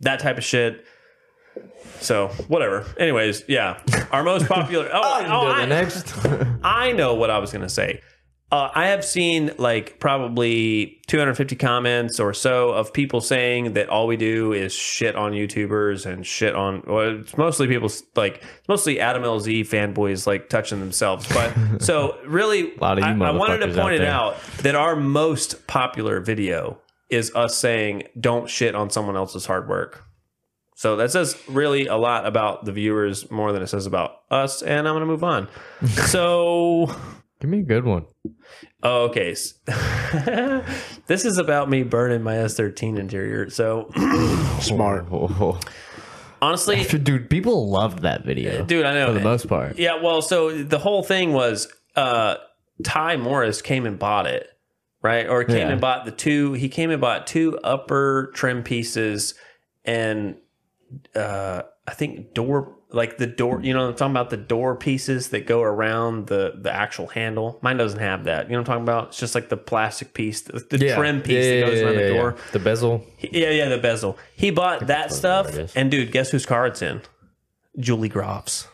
[0.00, 0.84] that type of shit.
[2.00, 2.84] So whatever.
[2.98, 3.80] Anyways, yeah,
[4.10, 4.90] our most popular.
[4.92, 6.12] Oh, oh, the I, next.
[6.62, 8.02] I know what I was gonna say.
[8.52, 14.06] Uh, I have seen like probably 250 comments or so of people saying that all
[14.06, 16.84] we do is shit on YouTubers and shit on.
[16.86, 21.26] Well, it's mostly people like it's mostly Adam LZ fanboys like touching themselves.
[21.28, 24.40] But so really, lot of you I, I wanted to motherfuckers out point it out
[24.62, 26.78] that our most popular video
[27.10, 30.04] is us saying "Don't shit on someone else's hard work."
[30.76, 34.60] So that says really a lot about the viewers more than it says about us.
[34.62, 35.48] And I'm going to move on.
[35.86, 36.94] so
[37.40, 38.06] Give me a good one.
[38.82, 39.34] Oh, okay.
[41.06, 43.48] This is about me burning my S13 interior.
[43.50, 43.90] So
[44.60, 45.06] Smart.
[45.12, 45.60] Oh,
[46.42, 48.64] honestly, dude, people loved that video.
[48.64, 49.78] dude, I know for the most part.
[49.78, 52.36] Yeah, well, so the whole thing was uh
[52.84, 54.48] Ty Morris came and bought it,
[55.02, 55.26] right?
[55.28, 55.68] Or came Yeah.
[55.70, 59.34] and bought the two he came and bought two upper trim pieces
[59.84, 60.36] and
[61.14, 65.28] uh I think door like the door you know I'm talking about the door pieces
[65.28, 67.58] that go around the the actual handle.
[67.62, 68.46] Mine doesn't have that.
[68.46, 69.08] You know what I'm talking about?
[69.08, 72.36] It's just like the plastic piece, the, the trim piece that goes around the door.
[72.52, 73.04] The bezel.
[73.20, 74.18] Yeah, yeah, the bezel.
[74.34, 75.74] He bought that stuff, is.
[75.76, 77.02] and dude, guess whose car it's in?
[77.78, 78.68] Julie Groff's.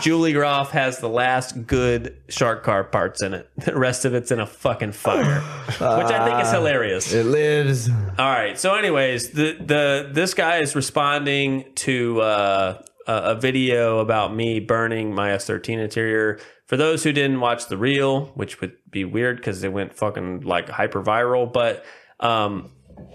[0.02, 3.48] Julie Groff has the last good shark car parts in it.
[3.60, 7.12] The rest of it's in a fucking fire, which I think is hilarious.
[7.12, 7.88] It lives.
[7.90, 8.58] All right.
[8.58, 15.14] So, anyways, the the this guy is responding to uh, a, video about me burning
[15.14, 16.38] my S13 interior.
[16.66, 20.42] For those who didn't watch the reel, which would be weird because it went fucking
[20.42, 21.84] like hyper viral, but
[22.20, 22.70] um,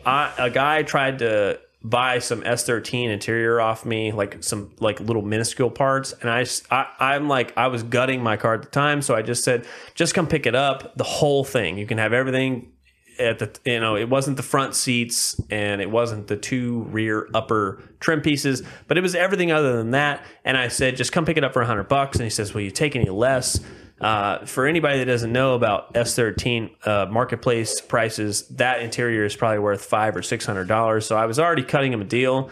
[0.06, 5.22] I, a guy tried to buy some S13 interior off me, like some like little
[5.22, 6.45] minuscule parts, and I,
[6.99, 10.16] I'm like I was gutting my car at the time, so I just said, just
[10.16, 11.78] come pick it up, the whole thing.
[11.78, 12.72] You can have everything
[13.20, 17.28] at the you know it wasn't the front seats and it wasn't the two rear
[17.34, 20.26] upper trim pieces but it was everything other than that.
[20.44, 22.18] And i said just come pick it up for a hundred bucks.
[22.18, 23.60] And he says will you take any less?
[24.02, 29.60] Uh, for anybody that doesn't know about s13 uh, marketplace prices that interior is probably
[29.60, 31.06] worth five or six hundred dollars.
[31.06, 32.50] So i was already cutting him a deal.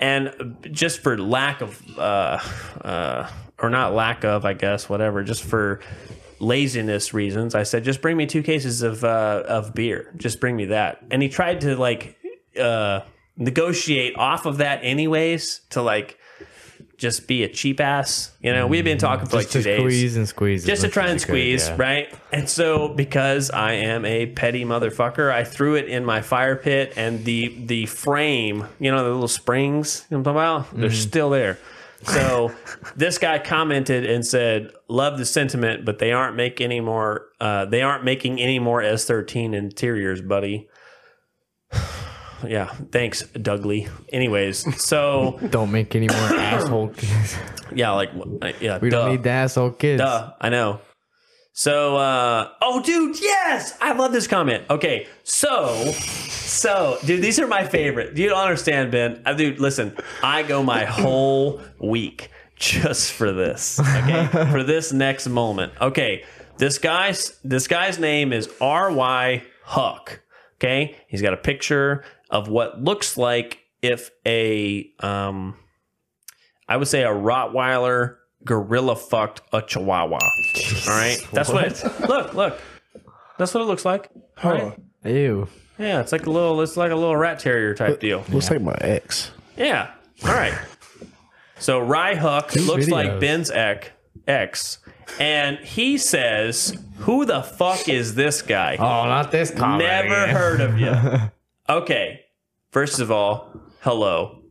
[0.00, 2.38] And just for lack of uh,
[2.80, 5.80] uh, or not lack of i guess whatever just for
[6.40, 10.12] laziness reasons, I said, just bring me two cases of uh, of beer.
[10.16, 11.02] Just bring me that.
[11.10, 12.16] And he tried to like
[12.60, 13.00] uh,
[13.36, 16.18] negotiate off of that, anyways, to like
[16.96, 18.32] just be a cheap ass.
[18.40, 19.80] You know, we've been talking for like Just two to days.
[19.80, 20.64] squeeze and squeeze.
[20.64, 21.76] Just to try and could, squeeze, yeah.
[21.76, 22.14] right?
[22.32, 26.92] And so, because I am a petty motherfucker, I threw it in my fire pit,
[26.96, 30.88] and the the frame, you know, the little springs, you know I'm talking about, they're
[30.90, 30.96] Mm-hmm.
[31.08, 31.58] still there.
[32.04, 32.52] So
[32.96, 37.28] this guy commented and said, "Love the sentiment, but they aren't making any more.
[37.40, 40.68] Uh, they aren't making any more S13 interiors, buddy."
[42.46, 43.88] yeah, thanks, Dougley.
[44.12, 47.36] Anyways, so Don't make any more asshole kids.
[47.74, 48.10] yeah, like
[48.42, 50.00] uh, yeah, We don't need the asshole kids.
[50.00, 50.80] Duh, I know.
[51.56, 54.64] So, uh, oh, dude, yes, I love this comment.
[54.68, 55.92] Okay, so,
[56.54, 58.16] so, dude, these are my favorite.
[58.16, 59.22] You don't understand, Ben.
[59.26, 63.80] Uh, dude, listen, I go my whole week just for this.
[63.80, 65.72] Okay, for this next moment.
[65.80, 66.24] Okay,
[66.58, 70.20] this guy's this guy's name is R Y Huck.
[70.56, 75.56] Okay, he's got a picture of what looks like if a um,
[76.68, 80.18] I would say a Rottweiler gorilla fucked a Chihuahua.
[80.88, 81.66] All right, that's what.
[81.66, 82.60] it, look, look,
[83.38, 84.08] that's what it looks like.
[84.42, 84.78] All right?
[85.04, 85.48] Ew.
[85.78, 86.60] Yeah, it's like a little.
[86.62, 88.24] It's like a little rat terrier type deal.
[88.28, 89.30] Looks like my ex.
[89.56, 89.90] Yeah.
[90.24, 90.54] All right.
[91.58, 93.20] So Rye Hook looks like.
[93.20, 93.88] Ben's ex,
[94.26, 94.78] ex,
[95.18, 99.88] and he says, "Who the fuck is this guy?" Oh, not this comment.
[99.88, 100.94] Never heard of you.
[101.68, 102.20] okay.
[102.70, 104.42] First of all, hello.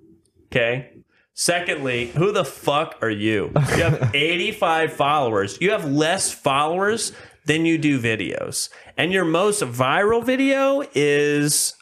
[0.48, 0.90] Okay.
[1.36, 3.52] Secondly, who the fuck are you?
[3.56, 5.58] You have 85 followers.
[5.60, 7.12] You have less followers
[7.46, 8.70] than you do videos.
[8.98, 11.74] And your most viral video is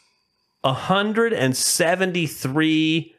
[0.62, 3.16] 173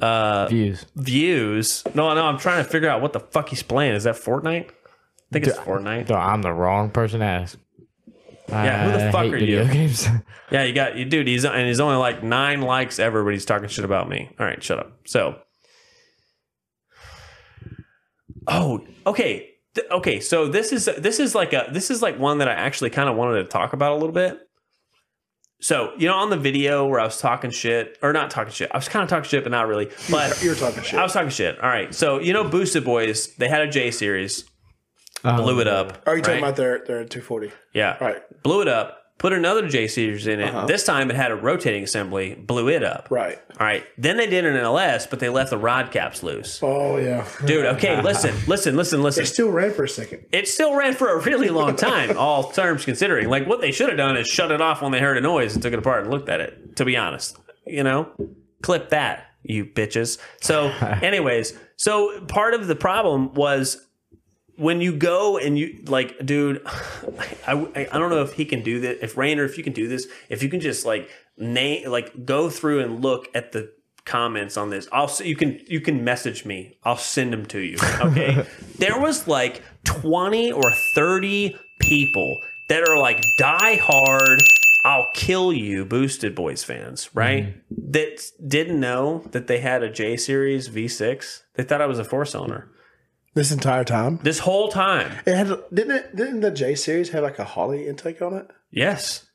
[0.00, 0.86] uh, Views.
[0.96, 1.84] views.
[1.94, 3.94] No, no, I'm trying to figure out what the fuck he's playing.
[3.94, 4.70] Is that Fortnite?
[4.70, 6.08] I think it's Fortnite.
[6.08, 7.58] No, I'm the wrong person to ask.
[8.48, 9.64] Yeah, who the I fuck are you?
[9.64, 10.06] Games.
[10.50, 11.26] Yeah, you got you, dude.
[11.26, 14.30] He's and he's only like nine likes ever, but he's talking shit about me.
[14.38, 14.92] All right, shut up.
[15.04, 15.36] So,
[18.46, 20.20] oh, okay, Th- okay.
[20.20, 23.08] So this is this is like a this is like one that I actually kind
[23.08, 24.38] of wanted to talk about a little bit.
[25.60, 28.70] So you know, on the video where I was talking shit, or not talking shit,
[28.72, 29.90] I was kind of talking shit, but not really.
[30.10, 30.98] But You're talking shit.
[30.98, 31.58] I was talking shit.
[31.60, 31.94] All right.
[31.94, 34.44] So you know, Boosted Boys, they had a J series,
[35.22, 36.02] blew it oh, up.
[36.06, 37.52] Are you talking about their their 240?
[37.72, 37.96] Yeah.
[37.98, 38.42] Right.
[38.42, 39.03] Blew it up.
[39.18, 40.54] Put another J series in it.
[40.54, 40.66] Uh-huh.
[40.66, 42.34] This time it had a rotating assembly.
[42.34, 43.08] Blew it up.
[43.10, 43.38] Right.
[43.58, 43.84] All right.
[43.96, 46.60] Then they did an LS, but they left the rod caps loose.
[46.62, 47.26] Oh yeah.
[47.44, 49.22] Dude, okay, listen, listen, listen, listen.
[49.22, 50.26] It still ran for a second.
[50.32, 53.28] It still ran for a really long time, all terms considering.
[53.28, 55.54] Like what they should have done is shut it off when they heard a noise
[55.54, 56.76] and took it apart and looked at it.
[56.76, 58.10] To be honest, you know,
[58.62, 60.18] clip that, you bitches.
[60.40, 60.68] So,
[61.02, 63.86] anyways, so part of the problem was
[64.56, 68.62] when you go and you like, dude, I, I, I don't know if he can
[68.62, 68.98] do this.
[69.02, 72.50] If Rainer, if you can do this, if you can just like name, like go
[72.50, 73.72] through and look at the
[74.04, 74.86] comments on this.
[74.92, 76.78] I'll you can you can message me.
[76.84, 77.76] I'll send them to you.
[78.00, 78.46] Okay.
[78.78, 84.40] there was like 20 or 30 people that are like die hard
[84.84, 87.46] I'll kill you boosted boys fans, right?
[87.46, 87.90] Mm-hmm.
[87.92, 91.42] That didn't know that they had a J series V6.
[91.54, 92.70] They thought I was a force cylinder.
[93.34, 95.12] This entire time, This whole time.
[95.26, 96.16] it had didn't it?
[96.16, 98.48] Didn't the J series have like a Holley intake on it?
[98.70, 99.26] Yes.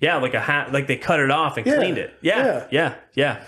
[0.00, 1.76] Yeah, like a hat, like they cut it off and Yeah.
[1.76, 2.14] cleaned it.
[2.20, 3.42] Yeah, yeah, yeah.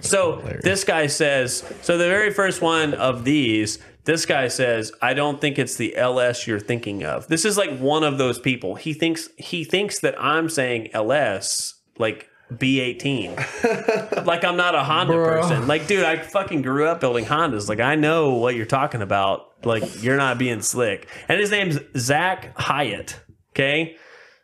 [0.00, 5.14] So this guy says, so the very first one of these, this guy says, I
[5.14, 7.26] don't think it's the LS you're thinking of.
[7.28, 8.76] This is like one of those people.
[8.76, 14.24] He thinks he thinks that I'm saying LS like B18.
[14.26, 15.66] like I'm not a Honda person.
[15.66, 17.68] Like, dude, I fucking grew up building Hondas.
[17.68, 19.64] Like, I know what you're talking about.
[19.64, 21.08] Like, you're not being slick.
[21.28, 23.18] And his name's Zach Hyatt.
[23.50, 23.96] Okay.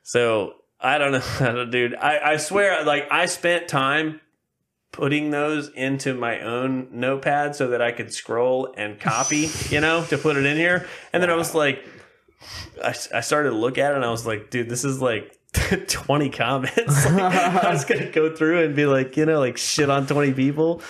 [0.03, 1.95] So I don't know, I don't- dude.
[1.95, 4.21] I, I swear, like I spent time
[4.91, 10.05] putting those into my own notepad so that I could scroll and copy, you know,
[10.07, 10.87] to put it in here.
[11.13, 11.83] And then I was like,
[12.83, 15.39] I, I started to look at it and I was like, dude, this is like
[15.89, 17.07] 20 comments.
[17.11, 20.33] Like, I was gonna go through and be like, you know, like shit on 20
[20.33, 20.83] people.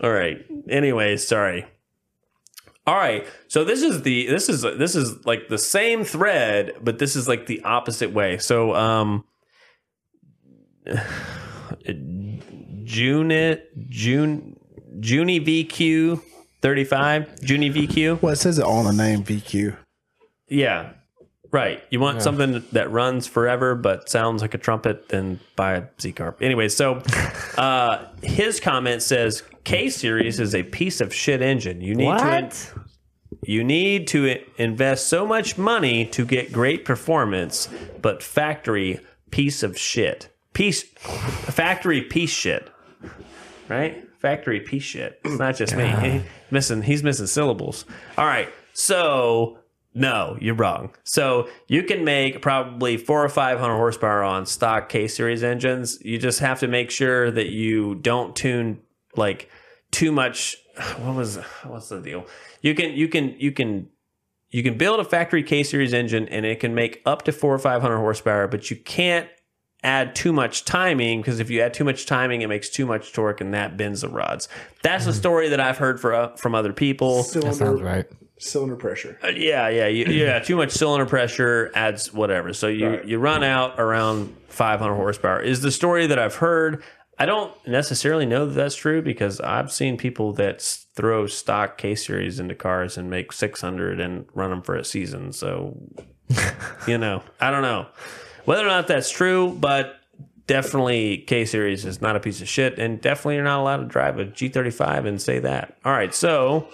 [0.00, 0.44] All right.
[0.68, 1.66] Anyways, sorry.
[2.86, 3.26] All right.
[3.48, 7.28] So this is the this is this is like the same thread, but this is
[7.28, 8.38] like the opposite way.
[8.38, 9.24] So um
[12.84, 13.58] June
[13.88, 14.56] June
[15.00, 16.22] Junie VQ
[16.60, 18.22] 35, Junie VQ.
[18.22, 19.76] Well, it says it on the name VQ.
[20.48, 20.92] Yeah.
[21.50, 21.82] Right.
[21.90, 26.12] You want something that runs forever but sounds like a trumpet, then buy a Z
[26.12, 26.42] Carp.
[26.42, 27.02] Anyway, so
[27.56, 31.80] uh, his comment says K series is a piece of shit engine.
[31.80, 32.72] You need to What?
[33.44, 37.68] you need to invest so much money to get great performance,
[38.02, 39.00] but factory
[39.30, 40.28] piece of shit.
[40.52, 42.68] Piece factory piece shit.
[43.68, 44.04] Right?
[44.20, 45.20] Factory piece shit.
[45.24, 45.86] It's not just me.
[45.86, 47.84] He- missing he's missing syllables.
[48.16, 48.48] All right.
[48.72, 49.57] So
[49.98, 50.94] no, you're wrong.
[51.04, 55.98] So you can make probably four or five hundred horsepower on stock K series engines.
[56.02, 58.80] You just have to make sure that you don't tune
[59.16, 59.50] like
[59.90, 60.56] too much.
[60.98, 62.24] What was what's the deal?
[62.62, 63.88] You can you can you can
[64.50, 67.52] you can build a factory K series engine and it can make up to four
[67.52, 69.28] or five hundred horsepower, but you can't
[69.82, 73.12] add too much timing because if you add too much timing, it makes too much
[73.12, 74.48] torque and that bends the rods.
[74.82, 77.22] That's a story that I've heard for, uh, from other people.
[77.22, 78.06] Cylinder, Sounds right.
[78.38, 79.18] Cylinder pressure.
[79.22, 80.38] Uh, yeah, yeah, you, yeah.
[80.38, 82.52] Too much cylinder pressure adds whatever.
[82.52, 85.40] So you you run out around 500 horsepower.
[85.40, 86.82] Is the story that I've heard.
[87.20, 90.62] I don't necessarily know that that's true because I've seen people that
[90.94, 95.32] throw stock K series into cars and make 600 and run them for a season.
[95.32, 95.76] So,
[96.86, 97.88] you know, I don't know
[98.44, 99.96] whether or not that's true, but
[100.46, 103.86] definitely K series is not a piece of shit, and definitely you're not allowed to
[103.86, 105.76] drive a G35 and say that.
[105.84, 106.68] All right, so.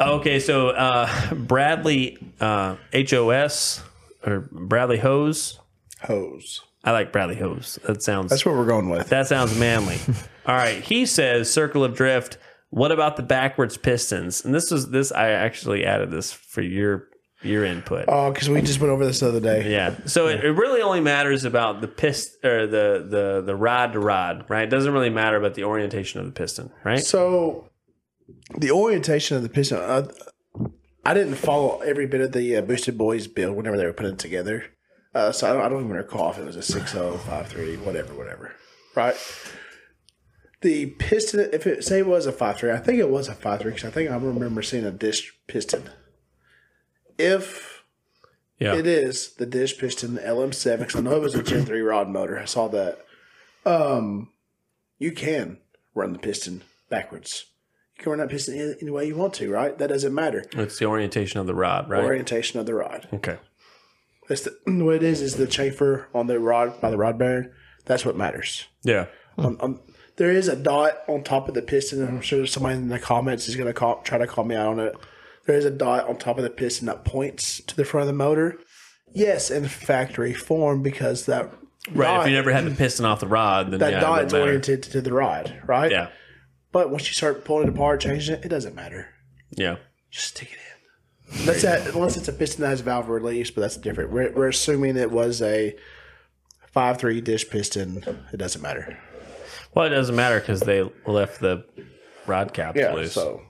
[0.00, 3.82] Okay, so uh, Bradley uh, HOS
[4.24, 5.58] or Bradley Hose.
[6.02, 6.62] Hose.
[6.84, 7.78] I like Bradley Hose.
[7.86, 9.08] That sounds That's what we're going with.
[9.08, 9.98] that sounds manly.
[10.46, 12.38] All right, he says circle of drift.
[12.70, 14.44] What about the backwards pistons?
[14.44, 17.08] And this was this I actually added this for your
[17.42, 18.04] your input.
[18.08, 19.70] Oh, because we just went over this the other day.
[19.70, 19.94] Yeah.
[20.06, 24.00] So it, it really only matters about the pist or the the the rod to
[24.00, 24.64] rod, right?
[24.64, 27.00] It doesn't really matter about the orientation of the piston, right?
[27.00, 27.68] So
[28.56, 30.08] the orientation of the piston, uh,
[31.04, 34.12] I didn't follow every bit of the uh, Boosted Boys build whenever they were putting
[34.12, 34.64] it together.
[35.14, 38.14] Uh, so I don't, I don't even recall if it was a 6.0, 5.3, whatever,
[38.14, 38.52] whatever.
[38.94, 39.16] Right?
[40.60, 43.64] The piston, if it say it was a 5.3, I think it was a 5.3
[43.64, 45.88] because I think I remember seeing a dish piston.
[47.16, 47.84] If
[48.58, 48.74] Yeah.
[48.74, 51.80] it is the dish piston the LM7 because I know it was a Gen 3
[51.80, 52.38] rod motor.
[52.38, 52.98] I saw that.
[53.64, 54.30] Um,
[54.98, 55.58] you can
[55.94, 57.46] run the piston backwards.
[57.98, 59.76] You can run that piston any, any way you want to, right?
[59.76, 60.44] That doesn't matter.
[60.52, 62.04] It's the orientation of the rod, right?
[62.04, 63.08] Orientation of the rod.
[63.12, 63.38] okay.
[64.28, 65.20] That's the, what it is.
[65.20, 67.50] Is the chamfer on the rod by the rod bearing?
[67.86, 68.66] That's what matters.
[68.84, 69.06] Yeah.
[69.38, 69.80] Um, um,
[70.16, 72.98] there is a dot on top of the piston, and I'm sure somebody in the
[72.98, 74.94] comments is going to try to call me out on it.
[75.46, 78.08] There is a dot on top of the piston that points to the front of
[78.08, 78.58] the motor.
[79.14, 81.50] Yes, in factory form because that
[81.92, 82.06] Right.
[82.06, 84.82] dot, if you never had the piston off the rod, then that yeah, dot's oriented
[84.82, 85.90] to the rod, right?
[85.90, 86.08] Yeah.
[86.72, 89.08] But once you start pulling it apart, changing it, it doesn't matter.
[89.50, 89.76] Yeah.
[90.10, 90.58] Just stick it
[91.38, 91.46] in.
[91.46, 91.86] That's that.
[91.94, 94.10] Unless it's a piston that has valve release, but that's different.
[94.10, 95.76] We're, we're assuming it was a
[96.70, 98.02] five three dish piston.
[98.32, 98.98] It doesn't matter.
[99.74, 101.64] Well, it doesn't matter because they left the
[102.26, 102.92] rod caps Yeah.
[102.94, 103.12] loose.
[103.12, 103.42] So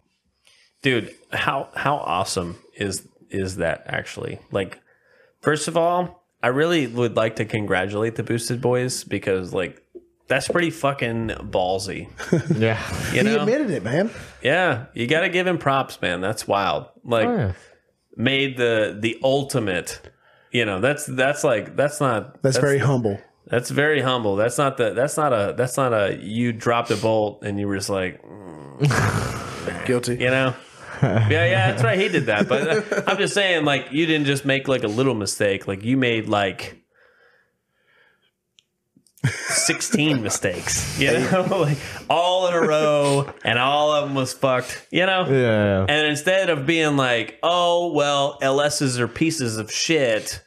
[0.83, 4.81] dude how how awesome is is that actually like
[5.41, 9.83] first of all i really would like to congratulate the boosted boys because like
[10.29, 12.09] That's pretty fucking ballsy.
[12.59, 12.79] Yeah.
[13.13, 14.11] You He admitted it, man.
[14.43, 16.21] yeah, you got to give him props, man.
[16.21, 16.87] That's wild.
[17.05, 17.53] Like Oh, yeah.
[18.17, 20.01] made the the ultimate.
[20.53, 23.19] You know, that's that's like that's not That's, very humble.
[23.47, 24.37] that's very humble.
[24.37, 27.67] That's not the that's not a that's not a you dropped a bolt and you
[27.69, 28.21] were just like
[29.87, 30.13] Guilty.
[30.17, 30.55] you know.
[31.03, 31.99] yeah, yeah, that's right.
[31.99, 34.89] He did that, but uh, I'm just saying, like, you didn't just make like a
[34.89, 35.69] little mistake.
[35.69, 36.83] Like, you made like
[39.25, 40.99] 16 mistakes.
[40.99, 41.79] You know, like
[42.09, 44.87] all in a row, and all of them was fucked.
[44.91, 45.27] You know.
[45.29, 45.87] Yeah.
[45.89, 50.43] And instead of being like, oh, well, LSs are pieces of shit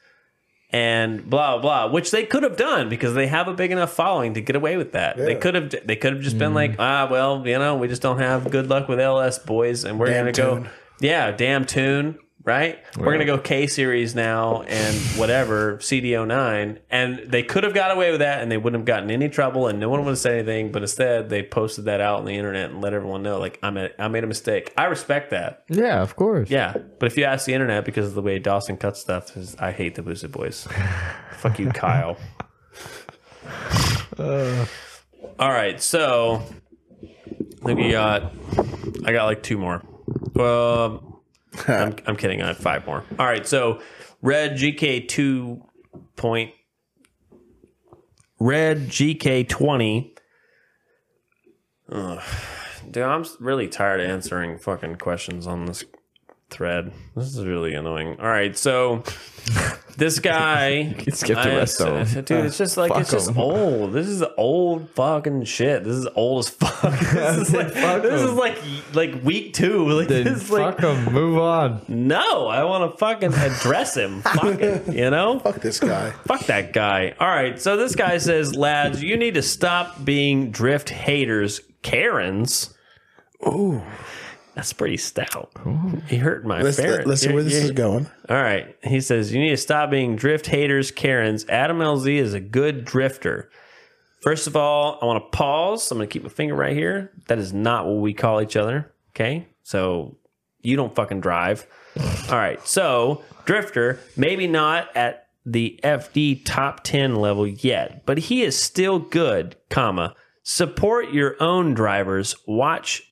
[0.73, 4.33] and blah blah, which they could have done because they have a big enough following
[4.33, 5.17] to get away with that.
[5.17, 8.01] They could have they could have just been like, ah, well, you know, we just
[8.01, 10.65] don't have good luck with LS boys and we're Damn gonna go.
[11.01, 12.79] Yeah, damn tune, right?
[12.97, 16.79] We're gonna go K series now and whatever, CDO9.
[16.89, 19.67] And they could have got away with that and they wouldn't have gotten any trouble
[19.67, 22.35] and no one would have said anything, but instead they posted that out on the
[22.35, 24.73] internet and let everyone know, like, I made I made a mistake.
[24.77, 25.63] I respect that.
[25.69, 26.49] Yeah, of course.
[26.49, 29.71] Yeah, but if you ask the internet because of the way Dawson cuts stuff, I
[29.71, 30.67] hate the Boosted Boys.
[31.37, 32.17] Fuck you, Kyle.
[34.19, 36.43] All right, so
[37.03, 38.33] I think we got.
[39.05, 39.83] I got like two more.
[40.39, 41.10] Um,
[41.67, 42.41] I'm, I'm kidding.
[42.41, 43.03] I have five more.
[43.19, 43.81] All right, so
[44.21, 45.63] red GK two
[46.15, 46.51] point.
[48.39, 50.15] Red GK twenty.
[51.91, 52.21] Ugh.
[52.89, 55.85] Dude, I'm really tired of answering fucking questions on this
[56.49, 56.91] thread.
[57.15, 58.19] This is really annoying.
[58.19, 59.03] All right, so
[59.97, 62.23] this guy, skip the I- rest of 'em.
[62.23, 62.45] dude.
[62.45, 63.93] It's just like it's just old.
[63.93, 65.83] This is old fucking shit.
[65.83, 66.99] This is old as fuck.
[67.11, 68.57] This is like this is like
[68.93, 69.87] like week two.
[69.91, 71.13] Like Then this is like fuck him.
[71.13, 71.81] Move on.
[71.87, 72.47] no.
[72.47, 74.21] I want to fucking address him.
[74.21, 74.87] Fuck it.
[74.93, 75.39] You know.
[75.39, 76.11] Fuck this guy.
[76.25, 77.13] Fuck that guy.
[77.19, 77.59] All right.
[77.59, 82.73] So this guy says, lads, you need to stop being drift haters, Karens.
[83.45, 83.81] Ooh.
[84.55, 85.49] That's pretty stout.
[86.07, 87.07] He hurt my Let's, ferret.
[87.07, 88.07] let's see where this you- is going.
[88.29, 88.75] All right.
[88.83, 91.45] He says, you need to stop being drift haters, Karens.
[91.47, 93.49] Adam LZ is a good drifter.
[94.21, 95.89] First of all, I want to pause.
[95.89, 97.11] I'm going to keep my finger right here.
[97.27, 98.91] That is not what we call each other.
[99.15, 99.47] Okay.
[99.63, 100.17] So
[100.61, 101.65] you don't fucking drive.
[102.29, 102.65] All right.
[102.67, 108.99] So, drifter, maybe not at the FD top 10 level yet, but he is still
[108.99, 110.13] good, comma.
[110.43, 112.35] Support your own drivers.
[112.45, 113.10] Watch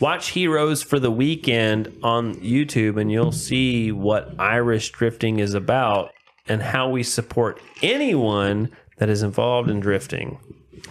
[0.00, 6.12] Watch Heroes for the weekend on YouTube, and you'll see what Irish drifting is about
[6.46, 10.38] and how we support anyone that is involved in drifting.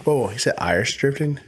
[0.04, 1.40] Whoa, he said Irish drifting.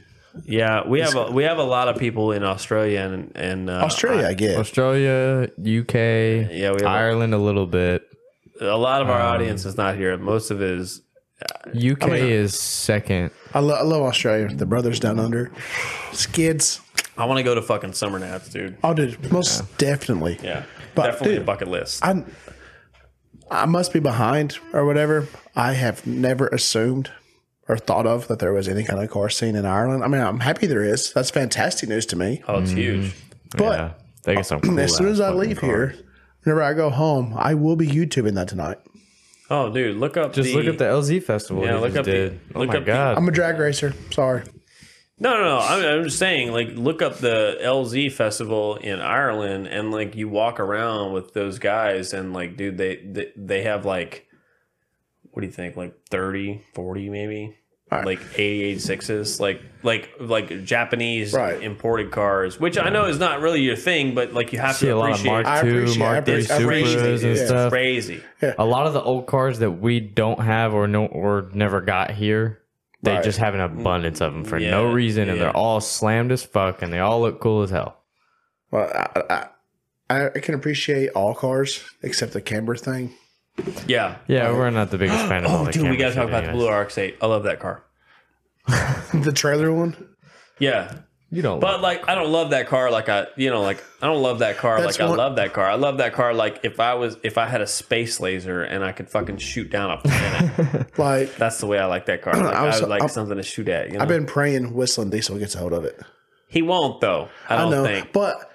[0.45, 3.73] Yeah, we have a, we have a lot of people in Australia and and uh,
[3.83, 4.57] Australia, I get.
[4.57, 8.03] Australia, UK, Yeah, we have Ireland a little bit.
[8.61, 10.17] a lot of our Um, audience is not here.
[10.17, 11.01] Most of it is
[11.75, 13.31] UK is second.
[13.53, 14.47] I, lo- I love Australia.
[14.55, 15.51] The brothers down under.
[16.13, 16.79] Skids.
[17.21, 18.77] I want to go to fucking Summernats, dude.
[18.83, 20.39] Oh, dude, most definitely.
[20.41, 20.63] Yeah,
[20.95, 22.03] But, definitely dude, a bucket list.
[22.03, 22.23] I
[23.51, 25.27] I must be behind or whatever.
[25.55, 27.11] I have never assumed
[27.67, 30.03] or thought of that there was any kind of car scene in Ireland.
[30.03, 31.13] I mean, I'm happy there is.
[31.13, 32.41] That's fantastic news to me.
[32.47, 32.79] oh, it's mm-hmm.
[32.79, 33.15] huge.
[33.55, 33.93] But yeah,
[34.23, 34.61] they get some.
[34.61, 36.03] Cool as soon as I ass leave fucking here, cars.
[36.43, 38.79] whenever I go home, I will be YouTubing that tonight.
[39.51, 40.33] Oh, dude, look up.
[40.33, 41.63] just the, look at the LZ festival.
[41.63, 42.39] Yeah, Yeah, look look up the- did.
[42.55, 43.17] oh look my up the- god!
[43.17, 43.93] I'm a drag racer.
[44.09, 44.43] Sorry.
[45.21, 45.59] No, no, no.
[45.59, 50.27] I'm, I'm just saying, like, look up the LZ festival in Ireland, and like, you
[50.27, 54.27] walk around with those guys, and like, dude, they they, they have like,
[55.29, 57.55] what do you think, like 30, 40 maybe,
[57.91, 58.05] Right.
[58.05, 61.61] like 88 sixes, like like like Japanese Right.
[61.61, 64.85] imported cars, which I know is not really your thing, but like you have see
[64.85, 65.31] to a lot of appreciate.
[65.31, 66.61] Mark I II, appreciate- I Mark III appreciate- I
[67.03, 67.45] Supras and yeah.
[67.45, 67.69] stuff.
[67.71, 68.23] crazy.
[68.57, 72.11] A lot of the old cars that we don't have or no or never got
[72.11, 72.60] here,
[73.03, 73.23] they Right.
[73.23, 73.79] just have an mm.
[73.81, 76.99] abundance of them for Yeah, no reason, and they're all slammed as fuck, and they
[76.99, 78.03] all look cool as hell.
[78.69, 78.89] Well,
[79.29, 79.47] I,
[80.09, 83.13] I, I can appreciate all cars except the camber thing.
[83.87, 84.17] Yeah.
[84.27, 86.29] Yeah, we're not the biggest fan of oh, all Oh, the dude, we gotta talk
[86.29, 86.51] shit about the.
[86.51, 87.17] Blue RX 8.
[87.21, 87.83] I love that car.
[89.13, 89.95] The trailer one.
[90.59, 90.99] Yeah,
[91.33, 91.59] You don't.
[91.61, 92.91] But like, I don't love that car.
[92.91, 94.81] Like I, you know, like I don't love that car.
[94.81, 95.65] That's like I love that car.
[95.65, 96.33] I love that car.
[96.33, 99.69] Like if I was, if I had a space laser and I could fucking shoot
[99.71, 102.33] down a planet, Like that's the way I like that car.
[102.33, 103.87] Like, I, I would like I'm- something to shoot at.
[103.91, 104.01] You know?
[104.01, 105.99] I've been praying Whistling Diesel gets a hold of it.
[106.49, 107.29] he won't though.
[107.49, 108.11] I I don't know, think.
[108.11, 108.51] but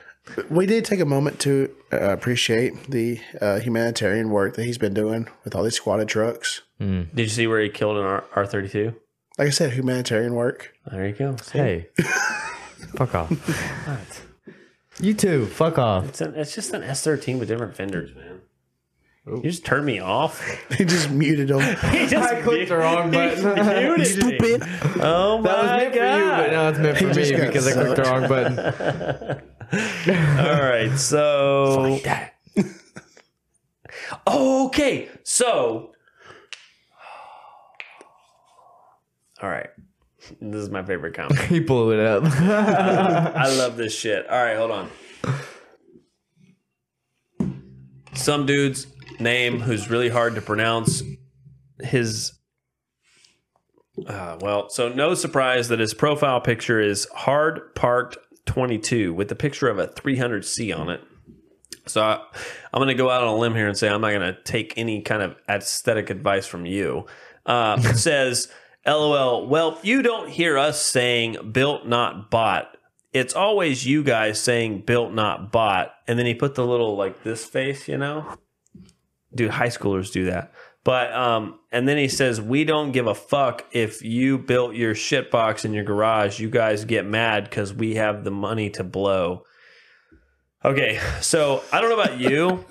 [0.50, 4.92] we did take a moment to uh, appreciate the uh, humanitarian work that he's been
[4.92, 6.60] doing with all these squatted trucks.
[6.78, 8.94] Did you see where he killed an R R thirty two?
[9.38, 10.74] Like I said, humanitarian work.
[10.90, 11.36] There you go.
[11.36, 11.58] See?
[11.58, 11.88] hey,
[12.94, 14.26] fuck off.
[15.00, 15.46] You too.
[15.46, 16.08] Fuck off.
[16.08, 18.40] It's, an, it's just an S thirteen with different fenders, man.
[19.28, 19.36] Oh.
[19.36, 20.40] You just turned me off.
[20.76, 21.60] He just muted him.
[21.92, 23.42] He just I clicked the wrong button.
[23.44, 24.04] muted me.
[24.04, 24.62] Stupid.
[25.00, 25.94] Oh my god.
[25.94, 26.18] That was meant god!
[26.18, 28.58] for you, but now it's meant for me got because I clicked the wrong button.
[30.38, 31.98] All right, so
[34.26, 35.92] okay, so
[39.42, 39.68] all right,
[40.40, 41.40] this is my favorite comment.
[41.42, 42.24] He blew it up.
[42.40, 44.28] I love this shit.
[44.28, 44.90] All right, hold on.
[48.14, 48.86] Some dude's
[49.20, 51.02] name who's really hard to pronounce.
[51.80, 52.32] His
[54.06, 59.34] uh, well, so no surprise that his profile picture is hard parked 22 with the
[59.34, 61.00] picture of a 300C on it.
[61.86, 62.20] So I,
[62.72, 64.42] I'm going to go out on a limb here and say I'm not going to
[64.42, 67.06] take any kind of aesthetic advice from you.
[67.46, 68.48] Uh, it says,
[68.86, 72.76] LOL, well, you don't hear us saying built, not bought.
[73.12, 75.92] It's always you guys saying built, not bought.
[76.06, 78.36] And then he put the little like this face, you know?
[79.34, 80.52] Dude, high schoolers do that.
[80.86, 84.94] But um, and then he says, "We don't give a fuck if you built your
[84.94, 86.38] shit box in your garage.
[86.38, 89.42] You guys get mad because we have the money to blow."
[90.64, 92.64] Okay, so I don't know about you.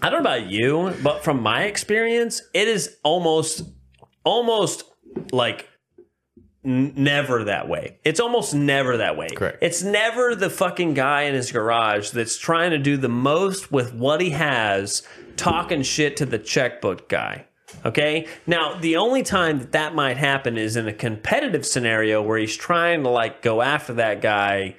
[0.00, 3.62] I don't know about you, but from my experience, it is almost,
[4.22, 4.84] almost
[5.32, 5.68] like
[6.64, 7.98] n- never that way.
[8.04, 9.28] It's almost never that way.
[9.28, 9.58] Correct.
[9.62, 13.94] It's never the fucking guy in his garage that's trying to do the most with
[13.94, 15.02] what he has,
[15.36, 17.46] talking shit to the checkbook guy.
[17.84, 18.26] Okay.
[18.46, 22.56] Now, the only time that that might happen is in a competitive scenario where he's
[22.56, 24.76] trying to like go after that guy,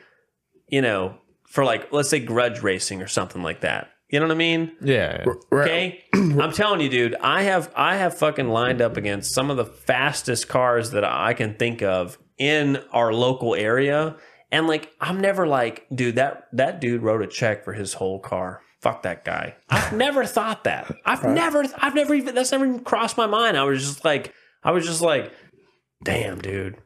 [0.67, 3.89] you know, for like, let's say grudge racing or something like that.
[4.15, 4.71] You know what I mean?
[4.79, 5.25] yeah.
[5.51, 7.15] Okay, I'm telling you, dude.
[7.15, 11.33] I have I have fucking lined up against some of the fastest cars that I
[11.33, 14.15] can think of in our local area,
[14.53, 18.19] and like I'm never like, dude, that that dude wrote a check for his whole
[18.19, 18.61] car.
[18.79, 19.57] Fuck that guy.
[19.69, 20.95] I've never thought that.
[21.05, 23.57] I've never, I've never even that's never even crossed my mind.
[23.57, 24.33] I was just like,
[24.63, 25.33] I was just like,
[26.05, 26.77] damn, dude,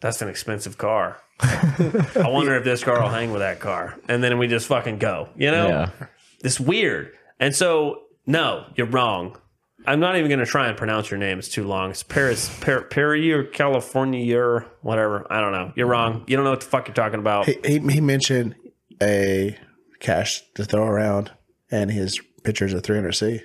[0.00, 1.20] that's an expensive car.
[1.40, 4.96] I wonder if this car will hang with that car, and then we just fucking
[4.96, 5.28] go.
[5.36, 5.68] You know?
[5.68, 6.06] Yeah.
[6.40, 7.12] It's weird.
[7.40, 9.38] And so, no, you're wrong.
[9.86, 11.38] I'm not even going to try and pronounce your name.
[11.38, 11.90] It's too long.
[11.90, 15.26] It's Paris, per, Perry or California or whatever.
[15.30, 15.72] I don't know.
[15.76, 16.24] You're wrong.
[16.26, 17.46] You don't know what the fuck you're talking about.
[17.46, 18.56] He, he, he mentioned
[19.00, 19.56] a
[20.00, 21.30] cash to throw around,
[21.70, 23.42] and his picture's a 300C.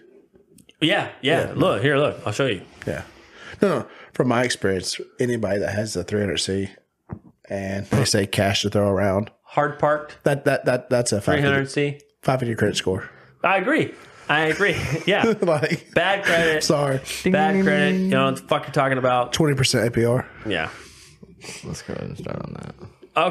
[0.79, 1.53] Yeah, yeah.
[1.55, 2.19] Look, here, look.
[2.25, 2.63] I'll show you.
[2.87, 3.03] Yeah.
[3.61, 3.87] No, no.
[4.13, 6.71] From my experience, anybody that has the 300C
[7.49, 11.99] and they say cash to throw around, Hard parked, that that that that's a 300C.
[12.23, 13.09] 550 credit score.
[13.43, 13.93] I agree.
[14.29, 14.75] I agree.
[15.05, 15.33] Yeah.
[15.41, 16.63] like, Bad credit.
[16.63, 17.95] sorry, Bad credit.
[17.95, 19.33] You know what the fuck you're talking about.
[19.33, 19.55] 20%
[19.89, 20.25] APR.
[20.45, 20.69] Yeah.
[21.63, 22.75] Let's go ahead and start on that.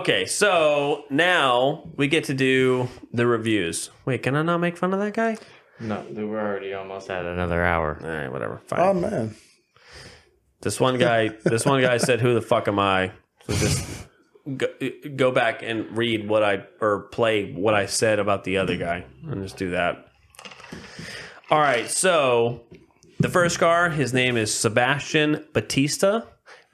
[0.00, 3.88] Okay, so now we get to do the reviews.
[4.04, 5.38] Wait, can I not make fun of that guy?
[5.78, 7.98] No, we're already almost at another hour.
[8.02, 8.60] All right, whatever.
[8.66, 8.80] Fine.
[8.80, 9.34] Oh, man.
[10.60, 13.12] This one guy, this one guy said, "Who the fuck am I?"
[13.46, 14.06] So just
[14.56, 14.66] go,
[15.16, 19.04] go back and read what I or play what I said about the other guy,
[19.24, 20.06] and just do that.
[21.50, 22.62] All right, so
[23.18, 26.22] the first car, his name is Sebastian Batista,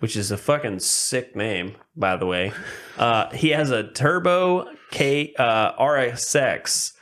[0.00, 2.52] which is a fucking sick name, by the way.
[2.98, 6.92] Uh, he has a turbo K uh, RSX,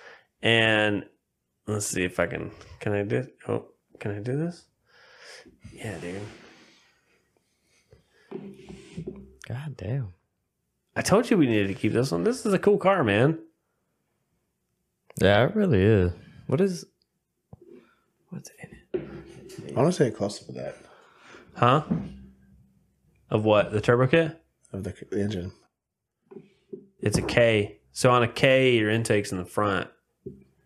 [0.43, 1.05] and
[1.67, 2.53] let's see if I can.
[2.81, 3.27] Can I do?
[3.49, 3.67] Oh,
[3.99, 4.65] can I do this?
[5.73, 6.23] Yeah, dude.
[9.49, 10.15] God damn.
[10.97, 12.25] I told you we needed to keep this one.
[12.25, 13.39] This is a cool car, man.
[15.21, 16.13] Yeah, it really is.
[16.47, 16.85] What is?
[18.31, 19.73] What's in it?
[19.77, 20.77] I want to say close to that
[21.57, 21.85] Huh?
[23.31, 23.73] Of what?
[23.73, 24.41] The turbo kit?
[24.73, 25.53] of the, the engine.
[27.01, 27.79] It's a K.
[27.93, 29.89] So on a K, your intake's in the front.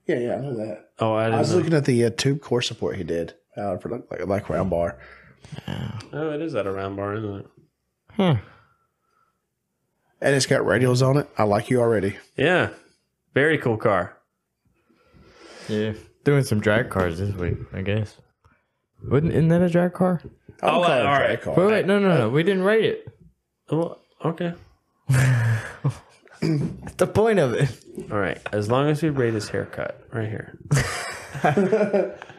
[0.07, 0.91] Yeah, yeah, I know that.
[0.99, 1.57] Oh, I I didn't was know.
[1.59, 4.71] looking at the uh, tube core support he did uh, for like, like, like round
[4.71, 4.99] bar.
[6.13, 7.47] Oh, it is that a round bar, isn't it?
[8.13, 8.37] Huh.
[10.21, 11.29] And it's got radials on it.
[11.39, 12.17] I like you already.
[12.37, 12.71] Yeah.
[13.35, 14.17] Very cool car.
[15.69, 15.93] Yeah.
[16.25, 18.17] Doing some drag cars this week, I guess.
[19.05, 20.21] Wouldn't isn't that a drag car?
[20.63, 21.43] I Oh, don't uh, call it a drag right.
[21.43, 21.55] car.
[21.55, 22.29] Wait, wait, no, no, no.
[22.31, 23.09] We didn't rate it.
[23.71, 24.55] Well, okay.
[25.09, 25.63] That's
[26.97, 27.71] the point of it.
[28.11, 28.41] All right.
[28.53, 30.59] As long as we rate his haircut right here.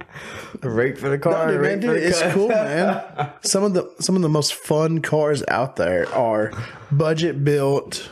[0.62, 1.50] Rate for the car.
[1.50, 2.32] Dude, man, dude, it's cut.
[2.32, 3.32] cool, man.
[3.42, 6.52] Some of the some of the most fun cars out there are
[6.90, 8.08] budget built.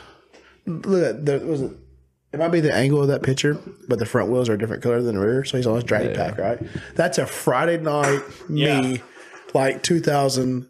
[0.66, 1.74] Look, at there was a,
[2.32, 3.59] it might be the angle of that picture,
[3.89, 5.85] but the front wheels are a different color than the rear, so he's on his
[5.85, 6.61] drag pack, right?
[6.94, 9.02] That's a Friday night me,
[9.52, 10.69] like 2000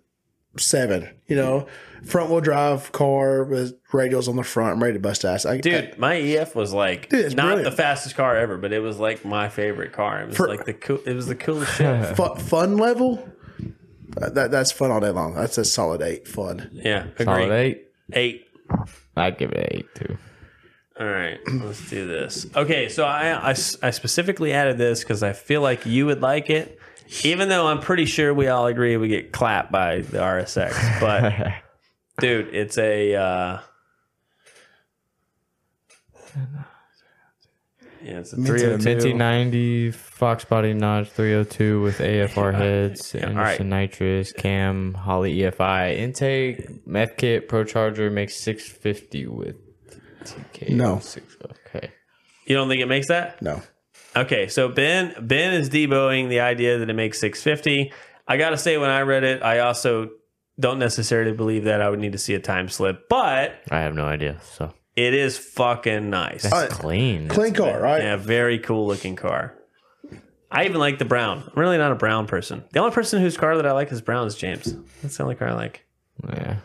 [0.58, 1.08] seven.
[1.26, 1.66] You know,
[2.04, 4.72] front wheel drive car with radials on the front.
[4.74, 5.46] I'm ready to bust ass.
[5.46, 7.64] I, Dude, my EF was like Dude, not brilliant.
[7.70, 10.22] the fastest car ever, but it was like my favorite car.
[10.22, 10.98] It was For- like the cool.
[11.06, 12.16] It was the coolest shit.
[12.16, 13.28] fu- fun level.
[14.20, 15.34] uh, That that's fun all day long.
[15.34, 16.26] That's a solid eight.
[16.26, 16.70] Fun.
[16.72, 17.56] Yeah, Solid agree.
[17.56, 17.86] eight.
[18.12, 18.46] Eight.
[19.16, 20.16] I'd give it eight too.
[20.98, 22.46] All right, let's do this.
[22.54, 26.50] Okay, so I I, I specifically added this because I feel like you would like
[26.50, 26.78] it,
[27.24, 31.00] even though I'm pretty sure we all agree we get clapped by the RSX.
[31.00, 31.62] But
[32.20, 33.14] dude, it's a.
[33.14, 33.58] Uh,
[38.02, 38.84] yeah, it's a Minty- 302.
[38.88, 45.36] Minty 90 Fox body notch 302 with AFR heads, Yeah, all Anderson nitrous, cam, Holley
[45.38, 49.56] EFI intake, meth kit, pro charger makes 650 with
[50.24, 50.70] TK.
[50.70, 50.98] No.
[51.00, 51.90] Six, okay.
[52.46, 53.40] You don't think it makes that?
[53.42, 53.60] No.
[54.16, 57.92] Okay, so Ben Ben is deboing the idea that it makes 650.
[58.26, 60.10] I got to say when I read it, I also
[60.58, 63.94] don't necessarily believe that I would need to see a time slip, but I have
[63.94, 64.40] no idea.
[64.42, 66.42] So it is fucking nice.
[66.42, 67.28] that's Uh, clean.
[67.28, 68.02] Clean car, right?
[68.02, 69.54] Yeah, very cool looking car.
[70.50, 71.44] I even like the brown.
[71.46, 72.64] I'm really not a brown person.
[72.72, 74.74] The only person whose car that I like is brown is James.
[75.00, 75.86] That's the only car I like.
[76.28, 76.56] Yeah.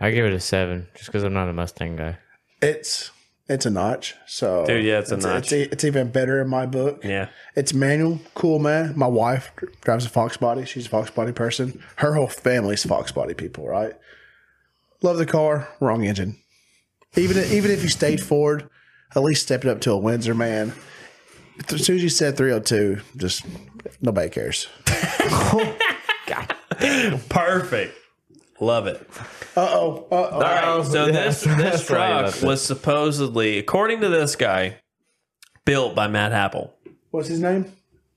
[0.00, 2.18] I give it a seven just because I'm not a Mustang guy.
[2.62, 3.10] It's
[3.48, 4.14] it's a notch.
[4.26, 5.52] So Dude, yeah, it's a notch.
[5.52, 7.04] It's, it's even better in my book.
[7.04, 7.28] Yeah.
[7.54, 8.94] It's manual, cool man.
[8.96, 9.52] My wife
[9.82, 10.64] drives a Fox body.
[10.64, 11.82] She's a Fox body person.
[11.96, 13.92] Her whole family's Fox body people, right?
[15.02, 15.68] Love the car.
[15.80, 16.38] Wrong engine.
[17.16, 18.68] Even even if you stayed Ford,
[19.14, 20.72] at least step it up to a Windsor, man.
[21.68, 23.44] As soon as you said 302, just
[24.00, 24.66] nobody cares.
[27.28, 27.96] Perfect.
[28.60, 29.04] Love it.
[29.56, 30.06] Uh oh.
[30.10, 30.24] Uh oh.
[30.30, 30.86] All right.
[30.86, 34.78] So yeah, this this truck was supposedly, according to this guy,
[35.64, 36.70] built by Matt Happel.
[37.10, 37.72] What's his name?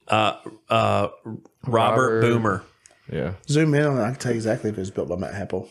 [0.07, 0.37] Uh,
[0.69, 2.63] uh, Robert, Robert- Boomer.
[3.11, 3.33] Yeah.
[3.47, 4.01] Zoom in on it.
[4.03, 5.69] I can tell you exactly if it was built by Matt Happel.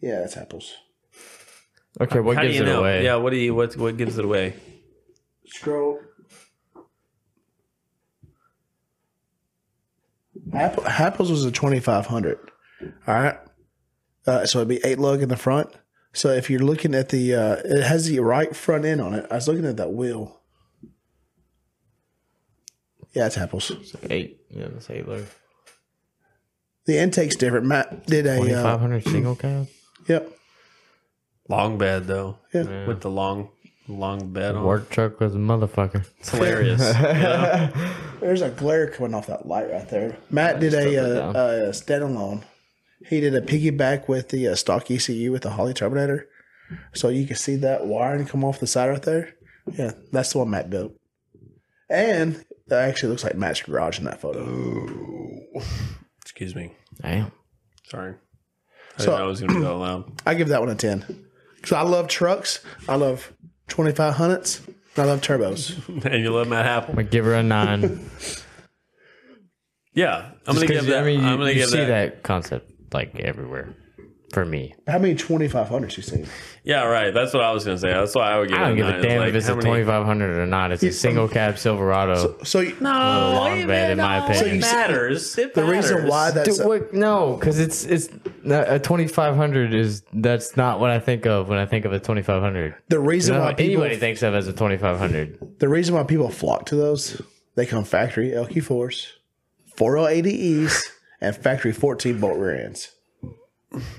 [0.00, 0.74] Yeah, that's Happel's.
[2.00, 2.80] Okay, what How do gives you it know?
[2.80, 3.04] away?
[3.04, 3.16] Yeah.
[3.16, 3.54] What do you?
[3.54, 4.54] What what gives it away?
[5.46, 5.98] Scroll.
[10.58, 12.38] Happel, Happel's was a 2500.
[13.06, 13.38] All right.
[14.26, 15.68] Uh, so it'd be eight lug in the front.
[16.12, 19.26] So if you're looking at the, uh, it has the right front end on it.
[19.30, 20.40] I was looking at that wheel.
[23.14, 23.72] Yeah, it's Happel's.
[24.10, 24.40] Eight.
[24.50, 25.24] Yeah, that's eight low.
[26.86, 27.66] The intake's different.
[27.66, 29.68] Matt did a, Twenty uh, five hundred single cab.
[30.06, 30.30] yep.
[31.48, 32.86] Long bed though, Yeah.
[32.86, 33.50] with the long
[33.88, 34.64] long bed on.
[34.64, 36.04] Work truck was a motherfucker.
[36.20, 36.80] It's hilarious.
[36.80, 37.94] Yeah.
[38.20, 40.16] There's a glare coming off that light right there.
[40.30, 41.36] Matt did a, it uh, down.
[41.36, 42.42] a standalone.
[43.06, 46.28] He did a piggyback with the uh, stock ECU with the Holley Terminator.
[46.94, 49.34] So you can see that wiring come off the side right there.
[49.72, 50.92] Yeah, that's the one Matt built.
[51.88, 55.40] And that actually looks like Matt's garage in that photo.
[56.22, 56.72] Excuse me.
[57.00, 57.32] Damn.
[57.84, 58.14] Sorry.
[58.98, 60.12] I So- didn't know it was going to be that loud.
[60.26, 61.24] I give that one a 10.
[61.64, 62.60] So I love trucks.
[62.88, 63.32] I love
[63.68, 64.60] 2500s.
[64.96, 66.04] I love turbos.
[66.06, 66.90] and you love Matt Happel?
[66.90, 68.10] I'm gonna give her a nine.
[69.94, 71.02] Yeah, I'm going to give that.
[71.02, 71.86] I mean, you, I'm going to you give see that.
[71.86, 72.22] that.
[72.22, 73.74] concept like everywhere.
[74.32, 76.26] For me, How many 2500s you seen?
[76.62, 77.14] Yeah, right.
[77.14, 77.88] That's what I was going to say.
[77.88, 78.66] That's why I would give I it.
[78.66, 78.98] don't give nine.
[78.98, 80.70] a damn like, if it's a many- twenty five hundred or not.
[80.70, 82.36] It's a single cab Silverado.
[82.44, 84.56] So you, No, long bed, in my no, opinion.
[84.56, 85.38] It matters.
[85.38, 86.92] It the reason why that's Dude, what?
[86.92, 88.10] No, because it's it's
[88.44, 91.94] a twenty five hundred is that's not what I think of when I think of
[91.94, 92.74] a twenty five hundred.
[92.88, 95.38] the reason You know why people anybody thinks of as a twenty five hundred.
[95.58, 97.22] the reason why people flock to those,
[97.54, 99.06] they come factory LQ4s,
[99.74, 100.82] 480Es,
[101.20, 102.92] and factory 14 bolt rear ends.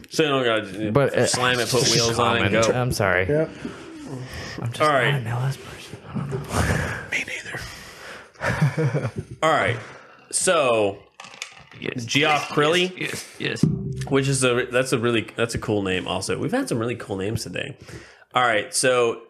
[0.10, 2.74] So you don't got to But uh, slam it, put wheels on it, and go.
[2.74, 3.28] I'm sorry.
[3.28, 3.50] Yep.
[4.62, 5.14] I'm just All not right.
[5.14, 5.98] an LS person.
[6.10, 6.98] I don't know.
[7.12, 9.12] Me neither.
[9.44, 9.78] All right.
[10.32, 10.98] So
[11.98, 13.64] Geoff Crilly, Yes, yes.
[14.10, 16.08] which is a that's a really that's a cool name.
[16.08, 17.78] Also, we've had some really cool names today.
[18.34, 19.22] All right, so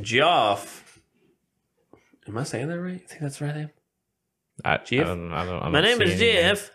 [0.00, 0.98] Geoff,
[2.26, 2.94] am I saying that right?
[2.94, 3.70] I think that's the right name.
[4.64, 5.04] I, Jeff?
[5.04, 6.70] I don't, I don't, I My don't name is any Jeff.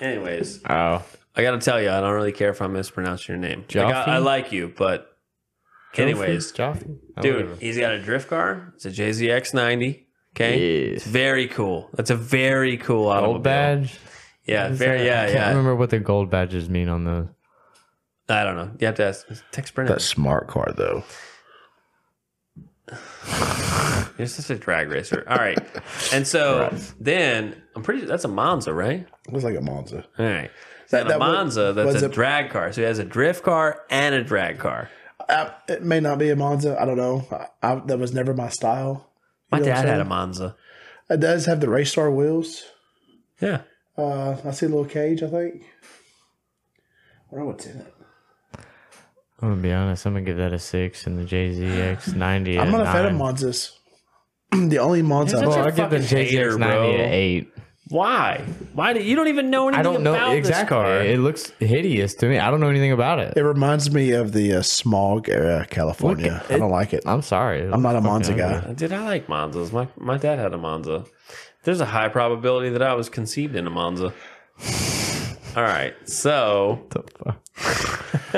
[0.00, 1.02] Anyways, Oh,
[1.36, 3.64] I got to tell you, I don't really care if I mispronounce your name.
[3.74, 5.16] Like, I, I like you, but
[5.96, 6.98] anyways, Joffy?
[7.16, 7.54] Oh, dude, whatever.
[7.60, 8.72] he's got a drift car.
[8.76, 10.06] It's a JZX 90.
[10.36, 11.04] Okay, Yes.
[11.04, 11.88] very cool.
[11.94, 13.32] That's a very cool automobile.
[13.34, 13.98] gold badge.
[14.44, 15.04] Yeah, very.
[15.04, 15.22] Yeah, yeah.
[15.22, 15.48] I can't yeah.
[15.48, 17.26] remember what the gold badges mean on those.
[18.28, 18.70] I don't know.
[18.78, 19.26] You have to ask.
[19.50, 19.98] Text Brennan.
[19.98, 21.02] smart car though.
[24.18, 25.24] You're such a drag racer.
[25.28, 25.58] All right,
[26.12, 28.04] and so then I'm pretty.
[28.04, 29.06] That's a Monza, right?
[29.30, 30.04] Looks like a Monza.
[30.18, 30.50] All right.
[30.90, 32.72] That- That, a that wa- Monza that's was a it- drag car.
[32.72, 34.90] So he has a drift car and a drag car.
[35.28, 36.80] Uh, it may not be a Monza.
[36.80, 37.26] I don't know.
[37.30, 39.10] I, I, that was never my style.
[39.52, 40.04] My You know dad I'm had a?
[40.06, 40.56] Monza.
[41.10, 42.64] It does have the race star wheels.
[43.40, 43.62] Yeah.
[43.98, 45.22] Uh, I see a little cage.
[45.22, 45.62] I think.
[47.30, 47.94] I don't know what's in it.
[49.40, 50.06] I'm gonna be honest.
[50.06, 52.58] I'm gonna give that a six, and the JZX ninety.
[52.58, 53.12] I'm a not a fan of.
[53.12, 53.72] Monzas.
[54.52, 55.36] The only Monza.
[55.36, 57.04] You're I've- such Well, a I give the fucking hater, JZX ninety bro.
[57.04, 57.52] an eight.
[57.90, 58.44] Why?
[58.74, 60.62] Why do you don't even know anything I don't know about exactly.
[60.62, 61.00] this car?
[61.02, 62.38] It looks hideous to me.
[62.38, 63.32] I don't know anything about it.
[63.34, 66.44] It reminds me of the uh, smog era California.
[66.50, 67.02] I don't like it.
[67.06, 67.62] I'm sorry.
[67.66, 68.74] I'm not a Monza guy.
[68.74, 69.72] Did I like Monzas.
[69.72, 71.04] My my dad had a Monza.
[71.64, 74.12] There's a high probability that I was conceived in a Monza.
[75.56, 76.86] All right, so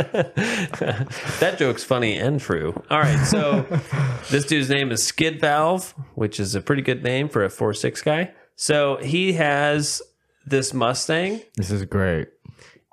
[1.41, 2.83] that joke's funny and true.
[2.91, 3.63] All right, so
[4.31, 7.75] this dude's name is Skid Valve, which is a pretty good name for a four
[7.75, 8.33] six guy.
[8.57, 10.03] So he has
[10.47, 11.41] this Mustang.
[11.57, 12.29] This is great.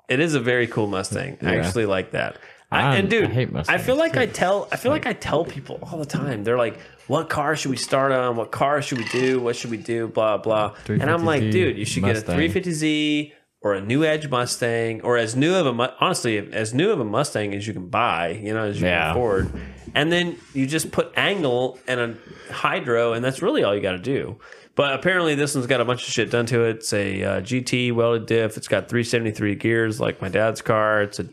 [0.08, 1.38] It is a very cool Mustang.
[1.42, 2.38] I actually like that.
[2.70, 5.44] I, and dude, I hate I feel like I tell I feel like I tell
[5.44, 6.44] people all the time.
[6.44, 8.36] They're like, "What car should we start on?
[8.36, 9.40] What car should we do?
[9.40, 10.74] What should we do?" Blah blah.
[10.86, 12.38] And I'm like, dude, you should Mustang.
[12.38, 16.72] get a 350Z or a new Edge Mustang or as new of a honestly as
[16.72, 18.28] new of a Mustang as you can buy.
[18.30, 19.08] You know, as you Yeah.
[19.08, 19.50] can afford.
[19.94, 23.92] And then you just put angle and a hydro, and that's really all you got
[23.92, 24.38] to do.
[24.74, 26.76] But apparently, this one's got a bunch of shit done to it.
[26.76, 28.56] It's a uh, GT welded diff.
[28.56, 31.02] It's got 373 gears, like my dad's car.
[31.02, 31.26] It's a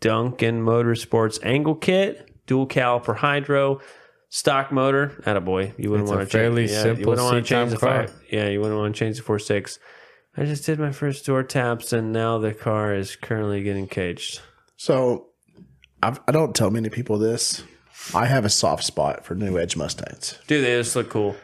[0.00, 3.80] Duncan Motorsports angle kit, dual caliper hydro,
[4.28, 5.12] stock motor.
[5.24, 5.72] Attaboy.
[5.78, 6.32] You wouldn't want to change.
[6.32, 6.78] fairly change.
[6.82, 8.06] simple you wouldn't want to change the car.
[8.08, 8.14] five.
[8.30, 9.78] Yeah, you wouldn't want to change the four six.
[10.36, 14.40] I just did my first door taps, and now the car is currently getting caged.
[14.76, 15.26] So,
[16.02, 17.62] I've, I don't tell many people this.
[18.14, 20.38] I have a soft spot for new Edge Mustangs.
[20.46, 21.36] Dude, they just look cool.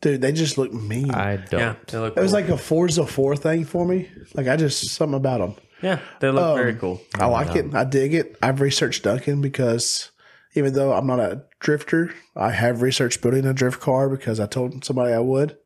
[0.00, 1.10] Dude, they just look mean.
[1.10, 1.60] I don't.
[1.60, 2.16] Yeah, they look.
[2.16, 2.40] it was cool.
[2.40, 4.10] like a Forza 4 thing for me.
[4.34, 5.56] Like, I just, something about them.
[5.82, 7.00] yeah, they look Um, very cool.
[7.18, 7.74] I like it.
[7.74, 8.36] I dig it.
[8.42, 10.10] I've researched Duncan because
[10.54, 14.46] even though I'm not a drifter, I have researched building a drift car because I
[14.46, 15.56] told somebody I would.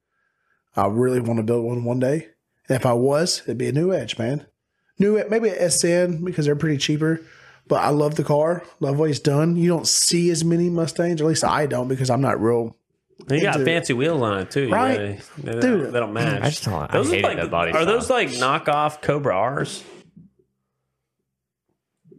[0.76, 2.28] I really want to build one one day.
[2.68, 4.46] And if I was, it'd be a new Edge, man.
[4.98, 7.20] New, maybe a SN because they're pretty cheaper.
[7.66, 8.62] But I love the car.
[8.80, 9.56] Love what he's done.
[9.56, 12.74] You don't see as many Mustangs, or at least I don't, because I'm not real.
[13.26, 14.96] They got into- fancy wheels on it too, You Right.
[14.96, 15.82] gotta- they, they Dude.
[15.82, 16.42] don't, they don't match.
[16.42, 16.74] I just don't.
[16.74, 19.82] I those look hated like that body are those like knockoff Cobra R's?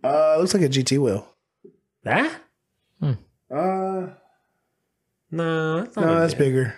[0.04, 1.28] Uh, it looks like a GT wheel.
[2.04, 2.32] That?
[3.02, 4.08] Uh,
[5.32, 6.76] No, that's not no, that's big- bigger.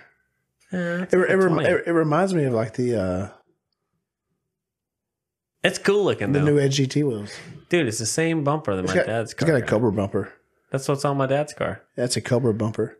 [0.71, 1.67] Yeah, It, it, rem- 20.
[1.67, 3.29] it, it reminds me of like the uh,
[5.63, 7.31] It's cool looking the though, new Edge GT wheels.
[7.69, 7.87] dude.
[7.87, 9.47] It's the same bumper that It's my got, dad's it's car.
[9.49, 9.65] got a.
[9.65, 10.33] Cobra bumper.
[10.71, 11.81] That's what's on my dad's car.
[11.95, 12.97] That's a Cobra bumper.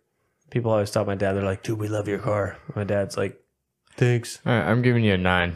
[0.51, 3.39] People always tell my dad, they're like, "Dude, we love your car." My dad's like,
[3.95, 5.55] "Thanks, All right, I'm giving you a nine.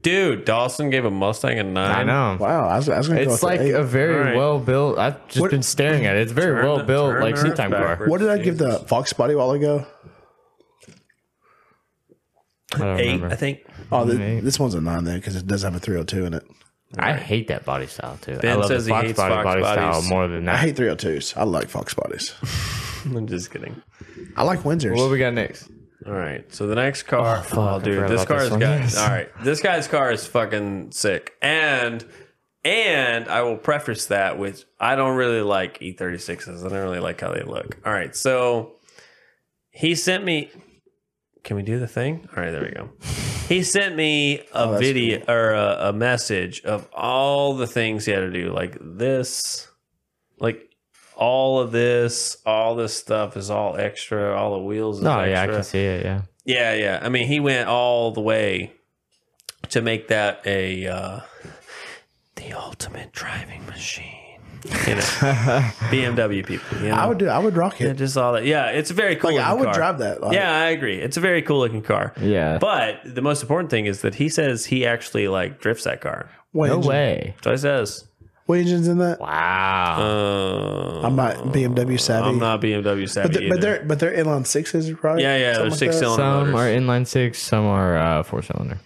[0.00, 1.90] dude." Dawson gave a Mustang a nine.
[1.90, 2.38] I know.
[2.40, 3.74] Wow, I was, I was going to It's with like eight.
[3.74, 4.36] a very All right.
[4.36, 4.98] well built.
[4.98, 6.22] I've just What- been staring at it.
[6.22, 8.04] It's very well built, like the time car.
[8.06, 9.86] What did I give the Fox body while ago?
[12.74, 13.28] I Eight, remember.
[13.28, 13.64] I think.
[13.90, 16.44] Oh, th- this one's a nine then because it does have a 302 in it.
[16.98, 18.38] I hate that body style too.
[18.38, 20.10] Ben I love says the he Fox hates body, Fox body style bodies.
[20.10, 20.58] more than I that.
[20.60, 21.36] hate 302s.
[21.36, 22.34] I like Fox bodies.
[23.04, 23.82] I'm just kidding.
[24.36, 24.96] I like Windsors.
[24.96, 25.68] What we got next?
[26.06, 26.50] All right.
[26.52, 27.38] So the next car.
[27.38, 28.60] Oh, fuck, I oh, dude, forgot this about car this is one.
[28.60, 28.80] got.
[28.80, 28.96] Yes.
[28.96, 32.04] All right, this guy's car is fucking sick, and
[32.64, 36.64] and I will preface that with I don't really like E36s.
[36.64, 37.76] I don't really like how they look.
[37.84, 38.76] All right, so
[39.70, 40.50] he sent me.
[41.48, 42.28] Can we do the thing?
[42.36, 42.90] All right, there we go.
[43.48, 48.12] He sent me a that's video or a, a message of all the things he
[48.12, 49.66] had to do, like this,
[50.38, 50.70] like
[51.16, 54.36] all of this, all this stuff is all extra.
[54.36, 55.02] All the wheels.
[55.02, 55.30] Oh extra.
[55.30, 56.04] yeah, I can see it.
[56.04, 56.22] Yeah.
[56.44, 57.00] Yeah, yeah.
[57.00, 58.74] I mean, he went all the way
[59.70, 61.20] to make that a uh,
[62.36, 64.17] the ultimate driving machine.
[64.64, 65.00] You know,
[65.90, 66.78] BMW people.
[66.80, 66.94] You know?
[66.94, 67.28] I would do.
[67.28, 67.94] I would rock Yeah, it.
[67.96, 68.44] just all that.
[68.44, 69.34] Yeah, it's a very cool.
[69.34, 69.74] Like, I would car.
[69.74, 70.20] drive that.
[70.20, 70.98] Like, yeah, I agree.
[71.00, 72.12] It's a very cool looking car.
[72.20, 72.58] Yeah.
[72.58, 76.28] But the most important thing is that he says he actually like drifts that car.
[76.52, 77.34] What no engine, way.
[77.44, 78.08] So he says,
[78.46, 79.20] What engine's in that?
[79.20, 79.96] Wow.
[80.00, 82.28] uh, I'm not BMW savvy.
[82.28, 83.28] I'm not BMW savvy.
[83.28, 85.20] But, they're, but they're but they're inline sixes, right?
[85.20, 86.00] Yeah, yeah, Something they're six that?
[86.00, 86.22] cylinder.
[86.22, 86.54] some motors.
[86.54, 88.78] are inline six, some are uh, four cylinder.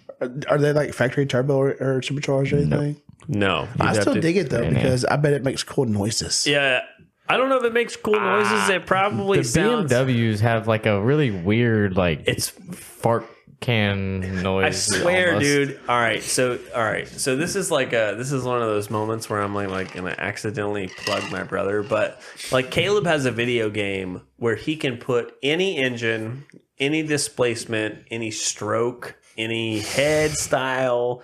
[0.49, 3.01] Are they like factory turbo or, or supercharged or anything?
[3.28, 6.47] No, I still dig it though because I bet it makes cool noises.
[6.47, 6.81] Yeah,
[7.28, 8.69] I don't know if it makes cool noises.
[8.69, 9.93] It probably The sounds.
[9.93, 13.27] BMWs have like a really weird like It's fart
[13.61, 14.65] can noise.
[14.65, 14.70] I
[15.01, 15.44] swear, almost.
[15.44, 15.81] dude.
[15.89, 18.90] All right, so all right, so this is like a this is one of those
[18.90, 22.20] moments where I'm like like gonna accidentally plug my brother, but
[22.51, 26.44] like Caleb has a video game where he can put any engine,
[26.81, 31.23] any displacement, any stroke, any head style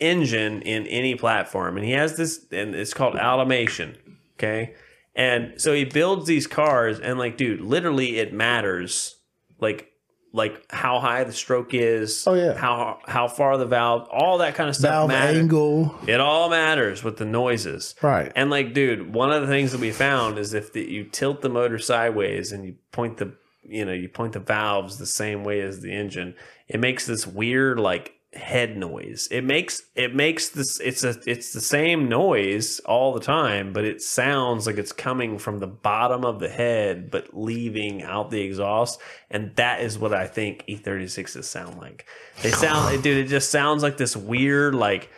[0.00, 3.96] engine in any platform, and he has this, and it's called automation.
[4.38, 4.74] Okay,
[5.14, 9.16] and so he builds these cars, and like, dude, literally, it matters
[9.58, 9.90] like
[10.34, 12.24] like how high the stroke is.
[12.26, 12.54] Oh, yeah.
[12.54, 14.90] how how far the valve, all that kind of stuff.
[14.90, 15.36] Valve matters.
[15.36, 15.94] angle.
[16.08, 17.94] It all matters with the noises.
[18.02, 18.32] Right.
[18.34, 21.40] And like, dude, one of the things that we found is if the, you tilt
[21.40, 25.44] the motor sideways and you point the, you know, you point the valves the same
[25.44, 26.34] way as the engine,
[26.66, 29.28] it makes this weird like head noise.
[29.30, 33.84] It makes it makes this it's a it's the same noise all the time, but
[33.84, 38.40] it sounds like it's coming from the bottom of the head but leaving out the
[38.40, 39.00] exhaust,
[39.30, 42.06] and that is what I think E36s sound like.
[42.42, 45.10] They sound dude, it just sounds like this weird like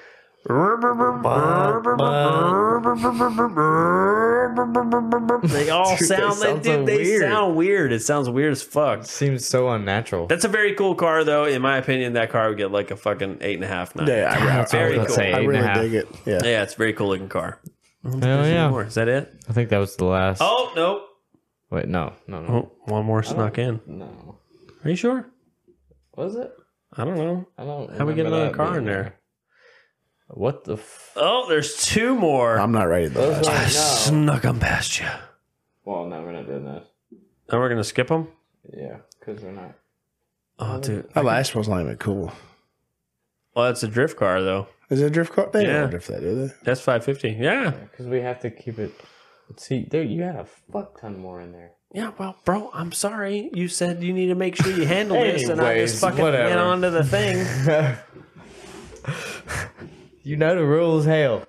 [0.46, 0.54] they
[5.70, 7.22] all Dude, sound they they, sound dude, they weird.
[7.22, 7.92] sound weird.
[7.92, 9.04] It sounds weird as fuck.
[9.04, 10.26] Seems so unnatural.
[10.26, 11.44] That's a very cool car, though.
[11.46, 14.06] In my opinion, that car would get like a fucking eight and a half, nine.
[14.06, 15.16] Yeah, I, That's what I Very gonna cool.
[15.16, 15.80] say, I eight and a really half.
[15.80, 16.08] dig it.
[16.24, 16.38] Yeah.
[16.44, 17.60] yeah, it's a very cool looking car.
[18.04, 18.70] Hell yeah.
[18.70, 18.84] More.
[18.84, 19.34] Is that it?
[19.48, 20.38] I think that was the last.
[20.40, 21.02] Oh no!
[21.70, 22.48] Wait, no, no, no.
[22.48, 23.80] Oh, one more snuck in.
[23.86, 24.38] No.
[24.84, 25.26] Are you sure?
[26.16, 26.52] Was it?
[26.96, 27.48] I don't know.
[27.58, 27.90] I don't.
[27.98, 29.18] How we get another car being in there?
[30.28, 30.74] What the?
[30.74, 32.58] F- Oh, there's two more.
[32.58, 33.06] I'm not ready.
[33.08, 34.08] To Those last.
[34.08, 34.18] are- no.
[34.32, 35.06] Snuck them past you.
[35.84, 36.84] Well, no, we're not doing that.
[37.48, 38.28] And we're gonna skip them.
[38.76, 39.74] Yeah, because we're not.
[40.58, 41.08] Oh, dude.
[41.14, 42.32] That last one's not even cool.
[43.54, 44.66] Well, it's a drift car though.
[44.90, 45.48] Is it a drift car?
[45.52, 45.80] They Yeah.
[45.82, 46.52] don't drift that, do they?
[46.64, 47.30] That's 550.
[47.42, 47.70] Yeah.
[47.70, 48.92] Because we have to keep it.
[49.56, 51.70] See, there you had a fuck ton more in there.
[51.92, 52.10] Yeah.
[52.18, 53.48] Well, bro, I'm sorry.
[53.54, 56.20] You said you need to make sure you handle this, and I Anyways, just fucking
[56.22, 56.48] whatever.
[56.48, 57.96] went onto the thing.
[60.26, 61.44] You know the rules, hell.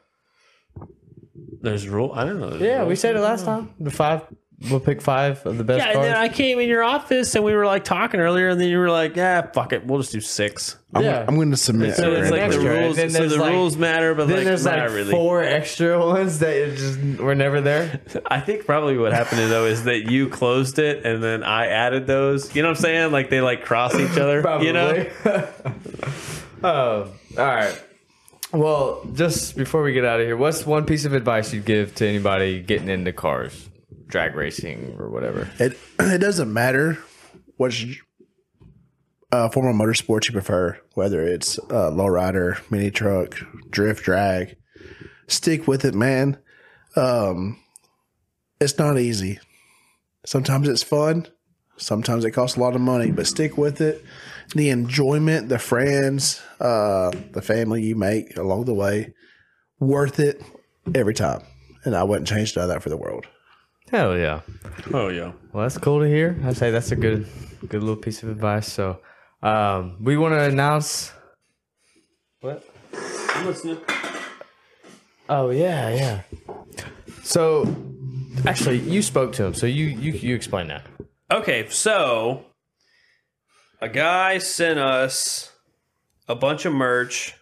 [1.61, 2.11] There's rule.
[2.13, 2.51] I don't know.
[2.51, 2.99] there's Yeah, we rules.
[2.99, 3.73] said it last time.
[3.79, 4.21] The five.
[4.69, 6.05] We'll pick five of the best Yeah, and cars.
[6.07, 8.77] then I came in your office and we were like talking earlier, and then you
[8.79, 10.77] were like, "Yeah, fuck it, we'll just do six.
[10.95, 11.25] I'm, Yeah.
[11.27, 11.95] I'm going to submit.
[11.95, 12.95] So it's like the extra, rules.
[12.95, 15.11] then So there's the like- rules matter, but then like there's not like really.
[15.11, 17.99] four extra ones that it just were never there.
[18.27, 22.05] I think probably what happened though is that you closed it and then I added
[22.07, 22.55] those.
[22.55, 23.11] You know what I'm saying?
[23.11, 24.41] Like they like cross each other.
[24.41, 24.67] Probably.
[24.67, 25.05] You know?
[26.63, 27.83] oh, all right.
[28.53, 31.94] Well, just before we get out of here, what's one piece of advice you'd give
[31.95, 33.69] to anybody getting into cars,
[34.07, 35.49] drag racing, or whatever?
[35.60, 36.98] It it doesn't matter
[37.57, 38.02] which
[39.32, 43.36] uh, form of motorsports you prefer, whether it's uh, lowrider, mini truck,
[43.69, 44.56] drift, drag.
[45.28, 46.38] Stick with it, man.
[46.95, 47.60] Um,
[48.61, 49.40] it's not easy.
[50.26, 51.28] Sometimes it's fun.
[51.78, 54.03] Sometimes it costs a lot of money, but stick with it.
[54.56, 59.14] The enjoyment, the friends, uh, the family you make along the way,
[59.80, 60.41] worth it
[60.95, 61.41] every time.
[61.84, 63.28] And I wouldn't change none of that for the world.
[63.91, 64.41] Hell yeah.
[64.94, 65.32] Oh yeah.
[65.53, 66.38] Well, that's cool to hear.
[66.44, 67.28] I'd say that's a good,
[67.68, 68.72] good little piece of advice.
[68.72, 68.99] So,
[69.41, 71.11] um, we want to announce.
[72.41, 72.68] What?
[75.30, 76.22] Oh yeah, yeah.
[77.24, 77.74] So,
[78.45, 80.86] actually, you spoke to him, so you you you explain that.
[81.32, 82.45] Okay, so
[83.81, 85.51] a guy sent us
[86.27, 87.35] a bunch of merch.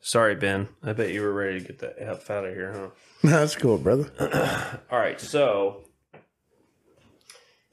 [0.00, 0.68] Sorry, Ben.
[0.82, 2.88] I bet you were ready to get the F out of here, huh?
[3.28, 4.10] That's cool, brother.
[4.90, 5.84] All right, so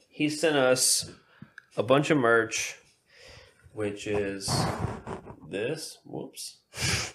[0.08, 1.10] he sent us
[1.76, 2.76] a bunch of merch,
[3.72, 4.50] which is
[5.48, 5.98] this.
[6.04, 6.58] Whoops.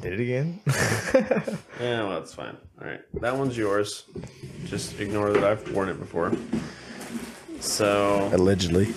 [0.00, 0.60] Did it again?
[1.80, 2.56] Yeah, well, that's fine.
[2.80, 4.04] All right, that one's yours.
[4.64, 6.32] Just ignore that I've worn it before.
[7.64, 8.94] So Allegedly.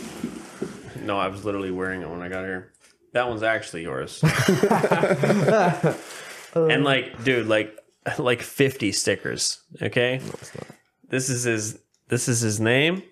[1.02, 2.74] no, I was literally wearing it when I got here.
[3.14, 4.22] That one's actually yours.
[6.54, 7.74] and like, dude, like,
[8.20, 9.62] like fifty stickers.
[9.82, 10.20] Okay,
[11.10, 11.80] this is his.
[12.10, 13.04] This is his name.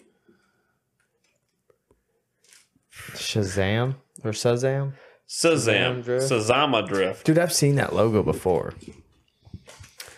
[3.13, 4.93] Shazam or Shazam?
[5.27, 6.03] Shazam.
[6.03, 6.31] Drift.
[6.31, 7.25] Shazama Drift.
[7.25, 8.73] Dude, I've seen that logo before.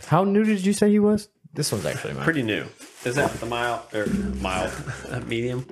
[0.07, 1.30] How new did you say he was?
[1.57, 2.23] This one's actually mine.
[2.23, 2.67] Pretty new.
[3.03, 4.71] Is that the mild or mild?
[5.25, 5.65] Medium?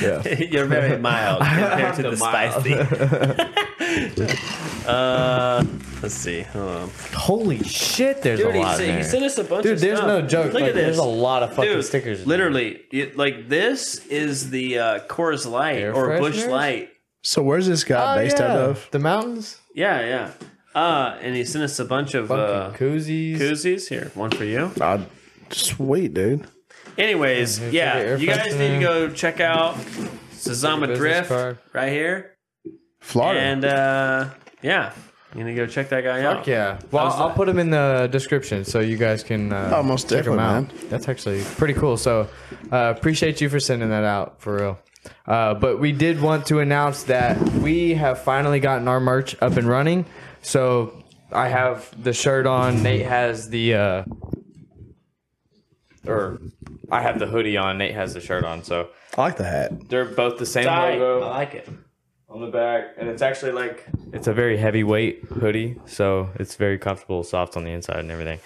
[0.00, 0.26] Yeah.
[0.50, 2.72] You're very mild compared to the, The spicy.
[4.88, 5.62] uh,
[6.02, 6.40] let's see.
[6.40, 6.90] Hold on.
[7.12, 9.80] Holy shit, there's Dude, a lot sent- in he sent us a bunch Dude, of
[9.80, 10.08] there's stuff.
[10.08, 10.54] no joke.
[10.54, 10.84] Look like, at this.
[10.84, 12.22] There's a lot of fucking Dude, stickers.
[12.22, 16.46] in Literally, it, like this is the uh, Coors Light Air or Busch?
[16.46, 16.88] Light.
[17.22, 18.24] So where's this guy there.
[18.24, 18.88] based oh, out of?
[18.90, 19.60] The mountains?
[19.74, 20.30] Yeah, yeah.
[20.74, 23.38] Uh, and he sent us a bunch of uh, Fucking koozies.
[23.38, 23.88] koozies.
[23.88, 24.72] Here, one for you.
[24.80, 25.06] Oh,
[25.50, 26.46] sweet, dude.
[26.98, 28.80] Anyways, here's yeah, your air you guys need to freshener.
[28.80, 29.74] go check out
[30.32, 31.58] Sazama business Drift card.
[31.72, 32.36] right here.
[33.00, 33.40] Florida.
[33.40, 34.30] And uh,
[34.62, 34.92] yeah,
[35.34, 36.38] you need to go check that guy out.
[36.38, 36.78] Fuck yeah.
[36.90, 37.36] Well, was I'll that?
[37.36, 40.78] put them in the description so you guys can uh, Oh, most check 'em definitely,
[40.84, 40.90] out.
[40.90, 41.96] That's actually pretty cool.
[41.96, 42.28] So
[42.72, 44.78] uh, appreciate you for sending that out for real.
[45.26, 49.56] Uh, but we did want to announce that we have finally gotten our merch up
[49.56, 50.06] and running.
[50.44, 51.02] So
[51.32, 52.82] I have the shirt on.
[52.82, 54.04] Nate has the, uh,
[56.06, 56.38] or
[56.90, 57.78] I have the hoodie on.
[57.78, 58.62] Nate has the shirt on.
[58.62, 59.88] So I like the hat.
[59.88, 60.76] they're both the same logo.
[60.76, 61.68] I logo like it.
[62.28, 66.78] on the back, and it's actually like it's a very heavyweight hoodie, so it's very
[66.78, 68.38] comfortable, soft on the inside, and everything.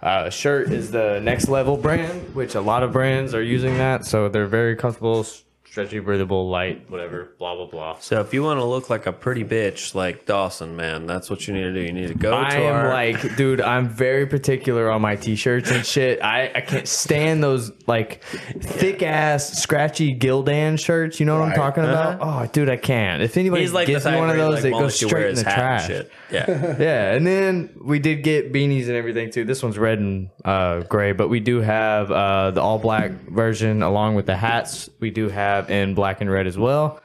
[0.00, 4.04] Uh, shirt is the next level brand, which a lot of brands are using that,
[4.04, 5.24] so they're very comfortable,
[5.72, 7.98] stretchy, breathable, light, whatever, blah blah blah.
[7.98, 11.48] So if you want to look like a pretty bitch like Dawson, man, that's what
[11.48, 11.80] you need to do.
[11.80, 15.16] You need to go I to am our like, dude, I'm very particular on my
[15.16, 16.22] t-shirts and shit.
[16.22, 21.18] I, I can't stand those like thick ass scratchy Gildan shirts.
[21.18, 21.56] You know what I'm Right.
[21.56, 22.18] talking about?
[22.20, 23.22] Oh, dude, I can't.
[23.22, 24.72] If anybody He's like the gives me type one of where he, those, like, it
[24.74, 25.86] won't goes let you straight in his the hat and trash.
[25.86, 26.10] shit.
[26.32, 26.76] Yeah.
[26.78, 29.44] Yeah, and then we did get beanies and everything too.
[29.44, 33.82] This one's red and uh, gray, but we do have uh, the all black version
[33.82, 34.88] along with the hats.
[34.98, 37.00] We do have in black and red as well.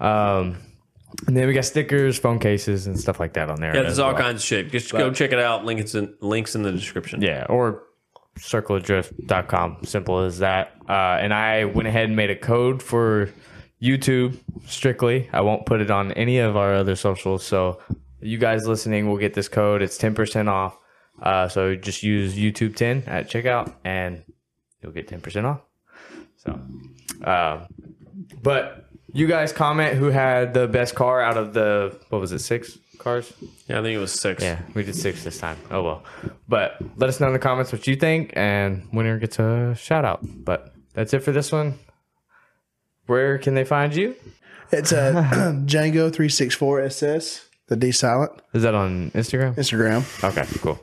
[0.00, 0.56] Um,
[1.26, 3.74] and then we got stickers, phone cases, and stuff like that on there.
[3.74, 4.22] Yeah, there's all well.
[4.22, 4.70] kinds of shit.
[4.70, 5.64] Just go check it out.
[5.64, 7.20] Links in links in the description.
[7.20, 7.82] Yeah, or
[8.38, 9.78] circleofdrift.com.
[9.84, 10.72] Simple as that.
[10.88, 13.28] Uh, and I went ahead and made a code for
[13.82, 15.28] YouTube strictly.
[15.32, 17.44] I won't put it on any of our other socials.
[17.44, 17.80] So
[18.20, 19.82] you guys listening will get this code.
[19.82, 20.78] It's 10% off.
[21.20, 24.22] Uh, so just use YouTube 10 at checkout and
[24.82, 25.60] you'll get 10% off.
[26.36, 26.52] So,
[27.24, 27.66] um,
[28.42, 32.38] but you guys comment who had the best car out of the, what was it,
[32.40, 33.32] six cars?
[33.66, 34.42] Yeah, I think it was six.
[34.42, 35.58] Yeah, we did six this time.
[35.70, 36.02] Oh well.
[36.48, 40.04] But let us know in the comments what you think, and winner gets a shout
[40.04, 40.20] out.
[40.22, 41.78] But that's it for this one.
[43.06, 44.14] Where can they find you?
[44.70, 45.12] It's a
[45.66, 47.48] Django three six four SS.
[47.68, 49.54] The D silent Is that on Instagram?
[49.56, 50.24] Instagram.
[50.24, 50.78] Okay, cool.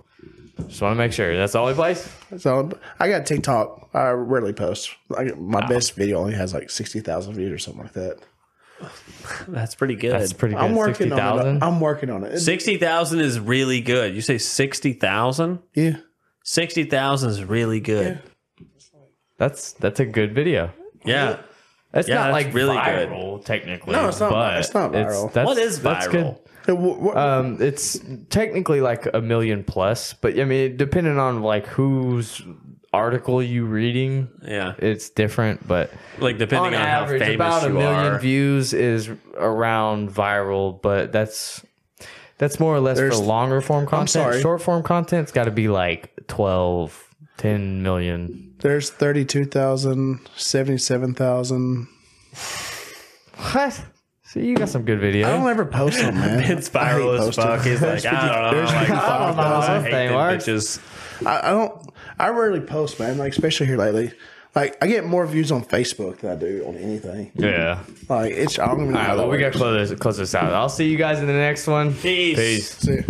[0.68, 2.12] Just want to make sure that's the only place.
[2.38, 2.70] So
[3.00, 3.90] I got TikTok.
[3.94, 4.92] I rarely post.
[5.10, 8.18] Like my best video only has like sixty thousand views or something like that.
[9.48, 10.14] That's pretty good.
[10.14, 10.62] That's pretty good.
[10.64, 11.22] I'm working Sixty on it.
[11.22, 11.64] thousand.
[11.64, 12.40] I'm working on it.
[12.40, 14.16] Sixty thousand is really good.
[14.16, 15.60] You say sixty thousand?
[15.74, 15.98] yeah.
[16.44, 18.22] Sixty thousand is really good.
[19.38, 20.72] That's that's a good video.
[21.06, 21.40] Yeah.
[21.92, 23.10] That's Yeah, not that's like really good.
[23.10, 23.94] viral technically.
[23.94, 25.34] No, it's not- But it's not viral.
[25.34, 26.26] that's, What is that's good.
[26.26, 26.34] viral?
[26.34, 31.42] Hey, wh- what- Um, it's technically like a million plus, but I mean, depending on
[31.42, 32.42] like whose
[32.94, 34.74] article you reading, Yeah.
[34.80, 35.68] it's different.
[35.68, 38.20] But Like depending on, on how average, famous about a million are.
[38.20, 40.82] views is around viral.
[40.82, 41.64] But that's
[42.40, 44.10] that's more or less There's- for longer form content.
[44.10, 44.42] sorry.
[44.42, 48.54] Short form content's got to be like 12, 10 million.
[48.62, 51.88] there's 32,000, 77,000.
[53.54, 53.82] What?
[54.32, 55.26] See, you got some good videos.
[55.26, 56.40] I don't ever post them, man.
[56.52, 57.44] It's I hate viral as posting.
[57.46, 57.66] fuck.
[57.66, 58.52] He's like, I don't know.
[58.60, 60.46] there's Like, I don't know how I hate thing them works.
[60.48, 61.26] bitches.
[61.26, 61.90] I, I don't.
[62.20, 63.18] I rarely post, man.
[63.18, 64.12] Like especially here lately.
[64.54, 67.32] Like I get more views on Facebook than I do on anything.
[67.34, 67.80] Yeah.
[68.08, 68.60] Like it's.
[68.60, 69.56] I don't even know All how right, that well, we got works.
[69.56, 70.54] to close this, close this out.
[70.54, 71.96] I'll see you guys in the next one.
[71.96, 72.38] Peace.
[72.38, 72.78] Peace.
[72.78, 73.02] See ya.